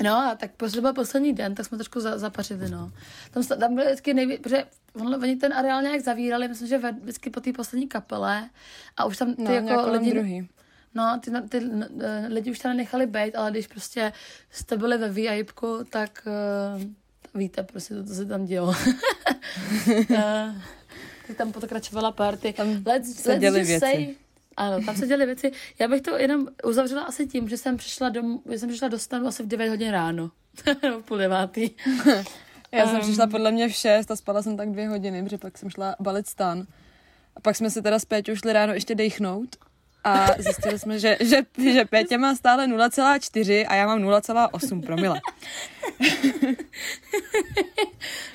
no 0.04 0.16
a 0.18 0.36
tak 0.36 0.52
poslední 0.52 0.82
byl 0.82 0.94
poslední 0.94 1.34
den, 1.34 1.56
tak 1.56 1.66
jsme 1.66 1.78
trošku 1.78 2.00
za, 2.00 2.18
zapařili, 2.18 2.70
no. 2.70 2.92
Tam, 3.32 3.44
tam 3.44 3.76
byly 3.76 3.88
vždycky 3.88 4.14
nejvíc, 4.14 4.40
protože 4.42 4.64
on, 4.96 5.16
oni 5.24 5.36
ten 5.36 5.54
areál 5.54 5.82
nějak 5.82 6.02
zavírali, 6.02 6.48
myslím, 6.48 6.68
že 6.68 6.78
vždycky 6.78 7.30
po 7.30 7.40
té 7.40 7.54
poslední 7.54 7.88
kapele 7.88 8.50
a 8.98 9.06
už 9.06 9.18
tam 9.18 9.36
ty 9.36 9.44
No, 9.44 9.52
jako 9.52 9.92
lidi, 9.92 10.12
druhý. 10.12 10.50
No, 10.96 11.20
ty, 11.24 11.32
ty, 11.32 11.60
ty 11.60 11.70
eh, 12.00 12.28
lidi 12.28 12.52
už 12.52 12.60
tam 12.60 12.78
nechali 12.78 13.08
být, 13.08 13.36
ale 13.36 13.52
když 13.52 13.68
prostě 13.68 14.14
jste 14.52 14.78
byli 14.78 14.98
ve 14.98 15.10
VIPku, 15.10 15.80
tak 15.90 16.28
uh, 16.76 16.82
víte 17.34 17.64
prostě, 17.64 17.96
to, 17.96 18.04
co 18.04 18.14
se 18.14 18.26
tam 18.26 18.46
dělo. 18.46 18.68
uh, 18.68 18.76
tak 21.28 21.38
tam 21.38 21.52
pokračovala 21.52 22.12
party. 22.12 22.54
Tam 22.54 22.84
let's, 22.86 23.16
se 23.16 23.40
děly 23.40 23.60
just 23.60 23.68
věci. 23.68 23.86
Say, 23.86 24.16
ano, 24.58 24.86
tam 24.86 24.96
se 24.96 25.08
děly 25.08 25.26
věci. 25.26 25.52
Já 25.80 25.88
bych 25.88 26.02
to 26.02 26.18
jenom 26.18 26.48
uzavřela 26.64 27.02
asi 27.02 27.28
tím, 27.28 27.50
že 27.50 27.58
jsem 27.58 27.78
přišla 27.78 28.10
domů, 28.10 28.42
že 28.52 28.60
jsem 28.60 28.70
přišla 28.70 28.88
do 28.88 29.00
stanu 29.00 29.28
asi 29.28 29.44
v 29.44 29.48
9 29.48 29.70
hodin 29.70 29.92
ráno. 29.92 30.32
V 31.00 31.02
půl 31.06 31.18
devátý. 31.18 31.70
Já 32.72 32.86
jsem 32.88 32.96
Ehm. 32.96 33.02
přišla 33.02 33.28
podle 33.28 33.52
mě 33.52 33.68
v 33.70 33.72
6 33.74 34.12
a 34.12 34.16
spala 34.16 34.42
jsem 34.42 34.58
tak 34.58 34.72
dvě 34.72 34.90
hodiny, 34.90 35.24
protože 35.24 35.38
pak 35.38 35.58
jsem 35.58 35.70
šla 35.70 35.96
balit 36.00 36.28
stan. 36.28 36.66
A 37.36 37.40
pak 37.40 37.56
jsme 37.56 37.70
si 37.70 37.82
teda 37.82 38.00
s 38.00 38.06
Péťou 38.06 38.36
šli 38.36 38.54
ráno 38.54 38.74
ještě 38.74 38.96
dechnout 38.96 39.56
a 40.04 40.28
zjistili 40.38 40.80
jsme, 40.80 41.00
že, 41.00 41.18
že, 41.20 41.38
že 41.72 41.86
Pétě 41.86 42.18
má 42.18 42.36
stále 42.36 42.68
0,4 42.68 43.66
a 43.70 43.76
já 43.76 43.86
mám 43.88 44.00
0,8 44.00 44.82
promile. 44.86 45.22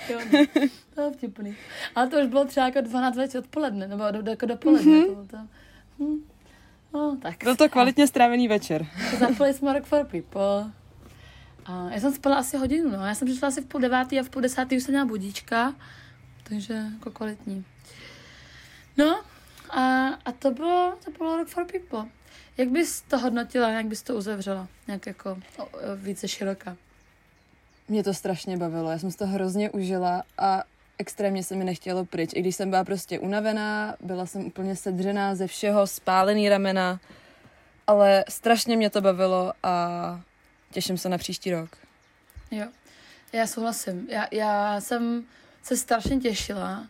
Jo, 0.09 0.19
no. 0.33 0.47
To 0.95 1.01
je 1.01 1.11
vtipný. 1.13 1.57
Ale 1.95 2.09
to 2.09 2.17
už 2.21 2.27
bylo 2.27 2.45
třeba 2.45 2.67
jako 2.67 2.81
12 2.81 3.17
večer 3.17 3.39
odpoledne, 3.41 3.89
nebo 3.89 4.05
do, 4.11 4.23
do, 4.23 4.31
jako 4.31 4.47
dopoledne. 4.47 4.93
Mm-hmm. 4.93 5.07
To, 5.07 5.13
bylo 5.13 5.27
to. 5.27 5.37
Hm. 6.01 6.31
No, 6.95 7.17
tak. 7.23 7.45
Byl 7.45 7.57
to 7.57 7.69
kvalitně 7.69 8.07
strávený 8.07 8.49
večer. 8.49 8.87
Zapali 9.19 9.55
jsme 9.55 9.73
Rock 9.73 9.85
for 9.87 10.07
People. 10.07 10.73
A 11.67 11.91
já 11.91 12.01
jsem 12.01 12.13
spala 12.13 12.37
asi 12.37 12.57
hodinu, 12.57 12.91
no. 12.91 13.07
Já 13.07 13.15
jsem 13.15 13.29
přišla 13.29 13.49
asi 13.49 13.61
v 13.61 13.67
půl 13.67 13.81
devátý 13.81 14.21
a 14.21 14.23
v 14.23 14.31
půl 14.31 14.43
desátý 14.43 14.77
už 14.77 14.83
jsem 14.83 14.93
měla 14.93 15.07
budíčka. 15.07 15.75
Takže 16.43 16.75
jako 16.75 17.11
kvalitní. 17.11 17.65
No 18.97 19.23
a, 19.71 20.07
a 20.25 20.33
to 20.39 20.51
bylo, 20.51 20.95
to 21.05 21.11
bylo 21.11 21.37
Rock 21.37 21.49
for 21.49 21.65
People. 21.65 22.11
Jak 22.57 22.69
bys 22.69 23.01
to 23.01 23.19
hodnotila, 23.19 23.71
jak 23.71 23.87
bys 23.87 24.03
to 24.03 24.15
uzavřela? 24.15 24.69
Nějak 24.87 25.07
jako 25.07 25.39
o, 25.57 25.65
o, 25.65 25.69
více 25.97 26.29
široka. 26.29 26.77
Mě 27.89 28.05
to 28.05 28.15
strašně 28.15 28.57
bavilo, 28.57 28.91
já 28.91 28.99
jsem 28.99 29.11
si 29.11 29.19
to 29.19 29.27
hrozně 29.27 29.71
užila 29.71 30.23
a 30.39 30.63
extrémně 31.01 31.43
se 31.43 31.57
mi 31.57 31.65
nechtělo 31.65 32.05
pryč. 32.05 32.31
I 32.35 32.41
když 32.41 32.57
jsem 32.57 32.71
byla 32.71 32.85
prostě 32.85 33.19
unavená, 33.19 33.97
byla 34.01 34.27
jsem 34.27 34.47
úplně 34.47 34.77
sedřená 34.77 35.35
ze 35.35 35.47
všeho, 35.47 35.87
spálený 35.87 36.49
ramena, 36.49 37.01
ale 37.87 38.25
strašně 38.29 38.77
mě 38.77 38.91
to 38.91 39.01
bavilo 39.01 39.53
a 39.63 40.21
těším 40.71 40.99
se 40.99 41.09
na 41.09 41.19
příští 41.19 41.51
rok. 41.51 41.71
Jo, 42.51 42.67
já 43.33 43.47
souhlasím. 43.47 44.07
Já, 44.11 44.27
já 44.33 44.81
jsem 44.81 45.25
se 45.63 45.77
strašně 45.77 46.21
těšila 46.21 46.87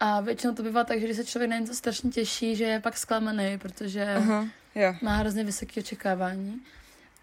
a 0.00 0.20
většinou 0.20 0.54
to 0.54 0.62
bývá 0.62 0.84
tak, 0.84 1.00
že 1.00 1.04
když 1.04 1.16
se 1.16 1.24
člověk 1.24 1.50
na 1.50 1.58
něco 1.58 1.74
strašně 1.74 2.10
těší, 2.10 2.56
že 2.56 2.64
je 2.64 2.80
pak 2.80 2.98
zklamaný, 2.98 3.58
protože 3.58 4.14
Aha, 4.14 4.46
jo. 4.74 4.94
má 5.02 5.16
hrozně 5.16 5.44
vysoké 5.44 5.80
očekávání. 5.80 6.60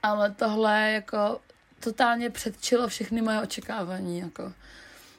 Ale 0.03 0.31
tohle 0.31 0.91
jako 0.91 1.39
totálně 1.79 2.29
předčilo 2.29 2.87
všechny 2.87 3.21
moje 3.21 3.41
očekávání. 3.41 4.19
Jako. 4.19 4.53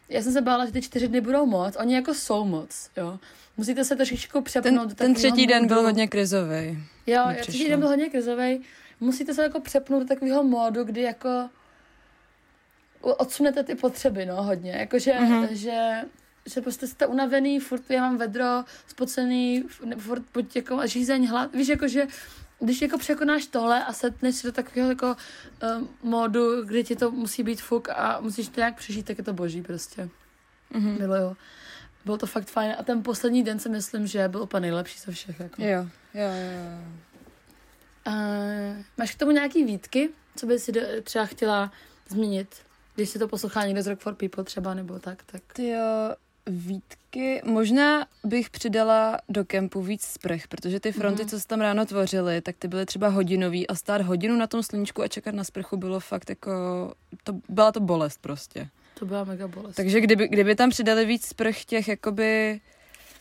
Já 0.08 0.22
jsem 0.22 0.32
se 0.32 0.40
bála, 0.40 0.66
že 0.66 0.72
ty 0.72 0.82
čtyři 0.82 1.08
dny 1.08 1.20
budou 1.20 1.46
moc. 1.46 1.76
Oni 1.76 1.94
jako 1.94 2.14
jsou 2.14 2.44
moc, 2.44 2.90
jo. 2.96 3.18
Musíte 3.56 3.84
se 3.84 3.96
trošičku 3.96 4.40
přepnout. 4.40 4.86
Ten, 4.88 4.96
ten 4.96 5.14
třetí 5.14 5.46
den 5.46 5.66
byl 5.66 5.82
hodně 5.82 6.08
krizový. 6.08 6.78
Jo, 7.06 7.22
třetí 7.40 7.68
den 7.68 7.80
byl 7.80 7.88
hodně 7.88 8.08
krizový. 8.10 8.60
Musíte 9.00 9.34
se 9.34 9.42
jako 9.42 9.60
přepnout 9.60 10.02
do 10.02 10.08
takového 10.08 10.42
módu, 10.44 10.84
kdy 10.84 11.02
jako 11.02 11.48
odsunete 13.00 13.62
ty 13.62 13.74
potřeby, 13.74 14.26
no, 14.26 14.42
hodně. 14.42 14.70
Jakože, 14.72 15.14
Mhm. 15.20 15.42
mm-hmm. 15.44 15.48
že, 15.52 16.02
že 16.54 16.60
prostě 16.60 16.86
jste 16.86 17.06
unavený, 17.06 17.60
furt 17.60 17.90
já 17.90 18.00
mám 18.00 18.16
vedro, 18.18 18.64
spocený, 18.86 19.64
furt 19.98 20.22
buď 20.34 20.56
jako 20.56 20.86
žízeň, 20.86 21.26
hlad. 21.26 21.54
Víš, 21.54 21.68
jakože 21.68 22.06
když 22.60 22.82
jako 22.82 22.98
překonáš 22.98 23.46
tohle 23.46 23.84
a 23.84 23.92
setneš 23.92 24.36
se 24.36 24.46
do 24.46 24.52
takového 24.52 24.88
jako 24.88 25.16
um, 25.78 25.88
módu, 26.02 26.64
kdy 26.64 26.84
ti 26.84 26.96
to 26.96 27.10
musí 27.10 27.42
být 27.42 27.62
fuk 27.62 27.88
a 27.88 28.20
musíš 28.20 28.48
to 28.48 28.60
nějak 28.60 28.76
přežít, 28.76 29.06
tak 29.06 29.18
je 29.18 29.24
to 29.24 29.32
boží 29.32 29.62
prostě. 29.62 30.08
Mhm. 30.70 30.98
Miluju. 30.98 31.36
Bylo 32.04 32.18
to 32.18 32.26
fakt 32.26 32.48
fajn 32.48 32.74
a 32.78 32.82
ten 32.82 33.02
poslední 33.02 33.42
den 33.42 33.58
si 33.58 33.68
myslím, 33.68 34.06
že 34.06 34.28
byl 34.28 34.42
úplně 34.42 34.60
nejlepší 34.60 34.98
ze 34.98 35.12
všech. 35.12 35.40
Jako. 35.40 35.62
Jo, 35.62 35.68
jo, 35.68 35.88
jo. 36.14 36.52
jo. 36.54 36.78
Uh, 38.06 38.84
máš 38.96 39.14
k 39.14 39.18
tomu 39.18 39.32
nějaký 39.32 39.64
výtky, 39.64 40.10
co 40.36 40.46
by 40.46 40.58
si 40.58 40.72
třeba 41.02 41.26
chtěla 41.26 41.72
změnit, 42.08 42.56
když 42.94 43.08
si 43.08 43.18
to 43.18 43.28
poslouchá 43.28 43.66
někdo 43.66 43.82
z 43.82 43.86
Rock 43.86 44.00
for 44.00 44.14
People 44.14 44.44
třeba, 44.44 44.74
nebo 44.74 44.98
tak, 44.98 45.22
tak. 45.26 45.42
Ty 45.52 45.68
jo, 45.68 46.14
výtky. 46.48 47.42
Možná 47.44 48.06
bych 48.24 48.50
přidala 48.50 49.18
do 49.28 49.44
kempu 49.44 49.82
víc 49.82 50.02
sprch, 50.02 50.48
protože 50.48 50.80
ty 50.80 50.92
fronty, 50.92 51.22
Mhm. 51.22 51.30
co 51.30 51.40
se 51.40 51.46
tam 51.46 51.60
ráno 51.60 51.86
tvořily, 51.86 52.40
tak 52.40 52.56
ty 52.58 52.68
byly 52.68 52.86
třeba 52.86 53.08
hodinový 53.08 53.66
a 53.66 53.74
stát 53.74 54.00
hodinu 54.00 54.36
na 54.36 54.46
tom 54.46 54.62
sluníčku 54.62 55.02
a 55.02 55.08
čekat 55.08 55.34
na 55.34 55.44
sprchu 55.44 55.76
bylo 55.76 56.00
fakt 56.00 56.30
jako, 56.30 56.50
to, 57.24 57.32
byla 57.48 57.72
to 57.72 57.80
bolest 57.80 58.18
prostě. 58.20 58.68
To 58.98 59.06
byla 59.06 59.24
mega 59.24 59.48
bolest. 59.48 59.76
Takže 59.76 60.00
kdyby, 60.00 60.28
kdyby 60.28 60.54
tam 60.54 60.70
přidali 60.70 61.04
víc 61.06 61.26
sprch 61.26 61.64
těch 61.64 61.88
jakoby, 61.88 62.60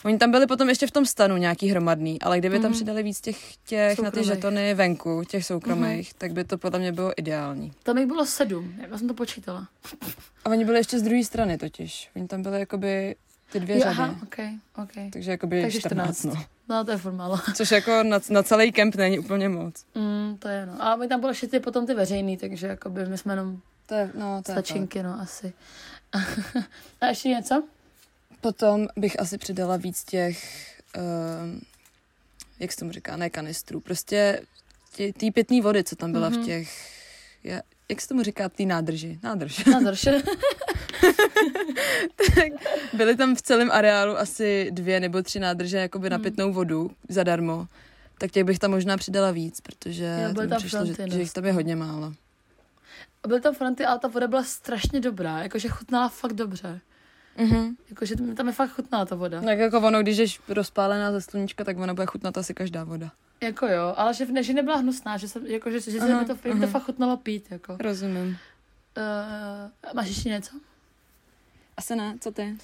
oni 0.06 0.18
tam 0.18 0.32
byli 0.32 0.48
potom 0.48 0.70
ještě 0.70 0.88
v 0.88 0.92
tom 0.92 1.06
stanu 1.06 1.38
nějaký 1.38 1.68
hromadný, 1.70 2.22
ale 2.22 2.40
kdyby 2.40 2.56
tam 2.60 2.64
Mhm. 2.66 2.74
přidali 2.74 3.04
víc 3.04 3.22
těch, 3.22 3.58
těch 3.58 4.00
na 4.00 4.12
ty 4.12 4.18
Soukromých. 4.18 4.28
žetony 4.36 4.74
venku, 4.74 5.24
těch 5.28 5.46
soukromých, 5.46 6.14
tak 6.14 6.32
by 6.34 6.44
to 6.44 6.58
podle 6.58 6.80
mě 6.80 6.92
bylo 6.92 7.12
ideální. 7.18 7.72
Tam 7.84 7.98
jich 7.98 8.08
bylo 8.08 8.26
sedm, 8.26 8.76
já 8.92 8.98
jsem 8.98 9.08
to 9.08 9.14
počítala. 9.14 9.68
A 10.46 10.50
oni 10.50 10.66
byli 10.66 10.78
ještě 10.80 11.00
z 11.00 11.02
druhé 11.02 11.24
strany 11.24 11.58
totiž. 11.58 12.10
Oni 12.16 12.28
tam 12.28 12.42
byli 12.42 12.60
jakoby 12.60 13.16
ty 13.52 13.60
dvě 13.60 13.76
Jo, 13.76 13.82
řady. 13.82 13.96
aha, 14.00 14.16
ok, 14.24 14.36
ok. 14.84 14.92
Takže 15.14 15.32
jakoby 15.32 15.62
Takže 15.62 15.80
14, 15.80 16.18
14. 16.20 16.24
no. 16.36 16.44
No, 16.70 16.86
to 16.86 16.92
je 16.92 16.98
furt 16.98 17.14
málo. 17.14 17.40
Což 17.56 17.72
jako 17.72 18.04
na, 18.04 18.20
na 18.30 18.44
celý 18.44 18.72
kemp 18.72 18.96
není 18.96 19.20
úplně 19.20 19.50
moc. 19.50 19.86
Mm, 19.96 20.38
to 20.40 20.48
je 20.48 20.66
no. 20.66 20.74
A 20.80 20.96
my 20.96 21.08
tam 21.08 21.20
byly 21.20 21.32
ještě 21.32 21.48
ty 21.48 21.60
potom 21.60 21.88
ty 21.88 21.94
veřejný, 21.94 22.38
takže 22.38 22.68
jakoby 22.68 23.06
my 23.06 23.18
jsme 23.18 23.34
jenom 23.34 23.60
To 23.86 23.96
je, 23.96 24.12
no, 24.20 24.42
to 24.46 24.52
je 24.52 24.56
stačinky, 24.56 25.04
no, 25.04 25.20
asi. 25.22 25.54
A 27.02 27.06
ještě 27.08 27.30
něco? 27.30 27.64
Potom 28.42 28.88
bych 28.96 29.20
asi 29.20 29.38
přidala 29.38 29.78
víc 29.78 30.04
těch, 30.04 30.68
um, 30.98 31.62
jak 32.60 32.72
se 32.72 32.78
tomu 32.78 32.92
říká, 32.92 33.18
ne 33.18 33.30
kanistrů, 33.30 33.80
prostě 33.80 34.42
tě- 34.96 35.14
té 35.14 35.32
pitné 35.32 35.62
vody, 35.62 35.84
co 35.84 35.96
tam 35.96 36.12
byla 36.12 36.30
Mhm. 36.30 36.42
v 36.42 36.46
těch, 36.46 36.92
je, 37.44 37.64
jak 37.90 38.02
se 38.02 38.08
tomu 38.08 38.24
říká, 38.24 38.50
té 38.50 38.64
nádrži, 38.64 39.20
nádrž. 39.24 39.66
Nádrž. 39.72 40.08
Byly 42.94 43.16
tam 43.16 43.36
v 43.36 43.42
celém 43.42 43.72
areálu 43.72 44.18
asi 44.18 44.68
dvě 44.72 45.00
nebo 45.00 45.22
tři 45.24 45.40
nádrže 45.40 45.78
jakoby 45.78 46.10
na 46.10 46.16
Hmm. 46.16 46.24
pitnou 46.24 46.54
vodu 46.54 46.92
zadarmo. 47.10 47.68
Tak 48.18 48.32
těch 48.32 48.44
bych 48.44 48.60
tam 48.60 48.72
možná 48.72 48.98
přidala 48.98 49.32
víc, 49.32 49.62
protože 49.62 50.20
Jo, 50.24 50.42
mi 50.42 50.48
tam 50.48 50.58
přišlo, 50.60 50.86
že, 50.86 50.94
že 50.94 51.04
jich 51.04 51.20
dost, 51.20 51.34
tam 51.34 51.46
je 51.46 51.52
no. 51.52 51.56
hodně 51.58 51.76
málo. 51.76 52.14
Byly 53.28 53.42
tam 53.42 53.56
fronty, 53.56 53.86
ale 53.86 54.00
ta 54.00 54.08
voda 54.08 54.28
byla 54.28 54.44
strašně 54.44 55.00
dobrá, 55.00 55.40
jakože 55.44 55.70
chutnala 55.70 56.10
fakt 56.10 56.34
dobře. 56.34 56.80
Mhm. 57.38 57.76
Jakože 57.90 58.16
tam 58.36 58.48
je 58.48 58.54
fakt 58.54 58.70
chutná 58.72 59.06
ta 59.06 59.16
voda. 59.16 59.42
Tak 59.42 59.58
jako 59.60 59.78
ono, 59.80 60.02
když 60.02 60.18
jsi 60.18 60.40
rozpálená 60.50 61.12
ze 61.12 61.22
sluníčka, 61.22 61.64
tak 61.64 61.78
ona 61.78 61.94
bude 61.94 62.06
chutnat 62.06 62.38
asi 62.38 62.54
každá 62.54 62.84
voda. 62.84 63.12
Jako 63.42 63.68
jo, 63.68 63.94
ale 63.98 64.14
že, 64.14 64.26
ne, 64.26 64.44
že 64.44 64.54
nebyla 64.54 64.76
hnusná, 64.78 65.18
že, 65.18 65.28
jsem, 65.28 65.46
jako, 65.46 65.72
že, 65.72 65.80
že 65.80 65.92
se 66.00 66.12
Aha, 66.12 66.20
mi 66.22 66.26
to, 66.26 66.48
jim 66.48 66.62
to 66.62 66.68
fakt 66.68 66.84
chutnalo 66.84 67.18
pít. 67.18 67.46
Jako. 67.52 67.78
Rozumím. 67.80 68.38
Uh, 68.98 69.94
máš 69.94 70.08
ještě 70.08 70.30
něco? 70.30 70.52
Asi 71.78 71.96
ne, 71.96 72.16
co 72.22 72.32
ty? 72.32 72.56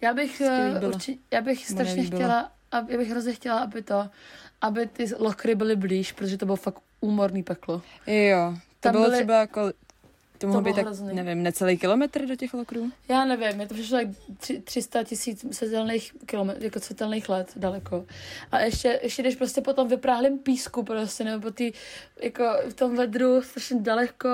Já 0.00 0.14
bych, 0.14 0.38
Co 0.38 0.44
ti 0.44 0.50
uh, 0.50 0.74
líbilo? 0.74 0.92
urči, 0.94 1.18
já 1.30 1.40
bych 1.40 1.66
strašně 1.66 2.04
chtěla, 2.04 2.52
aby, 2.72 2.92
já 2.92 2.98
bych 2.98 3.10
hrozně 3.10 3.32
chtěla, 3.32 3.58
aby 3.58 3.82
to, 3.82 4.08
aby 4.60 4.86
ty 4.86 5.06
lokry 5.18 5.54
byly 5.54 5.76
blíž, 5.76 6.12
protože 6.12 6.36
to 6.36 6.46
bylo 6.46 6.56
fakt 6.56 6.78
úmorný 7.00 7.42
peklo. 7.42 7.82
Jo, 8.06 8.54
to 8.54 8.60
Tam 8.80 8.92
bylo 8.92 9.04
byly- 9.04 9.16
třeba 9.16 9.40
jako, 9.40 9.72
to 10.38 10.46
mohlo 10.46 10.62
být 10.62 10.76
tak, 10.76 10.84
hrozný. 10.84 11.14
nevím, 11.14 11.42
necelý 11.42 11.78
kilometr 11.78 12.26
do 12.26 12.36
těch 12.36 12.54
lokrů? 12.54 12.90
Já 13.08 13.24
nevím, 13.24 13.60
je 13.60 13.66
to 13.66 13.74
přišlo 13.74 13.98
tak 13.98 14.08
tři, 14.38 14.60
300 14.60 15.04
tisíc 15.04 15.56
světelných 15.56 16.12
kilometrů, 16.26 16.64
jako 16.64 16.80
světelných 16.80 17.28
let 17.28 17.52
daleko. 17.56 18.06
A 18.52 18.60
ještě, 18.60 19.00
ještě 19.02 19.22
když 19.22 19.36
prostě 19.36 19.60
po 19.60 19.72
tom 19.72 19.88
vypráhlém 19.88 20.38
písku 20.38 20.82
prostě, 20.82 21.24
nebo 21.24 21.40
po 21.42 21.50
tý, 21.50 21.72
jako 22.22 22.44
v 22.70 22.74
tom 22.74 22.96
vedru 22.96 23.42
strašně 23.42 23.80
daleko, 23.80 24.28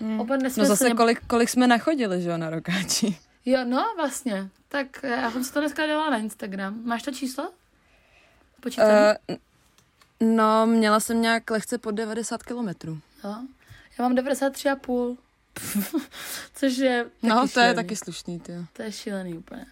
Hmm. 0.00 0.26
No 0.56 0.64
zase 0.64 0.90
kolik, 0.90 1.26
kolik 1.26 1.48
jsme 1.48 1.66
nachodili, 1.66 2.22
že 2.22 2.28
jo, 2.28 2.36
na 2.36 2.50
rokáči. 2.50 3.18
Jo, 3.44 3.64
no 3.64 3.84
vlastně. 3.96 4.48
Tak 4.68 4.86
já 5.02 5.30
jsem 5.30 5.44
si 5.44 5.52
to 5.52 5.60
dneska 5.60 5.86
dala 5.86 6.10
na 6.10 6.18
Instagram. 6.18 6.80
Máš 6.84 7.02
to 7.02 7.10
číslo? 7.12 7.50
Uh, 8.78 9.36
no, 10.20 10.66
měla 10.66 11.00
jsem 11.00 11.22
nějak 11.22 11.50
lehce 11.50 11.78
pod 11.78 11.90
90 11.90 12.42
kilometrů. 12.42 12.98
Jo. 13.24 13.34
Já 13.98 14.08
mám 14.08 14.14
93,5. 14.14 15.16
Což 16.54 16.76
je 16.76 17.04
taky 17.04 17.26
No, 17.28 17.36
to 17.36 17.42
je 17.42 17.48
šílený. 17.48 17.74
taky 17.74 17.96
slušný, 17.96 18.40
ty. 18.40 18.52
To 18.72 18.82
je 18.82 18.92
šílený 18.92 19.34
úplně. 19.38 19.66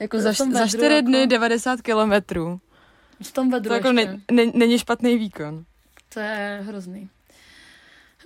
Jako 0.00 0.16
To 0.16 0.22
za, 0.22 0.32
za 0.32 0.66
čtyři 0.66 0.94
jako- 0.94 1.06
dny 1.08 1.26
90 1.26 1.82
kilometrů. 1.82 2.60
V 3.22 3.32
tom 3.32 3.50
vedru 3.50 3.68
To 3.68 3.74
jako 3.74 3.92
ne, 3.92 4.20
ne, 4.30 4.46
není 4.54 4.78
špatný 4.78 5.18
výkon. 5.18 5.64
To 6.14 6.20
je 6.20 6.60
hrozný. 6.66 7.08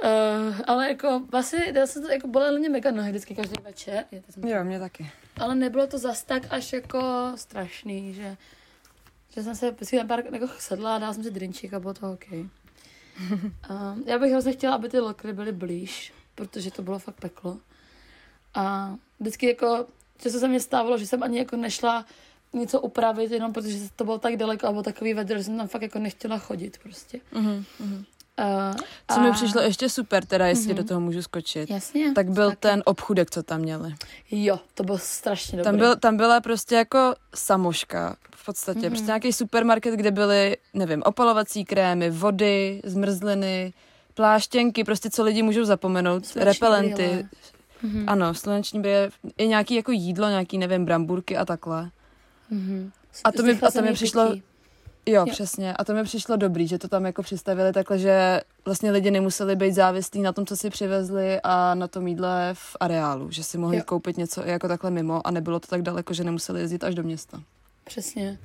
Uh, 0.04 0.61
ale 0.66 0.88
jako 0.88 1.22
vlastně, 1.30 1.72
já 1.74 1.86
jsem 1.86 2.02
to 2.02 2.11
jako 2.11 2.28
bolely 2.28 2.59
mě 2.61 2.68
mega 2.68 2.90
nohy 2.90 3.11
vždycky 3.11 3.34
každý 3.34 3.54
večer, 3.64 4.04
je, 4.12 4.22
to 4.40 4.48
Jo, 4.48 4.64
mě 4.64 4.78
taky. 4.80 5.11
ale 5.40 5.54
nebylo 5.54 5.86
to 5.86 5.98
zas 5.98 6.22
tak 6.22 6.42
až 6.50 6.72
jako 6.72 7.32
strašný, 7.34 8.14
že, 8.14 8.36
že 9.34 9.42
jsem 9.42 9.54
se 9.54 9.70
vždycky 9.70 9.96
na 9.96 10.04
pár 10.04 10.22
jako 10.32 10.48
sedla 10.59 10.96
a 10.96 10.98
dala 10.98 11.12
jsem 11.12 11.22
si 11.24 11.30
drinčík 11.30 11.74
a 11.74 11.80
bylo 11.80 11.94
to 11.94 12.12
OK. 12.12 12.24
Um, 12.32 14.04
já 14.07 14.18
bych 14.18 14.30
hrozně 14.32 14.52
chtěla, 14.52 14.74
aby 14.74 14.88
ty 14.88 15.00
lokry 15.00 15.32
byly 15.32 15.52
blíž, 15.52 16.12
protože 16.37 16.70
to 16.70 16.82
bylo 16.82 16.99
fakt 16.99 17.20
peklo. 17.20 17.59
A 18.55 18.95
vždycky 19.20 19.47
jako, 19.47 19.87
že 20.22 20.30
se 20.30 20.49
mě 20.49 20.61
stávalo, 20.61 20.99
že 20.99 21.07
jsem 21.07 21.22
ani 21.22 21.39
jako 21.39 21.57
nešla 21.57 22.07
něco 22.53 22.80
upravit, 22.80 23.30
jenom 23.30 23.53
protože 23.53 23.78
to 23.97 24.05
bylo 24.05 24.18
tak 24.18 24.37
daleko 24.37 24.66
a 24.66 24.70
bylo 24.70 24.82
takový 24.82 25.14
vedro, 25.14 25.39
že 25.39 25.45
jsem 25.45 25.57
tam 25.59 25.68
fakt 25.68 25.82
jako 25.82 25.99
nechtěla 25.99 26.39
chodit 26.39 26.78
prostě. 26.82 27.20
Mhm, 27.32 27.64
mhm. 27.80 28.05
Uh, 28.70 28.76
Co 29.14 29.20
mi 29.20 29.32
přišlo 29.32 29.61
ještě 29.61 29.89
super, 29.89 30.24
teda 30.24 30.47
jestli 30.47 30.66
Mhm. 30.66 30.76
do 30.76 30.84
toho 30.84 31.01
můžu 31.01 31.22
skočit, 31.22 31.70
Jasně. 31.70 32.12
tak 32.12 32.30
byl 32.30 32.49
taky. 32.49 32.61
ten 32.61 32.82
obchůdek, 32.87 33.30
co 33.30 33.43
tam 33.43 33.61
měli. 33.61 33.95
Jo, 34.30 34.61
to 34.74 34.82
bylo 34.82 34.99
strašně 34.99 35.59
dobré. 35.59 35.64
Tam, 35.64 35.78
byl, 35.78 35.97
tam 35.97 36.16
byla 36.16 36.41
prostě 36.41 36.74
jako 36.74 37.14
samoška 37.34 38.16
v 38.37 38.45
podstatě. 38.45 38.78
Mhm. 38.78 38.87
Mm-hmm. 38.87 38.91
Prostě 38.91 39.07
nějaký 39.07 39.32
supermarket, 39.32 39.95
kde 39.95 40.11
byly, 40.11 40.57
nevím, 40.74 41.03
opalovací 41.07 41.64
krémy, 41.64 42.11
vody, 42.11 42.80
zmrzliny, 42.84 43.72
pláštěnky, 44.16 44.84
prostě 44.84 45.10
co 45.10 45.22
lidi 45.24 45.42
můžou 45.42 45.64
zapomenout, 45.64 46.26
Sluneční 46.26 46.52
repelenty. 46.52 46.94
brýle. 47.08 47.24
Mhm. 47.82 48.04
Ano, 48.08 48.34
sluneční 48.34 48.80
brýle, 48.80 49.10
i 49.38 49.48
nějaký 49.48 49.74
jako 49.74 49.92
jídlo, 49.92 50.28
nějaký, 50.28 50.58
nevím, 50.58 50.84
bramburky 50.84 51.36
a 51.36 51.44
takhle. 51.44 51.90
Mhm. 52.50 52.92
A 53.24 53.32
to 53.32 53.42
mi- 53.42 53.58
a 53.62 53.70
to 53.70 53.82
mi 53.82 53.92
přišlo- 53.92 54.22
Jo. 54.24 54.36
jo, 55.06 55.26
přesně. 55.30 55.74
A 55.74 55.84
to 55.84 55.94
mi 55.94 56.04
přišlo 56.04 56.36
dobrý, 56.36 56.68
že 56.68 56.78
to 56.78 56.88
tam 56.88 57.04
jako 57.06 57.22
přistavili 57.22 57.72
takhle, 57.72 57.98
že 57.98 58.40
vlastně 58.64 58.90
lidi 58.90 59.10
nemuseli 59.10 59.56
být 59.56 59.72
závislí 59.72 60.22
na 60.22 60.32
tom, 60.32 60.46
co 60.46 60.56
si 60.56 60.70
přivezli 60.70 61.40
a 61.42 61.74
na 61.74 61.88
tom 61.88 62.06
jídle 62.06 62.50
v 62.52 62.76
areálu, 62.80 63.30
že 63.30 63.42
si 63.44 63.58
mohli 63.58 63.76
Jo. 63.76 63.82
koupit 63.86 64.16
něco 64.16 64.42
jako 64.42 64.68
takhle 64.68 64.90
mimo 64.90 65.26
a 65.26 65.30
nebylo 65.30 65.60
to 65.60 65.66
tak 65.66 65.82
daleko, 65.82 66.14
že 66.14 66.24
nemuseli 66.24 66.60
jezdit 66.60 66.84
až 66.84 66.94
do 66.94 67.02
města. 67.02 67.42
Přesně. 67.84 68.38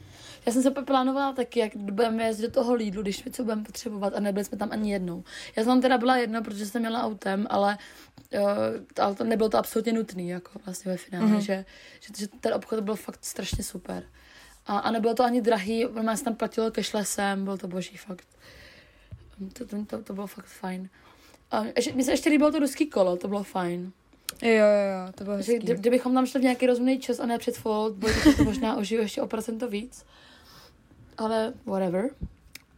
Já 0.46 0.52
jsem 0.52 0.62
se 0.62 0.72
plánovala 0.72 1.34
taky, 1.34 1.60
jak 1.60 1.76
budeme 1.76 2.24
jezdit 2.24 2.44
do 2.48 2.52
toho 2.52 2.74
Lidlu, 2.74 3.02
když 3.02 3.24
co 3.32 3.44
budeme 3.44 3.64
potřebovat 3.64 4.14
a 4.16 4.20
nebyli 4.20 4.46
jsme 4.46 4.58
tam 4.58 4.70
ani 4.72 4.92
jednou. 4.92 5.24
Já 5.56 5.64
jsem 5.64 5.70
tam 5.72 5.82
teda 5.82 5.98
byla 5.98 6.18
jedna, 6.18 6.42
protože 6.42 6.66
jsem 6.66 6.82
měla 6.82 7.04
autem, 7.04 7.48
ale, 7.50 7.78
uh, 9.00 9.16
to 9.16 9.24
nebylo 9.24 9.50
to 9.50 9.58
absolutně 9.58 9.94
nutný, 9.94 10.30
jako 10.30 10.60
vlastně 10.66 10.92
ve 10.92 10.98
finále, 10.98 11.26
Mhm. 11.28 11.38
mm-hmm. 11.38 11.42
že, 11.42 11.66
že, 12.00 12.14
že, 12.18 12.28
ten 12.28 12.54
obchod 12.54 12.80
byl 12.80 12.96
fakt 12.96 13.26
strašně 13.26 13.64
super. 13.64 14.04
A, 14.66 14.78
a 14.78 14.92
nebylo 14.92 15.14
to 15.14 15.24
ani 15.24 15.42
drahý, 15.42 15.84
normálně 15.84 16.18
se 16.18 16.24
tam 16.24 16.36
platilo 16.36 16.72
cashlessem, 16.72 17.44
bylo 17.44 17.58
to 17.58 17.68
boží 17.68 17.98
fakt. 17.98 18.28
To, 19.54 19.66
to, 19.66 19.86
to, 19.86 20.04
to 20.04 20.14
bylo 20.14 20.28
fakt 20.28 20.46
fajn. 20.46 20.89
A 21.52 21.64
ještě, 21.76 21.94
mně 21.94 22.04
se 22.04 22.12
ještě 22.12 22.30
líbilo 22.30 22.52
to 22.52 22.60
ruský 22.60 22.88
kolo, 22.88 23.18
to 23.18 23.28
bylo 23.28 23.44
fajn. 23.44 23.92
Jo, 24.42 24.50
jo, 24.50 24.58
jo, 24.58 25.14
to 25.16 25.24
bylo 25.24 25.36
hezký. 25.36 25.58
kdy, 25.58 25.76
kdybychom 25.76 26.14
tam 26.14 26.26
šli 26.26 26.39
v 26.39 26.44
nějaký 26.44 26.68
rozumný 26.68 27.00
čas 27.00 27.20
a 27.20 27.26
ne 27.26 27.38
před 27.38 27.64
Boy, 27.64 28.14
tak 28.24 28.38
to 28.38 28.44
možná 28.44 28.76
ožiju 28.76 29.02
ještě 29.02 29.22
o 29.22 29.28
procento 29.28 29.68
víc. 29.70 30.06
Ale 31.18 31.53
whatever. 31.66 32.09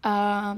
A 0.03 0.57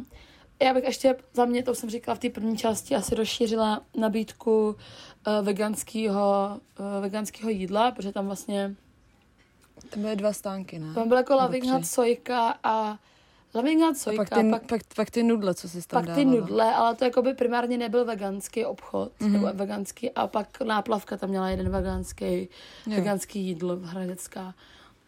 já 0.63 0.73
bych 0.73 0.83
ještě 0.83 1.15
za 1.33 1.45
mě, 1.45 1.63
to 1.63 1.71
už 1.71 1.77
jsem 1.77 1.89
říkala 1.89 2.15
v 2.15 2.19
té 2.19 2.29
první 2.29 2.57
části, 2.57 2.95
asi 2.95 3.15
rozšířila 3.15 3.81
nabídku 3.97 4.67
uh, 4.67 5.45
veganského, 5.45 6.59
uh, 6.79 7.01
veganského 7.01 7.49
jídla, 7.49 7.91
protože 7.91 8.11
tam 8.11 8.25
vlastně 8.25 8.75
Tam 9.89 10.01
byly 10.01 10.15
dva 10.15 10.33
stánky, 10.33 10.79
ne? 10.79 10.93
tam 10.93 11.07
byl 11.07 11.17
jako. 11.17 11.33
Hut 11.69 11.85
sojka 11.85 12.59
a 12.63 12.99
Loving 13.55 13.81
Hut 13.81 13.95
A 13.95 13.99
sojka, 13.99 14.23
pak 14.25 14.29
ty, 14.29 14.49
pak, 14.51 14.65
pak, 14.67 14.81
pak 14.95 15.11
ty 15.11 15.23
nudle, 15.23 15.53
co 15.53 15.69
jsi 15.69 15.87
tam 15.87 16.05
pak 16.05 16.15
ty 16.15 16.25
dávala. 16.25 16.41
nudle, 16.41 16.73
ale 16.73 16.95
to 16.95 17.03
jako 17.03 17.21
by 17.21 17.33
primárně 17.33 17.77
nebyl 17.77 18.05
veganský 18.05 18.65
obchod, 18.65 19.11
mm-hmm. 19.19 19.31
nebo 19.31 19.47
veganský, 19.53 20.11
a 20.11 20.27
pak 20.27 20.61
náplavka 20.61 21.17
tam 21.17 21.29
měla 21.29 21.49
jeden 21.49 21.69
veganský, 21.69 22.25
Jo. 22.25 22.95
veganský 22.95 23.39
jídlo 23.39 23.77
hradecká. 23.77 24.53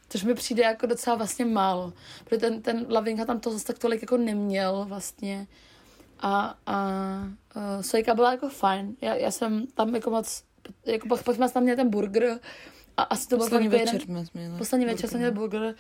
Což 0.10 0.24
mi 0.24 0.34
přijde 0.34 0.64
jako 0.64 0.86
docela 0.86 1.16
vlastně 1.16 1.46
málo, 1.46 1.94
protože 2.24 2.38
ten, 2.38 2.62
ten 2.62 2.86
Lavinka 2.90 3.26
tam 3.26 3.40
to 3.40 3.52
zase 3.52 3.66
tak 3.66 3.80
tolik 3.80 4.02
jako 4.02 4.18
neměl 4.18 4.86
vlastně. 4.90 5.48
A, 6.20 6.58
a 6.66 6.88
uh, 7.56 7.82
sojka 7.82 8.16
byla 8.16 8.32
jako 8.32 8.50
fajn. 8.50 8.96
Já, 9.02 9.16
já 9.16 9.32
jsem 9.32 9.68
tam 9.68 9.96
jako 9.96 10.10
moc, 10.10 10.44
jako 10.86 11.08
pak, 11.08 11.24
pak 11.24 11.36
jsme 11.36 11.50
tam 11.50 11.64
měli 11.64 11.76
ten 11.76 11.90
burger 11.90 12.40
A 12.98 13.04
asi 13.04 13.28
to 13.28 13.38
Poslední 13.38 13.68
fakt 13.68 13.74
jako 13.74 13.86
večer 13.86 14.02
jeden, 14.10 14.26
jsme 14.26 14.42
měli. 14.42 14.58
poslední 14.58 14.86
večer 14.86 15.10
jsem 15.10 15.20
burger. 15.20 15.34
měl 15.34 15.42
burger 15.50 15.76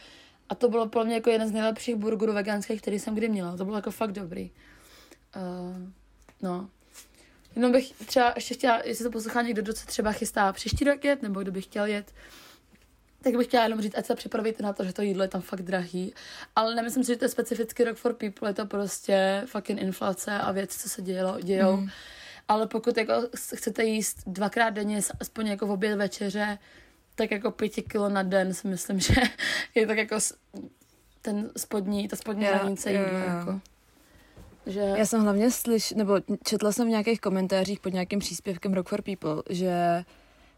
a 0.49 0.55
to 0.55 0.69
bylo 0.69 0.87
pro 0.89 1.05
mě 1.05 1.15
jako 1.15 1.29
jeden 1.29 1.47
z 1.47 1.51
nejlepších 1.51 1.95
burgerů 1.95 2.33
veganských, 2.33 2.81
který 2.81 2.99
jsem 2.99 3.15
kdy 3.15 3.29
měla. 3.29 3.57
To 3.57 3.65
bylo 3.65 3.77
jako 3.77 3.91
fakt 3.91 4.11
dobrý. 4.11 4.51
Uh, 5.35 5.77
no. 6.41 6.69
Jenom 7.55 7.71
bych 7.71 7.93
třeba 8.05 8.33
ještě 8.35 8.53
chtěla, 8.53 8.81
jestli 8.85 9.05
to 9.05 9.11
poslouchá 9.11 9.41
někdo, 9.41 9.61
kdo 9.61 9.73
se 9.73 9.85
třeba 9.85 10.11
chystá 10.11 10.53
příští 10.53 10.85
rok 10.85 11.05
jet, 11.05 11.21
nebo 11.21 11.41
kdo 11.41 11.51
by 11.51 11.61
chtěl 11.61 11.85
jet, 11.85 12.13
tak 13.27 13.37
bych 13.37 13.47
chtěla 13.47 13.63
jenom 13.63 13.81
říct, 13.81 13.97
ať 13.97 14.05
se 14.05 14.15
připravíte 14.15 14.63
na 14.63 14.73
to, 14.73 14.83
že 14.83 14.93
to 14.93 15.01
jídlo 15.01 15.23
je 15.23 15.27
tam 15.29 15.41
fakt 15.41 15.61
drahý. 15.61 16.13
Ale 16.55 16.75
nemyslím 16.75 17.03
si, 17.03 17.11
že 17.11 17.17
to 17.17 17.25
je 17.25 17.29
specifický 17.29 17.83
rok 17.83 17.97
for 17.97 18.13
people, 18.13 18.49
je 18.49 18.53
to 18.53 18.65
prostě 18.65 19.43
fucking 19.45 19.81
inflace 19.81 20.31
a 20.31 20.51
věci, 20.51 20.79
co 20.79 20.89
se 20.89 21.01
dělo, 21.01 21.39
dějou. 21.41 21.77
Mm. 21.77 21.89
Ale 22.47 22.67
pokud 22.67 22.97
jako 22.97 23.13
chcete 23.55 23.83
jíst 23.83 24.17
dvakrát 24.27 24.69
denně, 24.69 24.99
aspoň 25.19 25.47
jako 25.47 25.67
v 25.67 25.71
oběd 25.71 25.97
večeře, 25.97 26.57
tak 27.15 27.31
jako 27.31 27.51
pěti 27.51 27.81
kilo 27.81 28.09
na 28.09 28.23
den 28.23 28.53
si 28.53 28.67
myslím, 28.67 28.99
že 29.07 29.13
je 29.75 29.87
tak 29.87 29.97
jako 29.97 30.15
ten 31.21 31.49
spodní, 31.57 32.07
ta 32.07 32.15
spodní 32.15 32.45
Jo, 32.45 32.51
hranice 32.53 32.93
jo, 32.93 33.01
jídla. 33.03 33.19
jo. 33.19 33.37
Jako. 33.39 33.61
Že, 34.65 34.79
Já 34.79 35.05
jsem 35.05 35.21
hlavně 35.21 35.51
slyš, 35.51 35.91
nebo 35.91 36.13
četla 36.43 36.71
jsem 36.71 36.87
v 36.87 36.89
nějakých 36.89 37.21
komentářích 37.21 37.79
pod 37.79 37.93
nějakým 37.93 38.19
příspěvkem 38.19 38.73
Rock 38.73 38.89
for 38.89 39.01
People, 39.01 39.43
že 39.49 40.03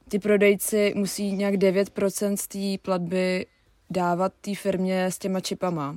ty 0.09 0.19
prodejci 0.19 0.93
musí 0.95 1.31
nějak 1.31 1.55
9% 1.55 2.35
z 2.35 2.47
té 2.47 2.83
platby 2.83 3.45
dávat 3.89 4.33
té 4.41 4.55
firmě 4.55 5.05
s 5.05 5.17
těma 5.17 5.39
čipama. 5.39 5.95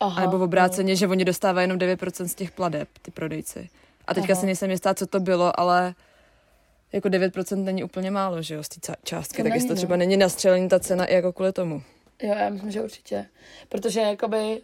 aha, 0.00 0.22
A 0.22 0.26
nebo 0.26 0.38
v 0.38 0.42
obráceně, 0.42 0.96
že 0.96 1.08
oni 1.08 1.24
dostávají 1.24 1.64
jenom 1.64 1.78
9% 1.78 2.24
z 2.24 2.34
těch 2.34 2.50
pladeb, 2.50 2.88
ty 3.02 3.10
prodejci. 3.10 3.68
A 4.06 4.14
teďka 4.14 4.32
Aha. 4.32 4.40
si 4.40 4.46
nejsem 4.46 4.70
jistá, 4.70 4.94
co 4.94 5.06
to 5.06 5.20
bylo, 5.20 5.60
ale 5.60 5.94
jako 6.92 7.08
9% 7.08 7.64
není 7.64 7.84
úplně 7.84 8.10
málo, 8.10 8.42
že 8.42 8.54
jo, 8.54 8.62
z 8.62 8.68
té 8.68 8.94
částky. 9.04 9.36
To 9.36 9.42
tak 9.42 9.54
jestli 9.54 9.68
to 9.68 9.74
no. 9.74 9.76
třeba 9.76 9.96
není 9.96 10.16
nastřelený 10.16 10.68
ta 10.68 10.80
cena 10.80 11.04
i 11.04 11.14
jako 11.14 11.32
kvůli 11.32 11.52
tomu. 11.52 11.82
Jo, 12.22 12.34
já 12.38 12.48
myslím, 12.48 12.70
že 12.70 12.82
určitě. 12.82 13.26
Protože 13.68 14.00
jakoby, 14.00 14.60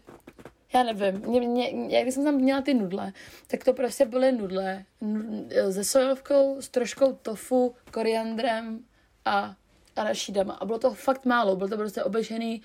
já 0.75 0.83
nevím, 0.83 1.21
mě, 1.27 1.41
mě, 1.41 1.97
já 1.97 2.03
když 2.03 2.15
jsem 2.15 2.25
tam 2.25 2.35
měla 2.35 2.63
ty 2.63 2.75
nudle, 2.75 3.13
tak 3.47 3.65
to 3.65 3.73
prostě 3.73 4.05
byly 4.05 4.33
nudle 4.33 4.85
nu- 5.01 5.49
se 5.71 5.85
sojovkou, 5.85 6.57
s 6.61 6.69
troškou 6.69 7.13
tofu, 7.13 7.75
koriandrem 7.93 8.85
a 9.25 9.57
arašidama. 9.97 10.55
A 10.55 10.65
bylo 10.65 10.79
to 10.79 10.95
fakt 10.95 11.25
málo, 11.25 11.57
bylo 11.57 11.69
to 11.69 11.77
prostě 11.77 12.03
obešený 12.03 12.63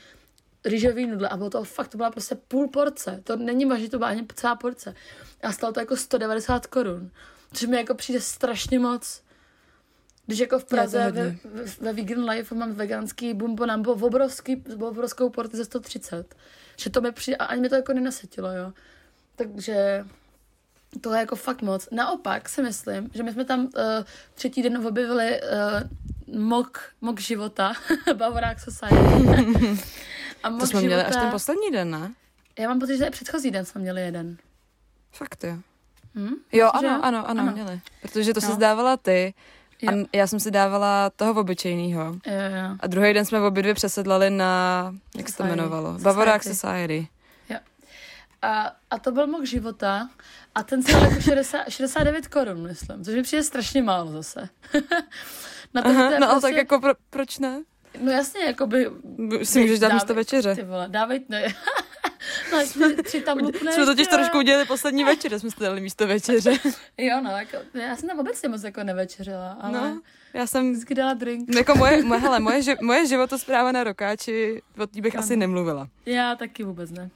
rýžový 0.65 1.07
nudle 1.07 1.29
a 1.29 1.37
bylo 1.37 1.49
to 1.49 1.63
fakt, 1.63 1.87
to 1.87 1.97
byla 1.97 2.11
prostě 2.11 2.35
půl 2.35 2.67
porce. 2.67 3.21
To 3.23 3.35
není 3.35 3.65
možné, 3.65 3.89
to 3.89 3.97
byla 3.97 4.09
ani 4.09 4.27
celá 4.35 4.55
porce. 4.55 4.95
A 5.43 5.51
stalo 5.51 5.73
to 5.73 5.79
jako 5.79 5.97
190 5.97 6.67
korun. 6.67 7.11
Což 7.53 7.67
mi 7.67 7.77
jako 7.77 7.95
přijde 7.95 8.21
strašně 8.21 8.79
moc. 8.79 9.23
Když 10.25 10.39
jako 10.39 10.59
v 10.59 10.65
Praze 10.65 11.11
ve, 11.11 11.29
ve, 11.31 11.63
ve 11.81 11.93
Vegan 11.93 12.29
Life 12.29 12.55
mám 12.55 12.71
veganský 12.71 13.33
bumbo 13.33 13.65
nám 13.65 13.81
bylo 13.81 13.95
obrovský, 13.95 14.63
obrovskou 14.79 15.29
porci 15.29 15.57
za 15.57 15.65
130. 15.65 16.35
Že 16.77 16.89
to 16.89 17.01
mi 17.01 17.11
přijde, 17.11 17.37
a 17.37 17.45
ani 17.45 17.61
mi 17.61 17.69
to 17.69 17.75
jako 17.75 17.93
nenasetilo, 17.93 18.51
jo. 18.51 18.73
Takže 19.35 20.05
to 21.01 21.13
je 21.13 21.19
jako 21.19 21.35
fakt 21.35 21.61
moc. 21.61 21.87
Naopak 21.91 22.49
si 22.49 22.61
myslím, 22.63 23.09
že 23.13 23.23
my 23.23 23.33
jsme 23.33 23.45
tam 23.45 23.59
uh, 23.59 23.69
třetí 24.33 24.61
den 24.61 24.87
objevili 24.87 25.41
uh, 25.41 26.39
mok, 26.39 26.91
mok 27.01 27.19
života, 27.19 27.73
Bavorák 28.13 28.59
Society. 28.59 28.95
A 30.43 30.49
mok 30.49 30.59
To 30.59 30.67
jsme 30.67 30.81
měli 30.81 31.03
až 31.03 31.15
ten 31.15 31.31
poslední 31.31 31.71
den, 31.71 31.91
ne? 31.91 32.13
Já 32.59 32.69
mám 32.69 32.79
pocit, 32.79 32.97
že 32.97 33.09
předchozí 33.09 33.51
den 33.51 33.65
jsme 33.65 33.81
měli 33.81 34.01
jeden. 34.01 34.37
Fakt 35.11 35.43
jo. 35.43 35.57
Hm? 36.15 36.33
Jo, 36.51 36.69
ano, 36.73 36.89
ano, 37.05 37.29
ano, 37.29 37.41
Ano. 37.41 37.51
měli. 37.51 37.81
Protože 38.01 38.33
to 38.33 38.39
No. 38.41 38.47
se 38.47 38.53
zdávala 38.53 38.97
ty 38.97 39.33
Jo. 39.81 39.91
n- 39.91 40.05
já 40.13 40.27
jsem 40.27 40.39
si 40.39 40.51
dávala 40.51 41.09
toho 41.09 41.41
obyčejného. 41.41 42.03
Jo, 42.05 42.33
jo. 42.33 42.77
A 42.79 42.87
druhý 42.87 43.13
den 43.13 43.25
jsme 43.25 43.41
obě 43.41 43.63
dvě 43.63 43.73
přesedlali 43.73 44.29
na, 44.29 44.95
jak 45.17 45.29
se 45.29 45.37
to 45.37 45.43
jmenovalo? 45.43 45.87
Society. 45.87 46.03
Bavorák 46.03 46.43
Society. 46.43 47.07
A, 48.41 48.71
a 48.91 48.99
to 48.99 49.11
byl 49.11 49.27
mok 49.27 49.45
života 49.45 50.09
a 50.55 50.63
ten 50.63 50.83
se 50.83 50.91
jako 50.91 51.21
60, 51.21 51.69
69 51.69 52.27
korun, 52.33 52.67
myslím, 52.67 53.03
což 53.03 53.15
mi 53.15 53.23
přijde 53.23 53.43
strašně 53.43 53.81
málo 53.83 54.11
zase. 54.11 54.49
Na 55.73 55.81
to, 55.81 55.87
Aha, 55.89 56.09
to 56.11 56.19
no 56.19 56.29
ale 56.31 56.39
prostě, 56.39 56.47
tak 56.47 56.55
jako 56.57 56.79
pro, 56.79 56.93
proč 57.09 57.39
ne? 57.39 57.61
No 58.01 58.11
jasně, 58.11 58.41
jako 58.45 58.67
by... 58.67 58.87
Si 59.43 59.61
můžeš 59.61 59.79
dát 59.79 59.93
místo 59.93 60.13
večeře. 60.13 60.55
Ty 60.55 60.63
vole, 60.63 60.85
dávej, 60.89 61.25
ne. 61.29 61.43
No, 62.51 62.65
tři, 62.65 63.03
tři 63.03 63.21
tam 63.21 63.37
lupneš. 63.37 63.75
Jsme 63.75 63.85
totiž 63.85 64.07
trošku 64.07 64.37
udělali 64.37 64.65
poslední 64.65 65.03
večer, 65.03 65.31
že 65.31 65.39
jsme 65.39 65.49
dali 65.59 65.81
místo 65.81 66.07
večeře. 66.07 66.51
Jo, 66.97 67.21
no, 67.23 67.29
jako, 67.31 67.57
já 67.73 67.95
jsem 67.95 68.09
tam 68.09 68.19
obecně 68.19 68.49
moc 68.49 68.63
jako 68.63 68.83
nevečeřila, 68.83 69.57
ale 69.61 69.73
no. 69.73 70.01
Já 70.33 70.47
jsem, 70.47 70.71
vždycky 70.71 70.95
dala 70.95 71.13
drink. 71.13 71.55
jako 71.55 71.75
moje, 71.77 72.03
moje, 72.03 72.19
hele, 72.21 72.39
moje, 72.39 72.59
ži- 72.61 72.77
moje 72.81 73.07
životospráva 73.07 73.71
na 73.71 73.83
rokáči, 73.83 74.61
o 74.79 74.87
té 74.87 75.01
bych 75.01 75.15
Ano. 75.15 75.23
asi 75.23 75.35
nemluvila. 75.35 75.87
Já 76.05 76.35
taky 76.35 76.63
vůbec 76.63 76.91
ne. 76.91 77.09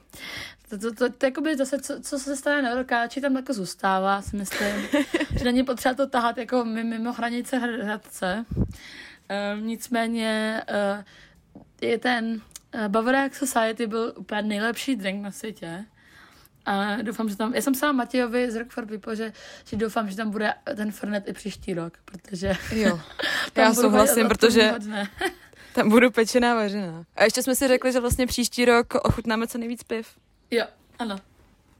To, 0.68 0.78
to, 0.78 0.94
to, 0.94 1.12
to 1.12 1.26
jakoby 1.26 1.56
zase, 1.56 1.80
co, 1.80 2.00
co 2.00 2.18
se 2.18 2.36
stane 2.36 2.62
na 2.62 2.74
velkáči, 2.74 3.20
tam 3.20 3.36
jako 3.36 3.52
zůstává, 3.52 4.22
si 4.22 4.36
myslím. 4.36 4.68
že 5.38 5.44
není 5.44 5.64
potřeba 5.64 5.94
to 5.94 6.06
tahat 6.06 6.38
jako 6.38 6.64
mi- 6.64 6.84
mimo 6.84 7.12
hranice 7.12 7.58
hr- 7.58 7.82
Hradce. 7.84 8.44
Um, 8.56 9.66
nicméně 9.66 10.62
uh, 10.98 11.02
je 11.80 11.98
ten 11.98 12.40
Bavorák 12.88 13.34
Society 13.34 13.86
byl 13.86 14.12
úplně 14.16 14.42
nejlepší 14.42 14.96
drink 14.96 15.22
na 15.22 15.30
světě. 15.30 15.84
A 16.66 17.02
doufám, 17.02 17.28
že 17.28 17.36
tam, 17.36 17.54
já 17.54 17.62
jsem 17.62 17.72
psala 17.72 17.92
Matějovi 17.92 18.50
z 18.50 18.56
Rock 18.56 18.70
for 18.70 18.86
People, 18.86 19.16
že, 19.16 19.32
že 19.64 19.76
doufám, 19.76 20.10
že 20.10 20.16
tam 20.16 20.30
bude 20.30 20.54
ten 20.76 20.92
Fernet 20.92 21.28
i 21.28 21.32
příští 21.32 21.74
rok, 21.74 21.98
protože 22.04 22.52
Jo, 22.72 23.00
já 23.56 23.74
souhlasím, 23.74 24.28
protože 24.28 24.74
tam 25.74 25.88
budu 25.88 26.10
pečená 26.10 26.54
vařená. 26.54 27.04
A 27.16 27.24
ještě 27.24 27.42
jsme 27.42 27.54
si 27.54 27.68
řekli, 27.68 27.92
že 27.92 28.00
vlastně 28.00 28.26
příští 28.26 28.64
rok 28.64 28.94
ochutnáme 28.94 29.46
co 29.46 29.58
nejvíc 29.58 29.82
piv. 29.82 30.08
Jo, 30.50 30.64
ano. 30.98 31.18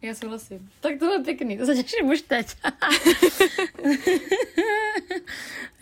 Já 0.02 0.14
souhlasím. 0.14 0.70
Tak 0.80 0.92
to 0.92 0.98
bylo 0.98 1.24
pěkný, 1.24 1.58
to 1.58 1.66
se 1.66 1.74
těším 1.74 2.06
už 2.10 2.22
teď. 2.22 2.56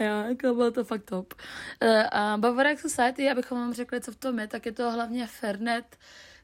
jo, 0.00 0.06
jako 0.28 0.54
bylo 0.54 0.70
to 0.70 0.84
fakt 0.84 1.04
top. 1.04 1.34
Uh, 1.82 1.88
a 2.12 2.36
Bavorák 2.36 2.80
Society, 2.80 3.30
abychom 3.30 3.58
vám 3.58 3.74
řekli, 3.74 4.00
co 4.00 4.12
v 4.12 4.16
tom 4.16 4.38
je, 4.38 4.46
tak 4.46 4.66
je 4.66 4.72
to 4.72 4.90
hlavně 4.90 5.26
Fernet 5.26 5.84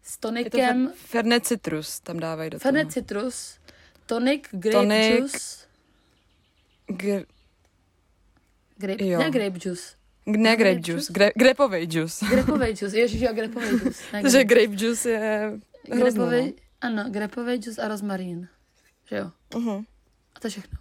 s 0.02 0.12
Je 0.12 0.18
to 0.20 0.28
tonikem, 0.28 0.86
fer- 0.88 0.92
Fernet 0.94 1.46
Citrus, 1.46 2.00
tam 2.00 2.20
dávají 2.20 2.50
do 2.50 2.58
Fernet 2.58 2.82
toho. 2.82 2.92
citrus, 2.92 3.58
tonik, 4.06 4.48
grape 4.52 4.72
Tonic. 4.78 5.18
juice, 5.18 5.66
Gr- 6.88 7.24
grape, 8.76 9.04
Jo. 9.06 9.18
ne 9.18 9.30
grape 9.30 9.58
juice, 9.64 9.94
ne 10.26 10.56
grape 10.56 10.56
grape 10.56 10.74
juice, 10.74 10.92
juice? 10.92 11.12
gre- 11.12 11.32
grapeový 11.36 11.86
juice. 11.90 12.26
grapový 12.30 12.66
juice, 12.68 12.98
ježiš, 13.00 13.20
jo, 13.20 13.32
grapový 13.32 13.66
juice. 13.68 14.02
Ne 14.12 14.22
Takže 14.22 14.44
grape. 14.44 14.66
grape 14.66 14.84
juice 14.84 15.10
je 15.10 15.52
hrozný, 15.92 16.18
Grapový, 16.18 16.54
ano, 16.82 17.04
grapový 17.10 17.52
juice 17.52 17.82
a 17.82 17.88
rozmarín. 17.88 18.48
Že 19.08 19.16
jo? 19.16 19.30
Uh-huh. 19.50 19.84
A 20.34 20.40
to 20.40 20.46
je 20.46 20.50
všechno. 20.50 20.78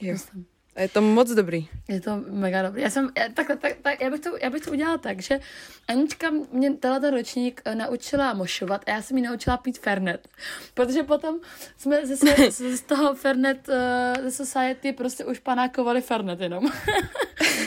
Jo. 0.00 0.12
Myslím. 0.12 0.46
A 0.76 0.80
je 0.80 0.88
to 0.88 1.00
moc 1.02 1.30
dobrý. 1.30 1.68
Je 1.88 2.00
to 2.00 2.24
mega 2.30 2.62
dobrý. 2.62 2.82
Já 2.82 2.90
jsem, 2.90 3.10
já, 3.18 3.28
tak, 3.28 3.46
tak, 3.60 3.76
tak, 3.82 4.00
já, 4.00 4.10
bych 4.10 4.20
to, 4.20 4.36
já 4.42 4.50
bych 4.50 4.62
to 4.62 4.70
udělala 4.70 4.98
tak, 4.98 5.20
že 5.20 5.40
Anička 5.88 6.30
mě 6.52 6.72
tenhle 6.72 7.10
ročník 7.10 7.62
eh, 7.64 7.74
naučila 7.74 8.34
mošovat 8.34 8.82
a 8.86 8.90
já 8.90 9.02
jsem 9.02 9.16
ji 9.16 9.22
naučila 9.22 9.56
pít 9.56 9.78
Fernet. 9.78 10.28
Protože 10.74 11.02
potom 11.02 11.40
jsme 11.76 12.06
ze, 12.06 12.16
z, 12.16 12.76
z 12.76 12.80
toho 12.80 13.14
Fernet 13.14 13.68
uh, 13.68 14.28
ze 14.28 14.30
Society 14.30 14.92
prostě 14.92 15.24
už 15.24 15.38
panákovali 15.38 16.00
Fernet 16.00 16.40
jenom. 16.40 16.64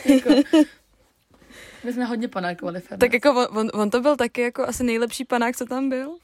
jako, 0.05 0.29
my 1.83 1.93
jsme 1.93 2.05
hodně 2.05 2.27
panákovali 2.27 2.79
Fernet. 2.79 2.99
Tak 2.99 3.13
jako 3.13 3.47
on, 3.49 3.57
on, 3.59 3.81
on 3.81 3.89
to 3.89 4.01
byl 4.01 4.17
taky 4.17 4.41
jako 4.41 4.67
asi 4.67 4.83
nejlepší 4.83 5.25
panák, 5.25 5.57
co 5.57 5.65
tam 5.65 5.89
byl? 5.89 6.17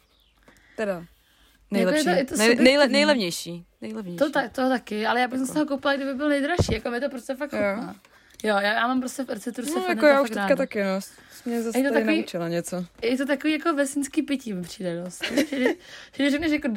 Teda. 0.76 1.05
Nejlepší. 1.72 1.97
je 1.99 2.03
to 2.05 2.09
Nej, 2.15 2.26
subjektivní. 2.28 2.63
nejle, 2.63 2.88
nejlevnější. 2.88 3.65
Nejlevnější. 3.82 4.17
to, 4.17 4.30
tak, 4.30 4.51
to 4.51 4.69
taky, 4.69 5.05
ale 5.05 5.19
já 5.22 5.28
bych 5.28 5.39
se 5.39 5.53
toho 5.53 5.65
koupila, 5.65 5.95
kdyby 5.95 6.13
byl 6.13 6.30
nejdražší. 6.30 6.74
Jako 6.74 6.91
mi 6.91 6.99
to 6.99 7.09
prostě 7.09 7.36
fakt 7.36 7.53
Jo. 7.53 7.59
chutná. 7.76 7.95
Jo, 8.43 8.55
já, 8.55 8.61
já 8.61 8.88
mám 8.88 8.99
prostě 8.99 9.24
v 9.24 9.39
citruse 9.39 9.72
No, 9.76 9.82
Ferneta 9.82 9.91
jako 9.91 10.05
já 10.05 10.22
už 10.22 10.30
teďka 10.30 10.41
ráda. 10.41 10.55
taky, 10.55 10.84
no. 10.84 10.99
Mě 11.45 11.61
zase 11.63 11.80
Je 11.80 11.88
to 11.88 11.93
takový- 11.93 12.17
naučila 12.17 12.47
něco. 12.47 12.86
Je 13.01 13.17
to 13.17 13.26
takový 13.26 13.53
jako 13.53 13.74
vesnický 13.74 14.22
pití 14.22 14.53
mi 14.53 14.61
přijde 14.61 15.03
dost. 15.03 15.24
Když 16.15 16.32
řekneš 16.32 16.51
jako, 16.51 16.67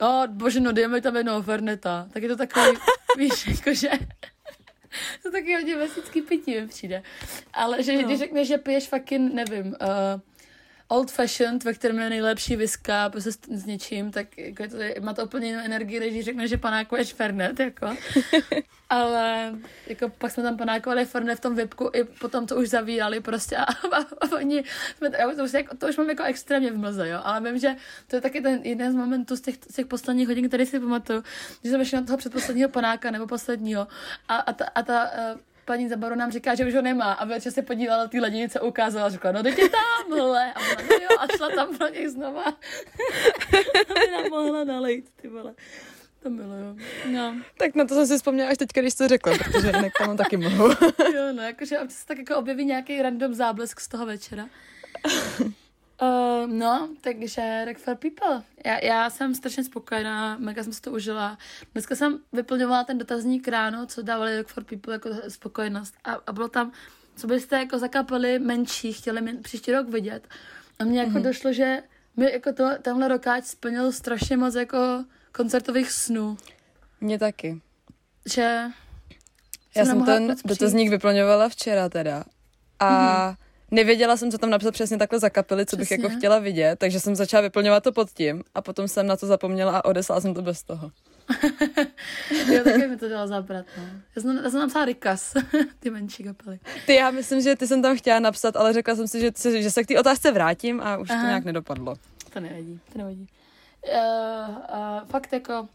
oh, 0.00 0.26
bože, 0.26 0.60
no 0.60 0.72
dejme 0.72 1.00
tam 1.00 1.16
jednoho 1.16 1.42
Ferneta, 1.42 2.08
tak 2.12 2.22
je 2.22 2.28
to 2.28 2.36
takový, 2.36 2.66
víš, 3.18 3.46
jako 3.46 3.74
že, 3.74 3.88
to 5.22 5.30
taky 5.30 5.54
hodně 5.54 5.76
vesnický 5.76 6.22
pití 6.22 6.60
mi 6.60 6.68
přijde. 6.68 7.02
Ale 7.52 7.82
že, 7.82 7.92
no. 7.96 8.02
když 8.02 8.18
řekneš, 8.18 8.48
že 8.48 8.58
piješ 8.58 8.88
fucking, 8.88 9.34
nevím, 9.34 9.66
uh, 9.66 10.20
old 10.90 11.10
fashioned, 11.10 11.64
ve 11.64 11.74
kterém 11.74 11.98
je 11.98 12.10
nejlepší 12.10 12.56
viska, 12.56 13.08
prostě 13.08 13.32
s, 13.32 13.38
s 13.50 13.66
něčím, 13.66 14.10
tak 14.10 14.38
jako 14.38 14.62
je 14.62 14.68
to, 14.68 14.78
má 15.00 15.14
to 15.14 15.24
úplně 15.24 15.46
jinou 15.46 15.60
energii, 15.64 16.00
než 16.00 16.10
když 16.10 16.24
řekneš, 16.24 16.50
že 16.50 16.56
panákuješ 16.56 17.12
Fernet, 17.12 17.60
jako. 17.60 17.96
Ale 18.90 19.52
jako 19.86 20.08
pak 20.08 20.30
jsme 20.30 20.42
tam 20.42 20.56
panákovali 20.56 21.04
Fernet 21.04 21.38
v 21.38 21.40
tom 21.40 21.54
vypku 21.54 21.90
i 21.92 22.04
potom 22.04 22.46
to 22.46 22.56
už 22.56 22.68
zavírali 22.68 23.20
prostě 23.20 23.56
a, 23.56 23.62
a, 23.62 23.96
a 23.96 24.36
oni, 24.36 24.64
jsme, 24.96 25.10
já 25.18 25.34
to, 25.34 25.44
už, 25.44 25.52
jako, 25.52 25.76
to 25.76 25.88
už 25.88 25.96
mám 25.96 26.08
jako 26.08 26.22
extrémně 26.22 26.72
v 26.72 26.78
mlze, 26.78 27.08
jo, 27.08 27.20
ale 27.24 27.40
vím, 27.40 27.58
že 27.58 27.76
to 28.06 28.16
je 28.16 28.22
taky 28.22 28.40
ten 28.40 28.60
jeden 28.62 28.92
z 28.92 28.94
momentů 28.94 29.36
z 29.36 29.40
těch, 29.40 29.54
z 29.70 29.74
těch 29.74 29.86
posledních 29.86 30.28
hodin, 30.28 30.48
který 30.48 30.66
si 30.66 30.80
pamatuju, 30.80 31.22
že 31.64 31.70
jsem 31.70 31.80
ještě 31.80 31.96
na 31.96 32.02
toho 32.02 32.18
předposledního 32.18 32.68
panáka 32.68 33.10
nebo 33.10 33.26
posledního 33.26 33.88
a, 34.28 34.36
a 34.36 34.52
ta, 34.52 34.64
a 34.74 34.82
ta 34.82 35.10
uh, 35.34 35.40
paní 35.64 35.88
za 35.88 35.96
baru 35.96 36.14
nám 36.14 36.32
říká, 36.32 36.54
že 36.54 36.66
už 36.66 36.74
ho 36.74 36.82
nemá 36.82 37.12
a 37.12 37.24
večer 37.24 37.52
se 37.52 37.62
podívala 37.62 38.08
ty 38.08 38.20
lednice 38.20 38.58
a 38.58 38.62
ukázala 38.62 39.06
a 39.06 39.08
řekla, 39.08 39.32
no 39.32 39.42
teď 39.42 39.58
je 39.58 39.68
tamhle. 39.68 40.52
A 40.52 40.60
no 40.60 40.96
jo, 41.02 41.08
a 41.18 41.36
šla 41.36 41.48
tam 41.48 41.76
pro 41.78 41.88
něj 41.88 42.08
znova. 42.08 42.44
aby 43.90 44.10
nám 44.12 44.30
mohla 44.30 44.64
nalejt, 44.64 45.10
ty 45.16 45.28
vole. 45.28 45.54
To 46.22 46.30
bylo, 46.30 46.54
jo. 46.54 46.76
No. 47.10 47.36
Tak 47.58 47.74
na 47.74 47.84
to 47.84 47.94
jsem 47.94 48.06
si 48.06 48.16
vzpomněla 48.16 48.50
až 48.50 48.58
teď, 48.58 48.68
když 48.72 48.94
to 48.94 49.08
řekla, 49.08 49.38
protože 49.38 49.66
jinak 49.66 49.92
tam 49.98 50.16
taky 50.16 50.36
mohu. 50.36 50.68
jo, 51.14 51.32
no, 51.32 51.42
jakože 51.42 51.78
občas 51.78 51.98
se 51.98 52.06
tak 52.06 52.18
jako 52.18 52.36
objeví 52.36 52.64
nějaký 52.64 53.02
random 53.02 53.34
záblesk 53.34 53.80
z 53.80 53.88
toho 53.88 54.06
večera. 54.06 54.48
Uh, 56.02 56.46
no, 56.46 56.88
takže 57.00 57.64
Rock 57.64 57.78
for 57.78 57.96
People. 57.96 58.42
Já, 58.66 58.84
já 58.84 59.10
jsem 59.10 59.34
strašně 59.34 59.64
spokojená, 59.64 60.36
mega 60.38 60.62
jsem 60.62 60.72
si 60.72 60.80
to 60.80 60.90
užila. 60.92 61.38
Dneska 61.72 61.96
jsem 61.96 62.18
vyplňovala 62.32 62.84
ten 62.84 62.98
dotazník 62.98 63.48
ráno, 63.48 63.86
co 63.86 64.02
dávali 64.02 64.38
Rock 64.38 64.48
for 64.48 64.64
People 64.64 64.94
jako 64.94 65.10
spokojenost. 65.28 65.94
A, 66.04 66.12
a 66.26 66.32
bylo 66.32 66.48
tam, 66.48 66.72
co 67.16 67.26
byste 67.26 67.58
jako 67.58 67.78
za 67.78 67.88
kapely 67.88 68.38
menší 68.38 68.92
chtěli 68.92 69.20
mi 69.20 69.36
příští 69.36 69.72
rok 69.72 69.88
vidět. 69.88 70.28
A 70.78 70.84
mně 70.84 71.00
jako 71.00 71.10
mm-hmm. 71.10 71.22
došlo, 71.22 71.52
že 71.52 71.82
mi 72.16 72.32
jako 72.32 72.52
to, 72.52 72.68
tenhle 72.82 73.08
rokáč 73.08 73.44
splnil 73.44 73.92
strašně 73.92 74.36
moc 74.36 74.54
jako 74.54 75.04
koncertových 75.32 75.90
snů. 75.90 76.36
Mně 77.00 77.18
taky. 77.18 77.60
Že 78.32 78.62
Já 79.76 79.84
jsem 79.84 80.04
ten 80.04 80.36
dotazník 80.44 80.90
vyplňovala 80.90 81.48
včera 81.48 81.88
teda. 81.88 82.24
A 82.78 82.90
mm-hmm 82.90 83.49
nevěděla 83.70 84.16
jsem, 84.16 84.30
co 84.30 84.38
tam 84.38 84.50
napsat 84.50 84.70
přesně 84.72 84.98
takhle 84.98 85.18
za 85.18 85.30
kapely, 85.30 85.66
co 85.66 85.76
přesně. 85.76 85.96
bych 85.96 86.04
jako 86.04 86.16
chtěla 86.18 86.38
vidět, 86.38 86.78
takže 86.78 87.00
jsem 87.00 87.16
začala 87.16 87.40
vyplňovat 87.40 87.84
to 87.84 87.92
pod 87.92 88.10
tím 88.10 88.42
a 88.54 88.62
potom 88.62 88.88
jsem 88.88 89.06
na 89.06 89.16
to 89.16 89.26
zapomněla 89.26 89.78
a 89.78 89.84
odeslala 89.84 90.20
jsem 90.20 90.34
to 90.34 90.42
bez 90.42 90.62
toho. 90.62 90.90
jo, 92.52 92.64
taky 92.64 92.88
mi 92.88 92.96
to 92.96 93.08
dala 93.08 93.26
zabrat, 93.26 93.66
no. 93.76 93.82
Já 94.16 94.22
jsem, 94.22 94.40
já 94.44 94.50
jsem 94.50 94.60
napsala 94.60 94.84
Rikas, 94.84 95.34
ty 95.80 95.90
menší 95.90 96.22
kapely. 96.24 96.58
Ty, 96.86 96.94
já 96.94 97.10
myslím, 97.10 97.40
že 97.40 97.56
ty 97.56 97.66
jsem 97.66 97.82
tam 97.82 97.96
chtěla 97.96 98.18
napsat, 98.20 98.56
ale 98.56 98.72
řekla 98.72 98.96
jsem 98.96 99.08
si, 99.08 99.20
že, 99.20 99.62
že 99.62 99.70
se 99.70 99.84
k 99.84 99.86
té 99.86 100.00
otázce 100.00 100.32
vrátím 100.32 100.80
a 100.80 100.96
už 100.96 101.10
Aha. 101.10 101.20
to 101.22 101.26
nějak 101.26 101.44
nedopadlo. 101.44 101.94
To 102.32 102.40
nevadí, 102.40 102.80
to 102.92 102.98
nevadí. 102.98 103.26
Uh, 103.82 104.56
uh, 104.56 105.08
fakt 105.08 105.32
jako 105.32 105.68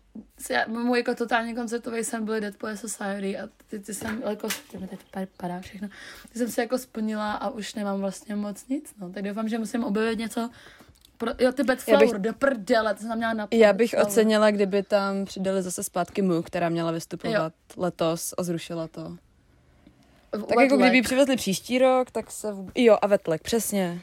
já, 0.49 0.67
můj 0.67 0.97
jako 0.97 1.15
totálně 1.15 1.55
koncertový 1.55 2.03
sen 2.03 2.25
byl 2.25 2.39
Dead 2.39 2.55
Poet 2.55 2.77
Society 2.77 3.37
a 3.39 3.49
ty, 3.67 3.79
ty 3.79 3.93
jsem 3.93 4.23
jako, 4.29 4.47
ty 4.71 4.77
mi 4.77 4.87
teď 4.87 4.99
padá 5.37 5.59
všechno, 5.59 5.87
ty 6.33 6.39
jsem 6.39 6.49
si 6.49 6.61
jako 6.61 6.77
splnila 6.77 7.33
a 7.33 7.49
už 7.49 7.75
nemám 7.75 7.99
vlastně 7.99 8.35
moc 8.35 8.67
nic, 8.67 8.93
no, 8.99 9.09
tak 9.09 9.23
doufám, 9.23 9.49
že 9.49 9.59
musím 9.59 9.83
objevit 9.83 10.19
něco 10.19 10.49
pro, 11.17 11.31
jo, 11.39 11.51
ty 11.51 11.63
Bad 11.63 11.79
Flower, 11.79 12.07
bych, 12.07 12.13
do 12.13 12.33
prdele, 12.33 12.93
to 12.93 12.99
jsem 13.01 13.17
měla 13.17 13.33
na 13.33 13.47
Já 13.51 13.73
bych 13.73 13.89
Flower. 13.89 14.07
ocenila, 14.07 14.51
kdyby 14.51 14.83
tam 14.83 15.25
přidali 15.25 15.61
zase 15.61 15.83
zpátky 15.83 16.21
Mu, 16.21 16.41
která 16.41 16.69
měla 16.69 16.91
vystupovat 16.91 17.53
jo. 17.53 17.81
letos 17.83 18.33
a 18.37 18.43
zrušila 18.43 18.87
to. 18.87 19.17
V, 20.31 20.43
tak 20.43 20.59
jako 20.59 20.77
kdyby 20.77 21.01
přivezli 21.01 21.35
příští 21.35 21.79
rok, 21.79 22.11
tak 22.11 22.31
se... 22.31 22.51
V... 22.51 22.71
Jo, 22.75 22.97
a 23.01 23.07
Vetlek, 23.07 23.41
přesně. 23.41 24.01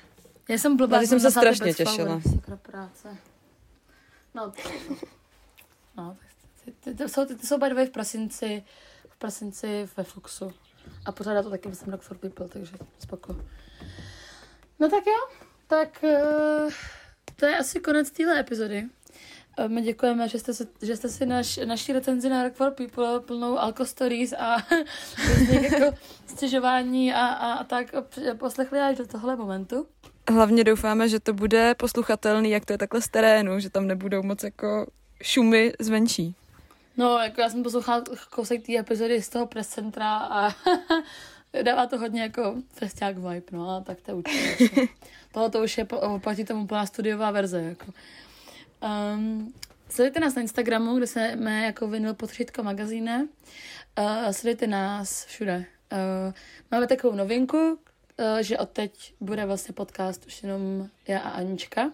Já 0.48 0.58
jsem 0.58 0.76
blbá. 0.76 1.00
jsem 1.00 1.20
se 1.20 1.30
strašně 1.30 1.74
těšila. 1.74 2.20
práce. 2.62 3.16
No, 4.34 4.52
no 5.96 6.16
ty, 6.64 6.72
ty, 6.72 6.94
ty, 6.94 7.08
jsou, 7.08 7.24
ty, 7.24 7.34
ty 7.34 7.46
jsou 7.46 7.58
by 7.58 7.86
v 7.86 7.90
prosinci, 7.90 8.64
v 9.08 9.16
prosinci 9.16 9.88
ve 9.96 10.04
Fluxu. 10.04 10.52
A 11.04 11.12
pořádá 11.12 11.42
to 11.42 11.50
taky, 11.50 11.68
myslím, 11.68 11.92
Rock 11.92 12.02
for 12.02 12.18
People, 12.18 12.48
takže 12.48 12.76
spoko. 12.98 13.36
No 14.80 14.88
tak 14.88 15.06
jo, 15.06 15.46
tak 15.66 16.04
uh, 16.04 16.72
to 17.36 17.46
je 17.46 17.58
asi 17.58 17.80
konec 17.80 18.10
téhle 18.10 18.40
epizody. 18.40 18.88
Uh, 19.58 19.68
my 19.68 19.82
děkujeme, 19.82 20.28
že 20.28 20.38
jste 20.38 20.54
si, 20.54 20.66
že 20.82 20.96
jste 20.96 21.08
si 21.08 21.26
naš, 21.26 21.56
naši 21.64 21.92
recenzi 21.92 22.28
na 22.28 22.42
Rock 22.42 22.54
for 22.54 22.70
People 22.70 23.20
plnou 23.20 23.58
Alko 23.58 23.86
Stories 23.86 24.32
a 24.32 24.56
jako 25.62 25.96
stěžování 26.26 27.14
a, 27.14 27.26
a, 27.26 27.52
a 27.52 27.64
tak 27.64 27.94
poslechli 28.38 28.80
až 28.80 28.96
do 28.96 29.06
tohle 29.06 29.36
momentu. 29.36 29.86
Hlavně 30.30 30.64
doufáme, 30.64 31.08
že 31.08 31.20
to 31.20 31.32
bude 31.32 31.74
posluchatelný, 31.74 32.50
jak 32.50 32.64
to 32.64 32.72
je 32.72 32.78
takhle 32.78 33.02
z 33.02 33.08
terénu, 33.08 33.60
že 33.60 33.70
tam 33.70 33.86
nebudou 33.86 34.22
moc 34.22 34.42
jako 34.42 34.86
šumy 35.22 35.72
zvenčí. 35.78 36.34
No, 36.96 37.18
jako 37.18 37.40
já 37.40 37.50
jsem 37.50 37.62
poslouchala 37.62 38.04
kousek 38.30 38.66
té 38.66 38.78
epizody 38.78 39.22
z 39.22 39.28
toho 39.28 39.46
press 39.46 39.68
centra 39.68 40.16
a 40.16 40.54
dává 41.62 41.86
to 41.86 41.98
hodně 41.98 42.22
jako 42.22 42.54
festiák 42.72 43.16
vibe, 43.16 43.46
no 43.52 43.70
a 43.70 43.80
tak 43.80 44.00
to 44.00 44.16
určitě. 44.16 44.88
Tohle 45.32 45.50
to 45.50 45.62
už 45.62 45.78
je, 45.78 45.86
platí 46.18 46.44
tomu 46.44 46.66
plná 46.66 46.86
studiová 46.86 47.30
verze, 47.30 47.62
jako. 47.62 47.92
Um, 49.14 49.54
sledujte 49.88 50.20
nás 50.20 50.34
na 50.34 50.42
Instagramu, 50.42 50.96
kde 50.96 51.06
jsme 51.06 51.62
jako 51.62 51.88
vinyl 51.88 52.14
potřídka 52.14 52.62
magazíne. 52.62 53.28
Uh, 53.98 54.30
sledujte 54.30 54.66
nás 54.66 55.24
všude. 55.24 55.64
Uh, 55.92 56.34
máme 56.70 56.86
takovou 56.86 57.16
novinku, 57.16 57.78
že 58.40 58.58
od 58.58 58.68
teď 58.68 59.14
bude 59.20 59.46
vlastně 59.46 59.74
podcast 59.74 60.26
už 60.26 60.42
jenom 60.42 60.88
já 61.08 61.18
a 61.18 61.30
Anička. 61.30 61.90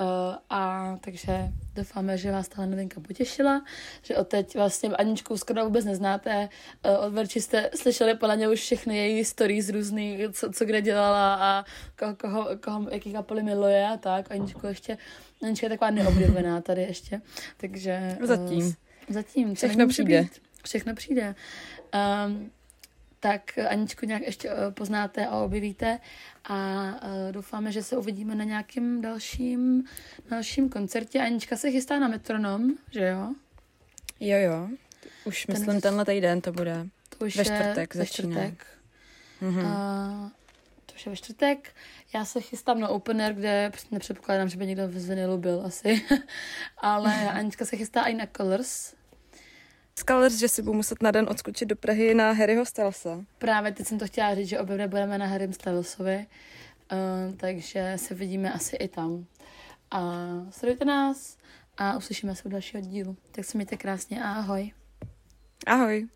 Uh, 0.00 0.06
a 0.50 0.96
takže 1.00 1.32
doufáme, 1.74 2.18
že 2.18 2.32
vás 2.32 2.48
ta 2.48 2.66
novinka 2.66 3.00
potěšila, 3.00 3.64
že 4.02 4.16
od 4.16 4.28
teď 4.28 4.54
vlastně 4.54 4.88
Aničku 4.88 5.36
skoro 5.36 5.64
vůbec 5.64 5.84
neznáte. 5.84 6.48
Uh, 6.84 7.04
od 7.06 7.12
Verči 7.12 7.40
jste 7.40 7.70
slyšeli 7.74 8.14
podle 8.14 8.36
mě 8.36 8.48
už 8.48 8.60
všechny 8.60 8.96
její 8.96 9.24
stories 9.24 9.68
různý, 9.68 10.18
co, 10.32 10.52
co 10.52 10.64
kde 10.64 10.82
dělala 10.82 11.34
a 11.34 11.64
koho, 11.98 12.16
koho, 12.16 12.48
koho 12.60 12.90
jaký 12.90 13.12
kapely 13.12 13.42
miluje 13.42 13.88
a 13.88 13.96
tak. 13.96 14.30
Aničku 14.30 14.66
ještě, 14.66 14.98
Anička 15.42 15.66
je 15.66 15.70
taková 15.70 15.90
neobjevená 15.90 16.60
tady 16.60 16.82
ještě, 16.82 17.20
takže... 17.56 18.18
Zatím. 18.22 18.74
Zatím. 19.08 19.54
Všechno 19.54 19.88
přijde. 19.88 20.22
Být. 20.22 20.42
Všechno 20.64 20.94
přijde. 20.94 21.34
Um, 22.26 22.50
tak 23.20 23.58
Aničku 23.68 24.06
nějak 24.06 24.22
ještě 24.22 24.50
eh, 24.50 24.70
poznáte 24.70 25.26
a 25.26 25.36
objevíte 25.36 26.00
a 26.44 26.84
eh, 27.02 27.32
doufáme, 27.32 27.72
že 27.72 27.82
se 27.82 27.96
uvidíme 27.96 28.34
na 28.34 28.44
nějakém 28.44 29.00
dalším, 29.00 29.84
dalším 30.30 30.68
koncertě. 30.68 31.20
Anička 31.20 31.56
se 31.56 31.70
chystá 31.70 31.98
na 31.98 32.08
metronom, 32.08 32.74
že 32.90 33.06
jo? 33.06 33.34
Jo, 34.20 34.38
jo. 34.38 34.68
Už 35.24 35.44
Ten 35.44 35.58
myslím, 35.58 35.80
tenhle 35.80 36.04
týden 36.04 36.40
to 36.40 36.52
bude. 36.52 36.86
To 37.18 37.24
už 37.24 37.36
ve 37.36 37.44
čtvrtek 37.44 37.94
ve 37.94 38.06
čtvrtek. 38.06 38.66
Mm-hmm. 39.42 39.64
Uh, 39.64 40.30
to 40.86 40.94
už 40.94 41.06
je 41.06 41.10
ve 41.10 41.16
čtvrtek. 41.16 41.74
Já 42.14 42.24
se 42.24 42.40
chystám 42.40 42.80
na 42.80 42.88
opener, 42.88 43.34
kde 43.34 43.72
nepředpokládám, 43.90 44.48
že 44.48 44.56
by 44.56 44.66
někdo 44.66 44.82
z 44.88 45.08
vinilu 45.08 45.38
byl 45.38 45.62
asi. 45.66 46.02
Ale 46.78 47.30
Anička 47.30 47.64
se 47.64 47.76
chystá 47.76 48.02
i 48.02 48.14
na 48.14 48.26
Colors, 48.36 48.94
Scholars, 49.98 50.34
že 50.34 50.48
si 50.48 50.62
budu 50.62 50.74
muset 50.74 51.02
na 51.02 51.10
den 51.10 51.26
odskočit 51.30 51.68
do 51.68 51.76
Prahy 51.76 52.14
na 52.14 52.32
Harryho 52.32 52.64
Stylesa. 52.64 53.24
Právě 53.38 53.72
teď 53.72 53.86
jsem 53.86 53.98
to 53.98 54.06
chtěla 54.06 54.34
říct, 54.34 54.48
že 54.48 54.60
obě 54.60 54.88
budeme 54.88 55.18
na 55.18 55.26
Harrym 55.26 55.52
Stylesovi, 55.52 56.26
uh, 56.92 57.36
takže 57.36 57.92
se 57.96 58.14
vidíme 58.14 58.52
asi 58.52 58.76
i 58.76 58.88
tam. 58.88 59.26
A 59.90 60.00
sledujte 60.50 60.84
nás 60.84 61.36
a 61.78 61.96
uslyšíme 61.96 62.34
se 62.34 62.42
u 62.44 62.48
dalšího 62.48 62.80
dílu. 62.80 63.16
Tak 63.32 63.44
se 63.44 63.58
mějte 63.58 63.76
krásně 63.76 64.24
a 64.24 64.32
ahoj. 64.32 64.72
Ahoj. 65.66 66.08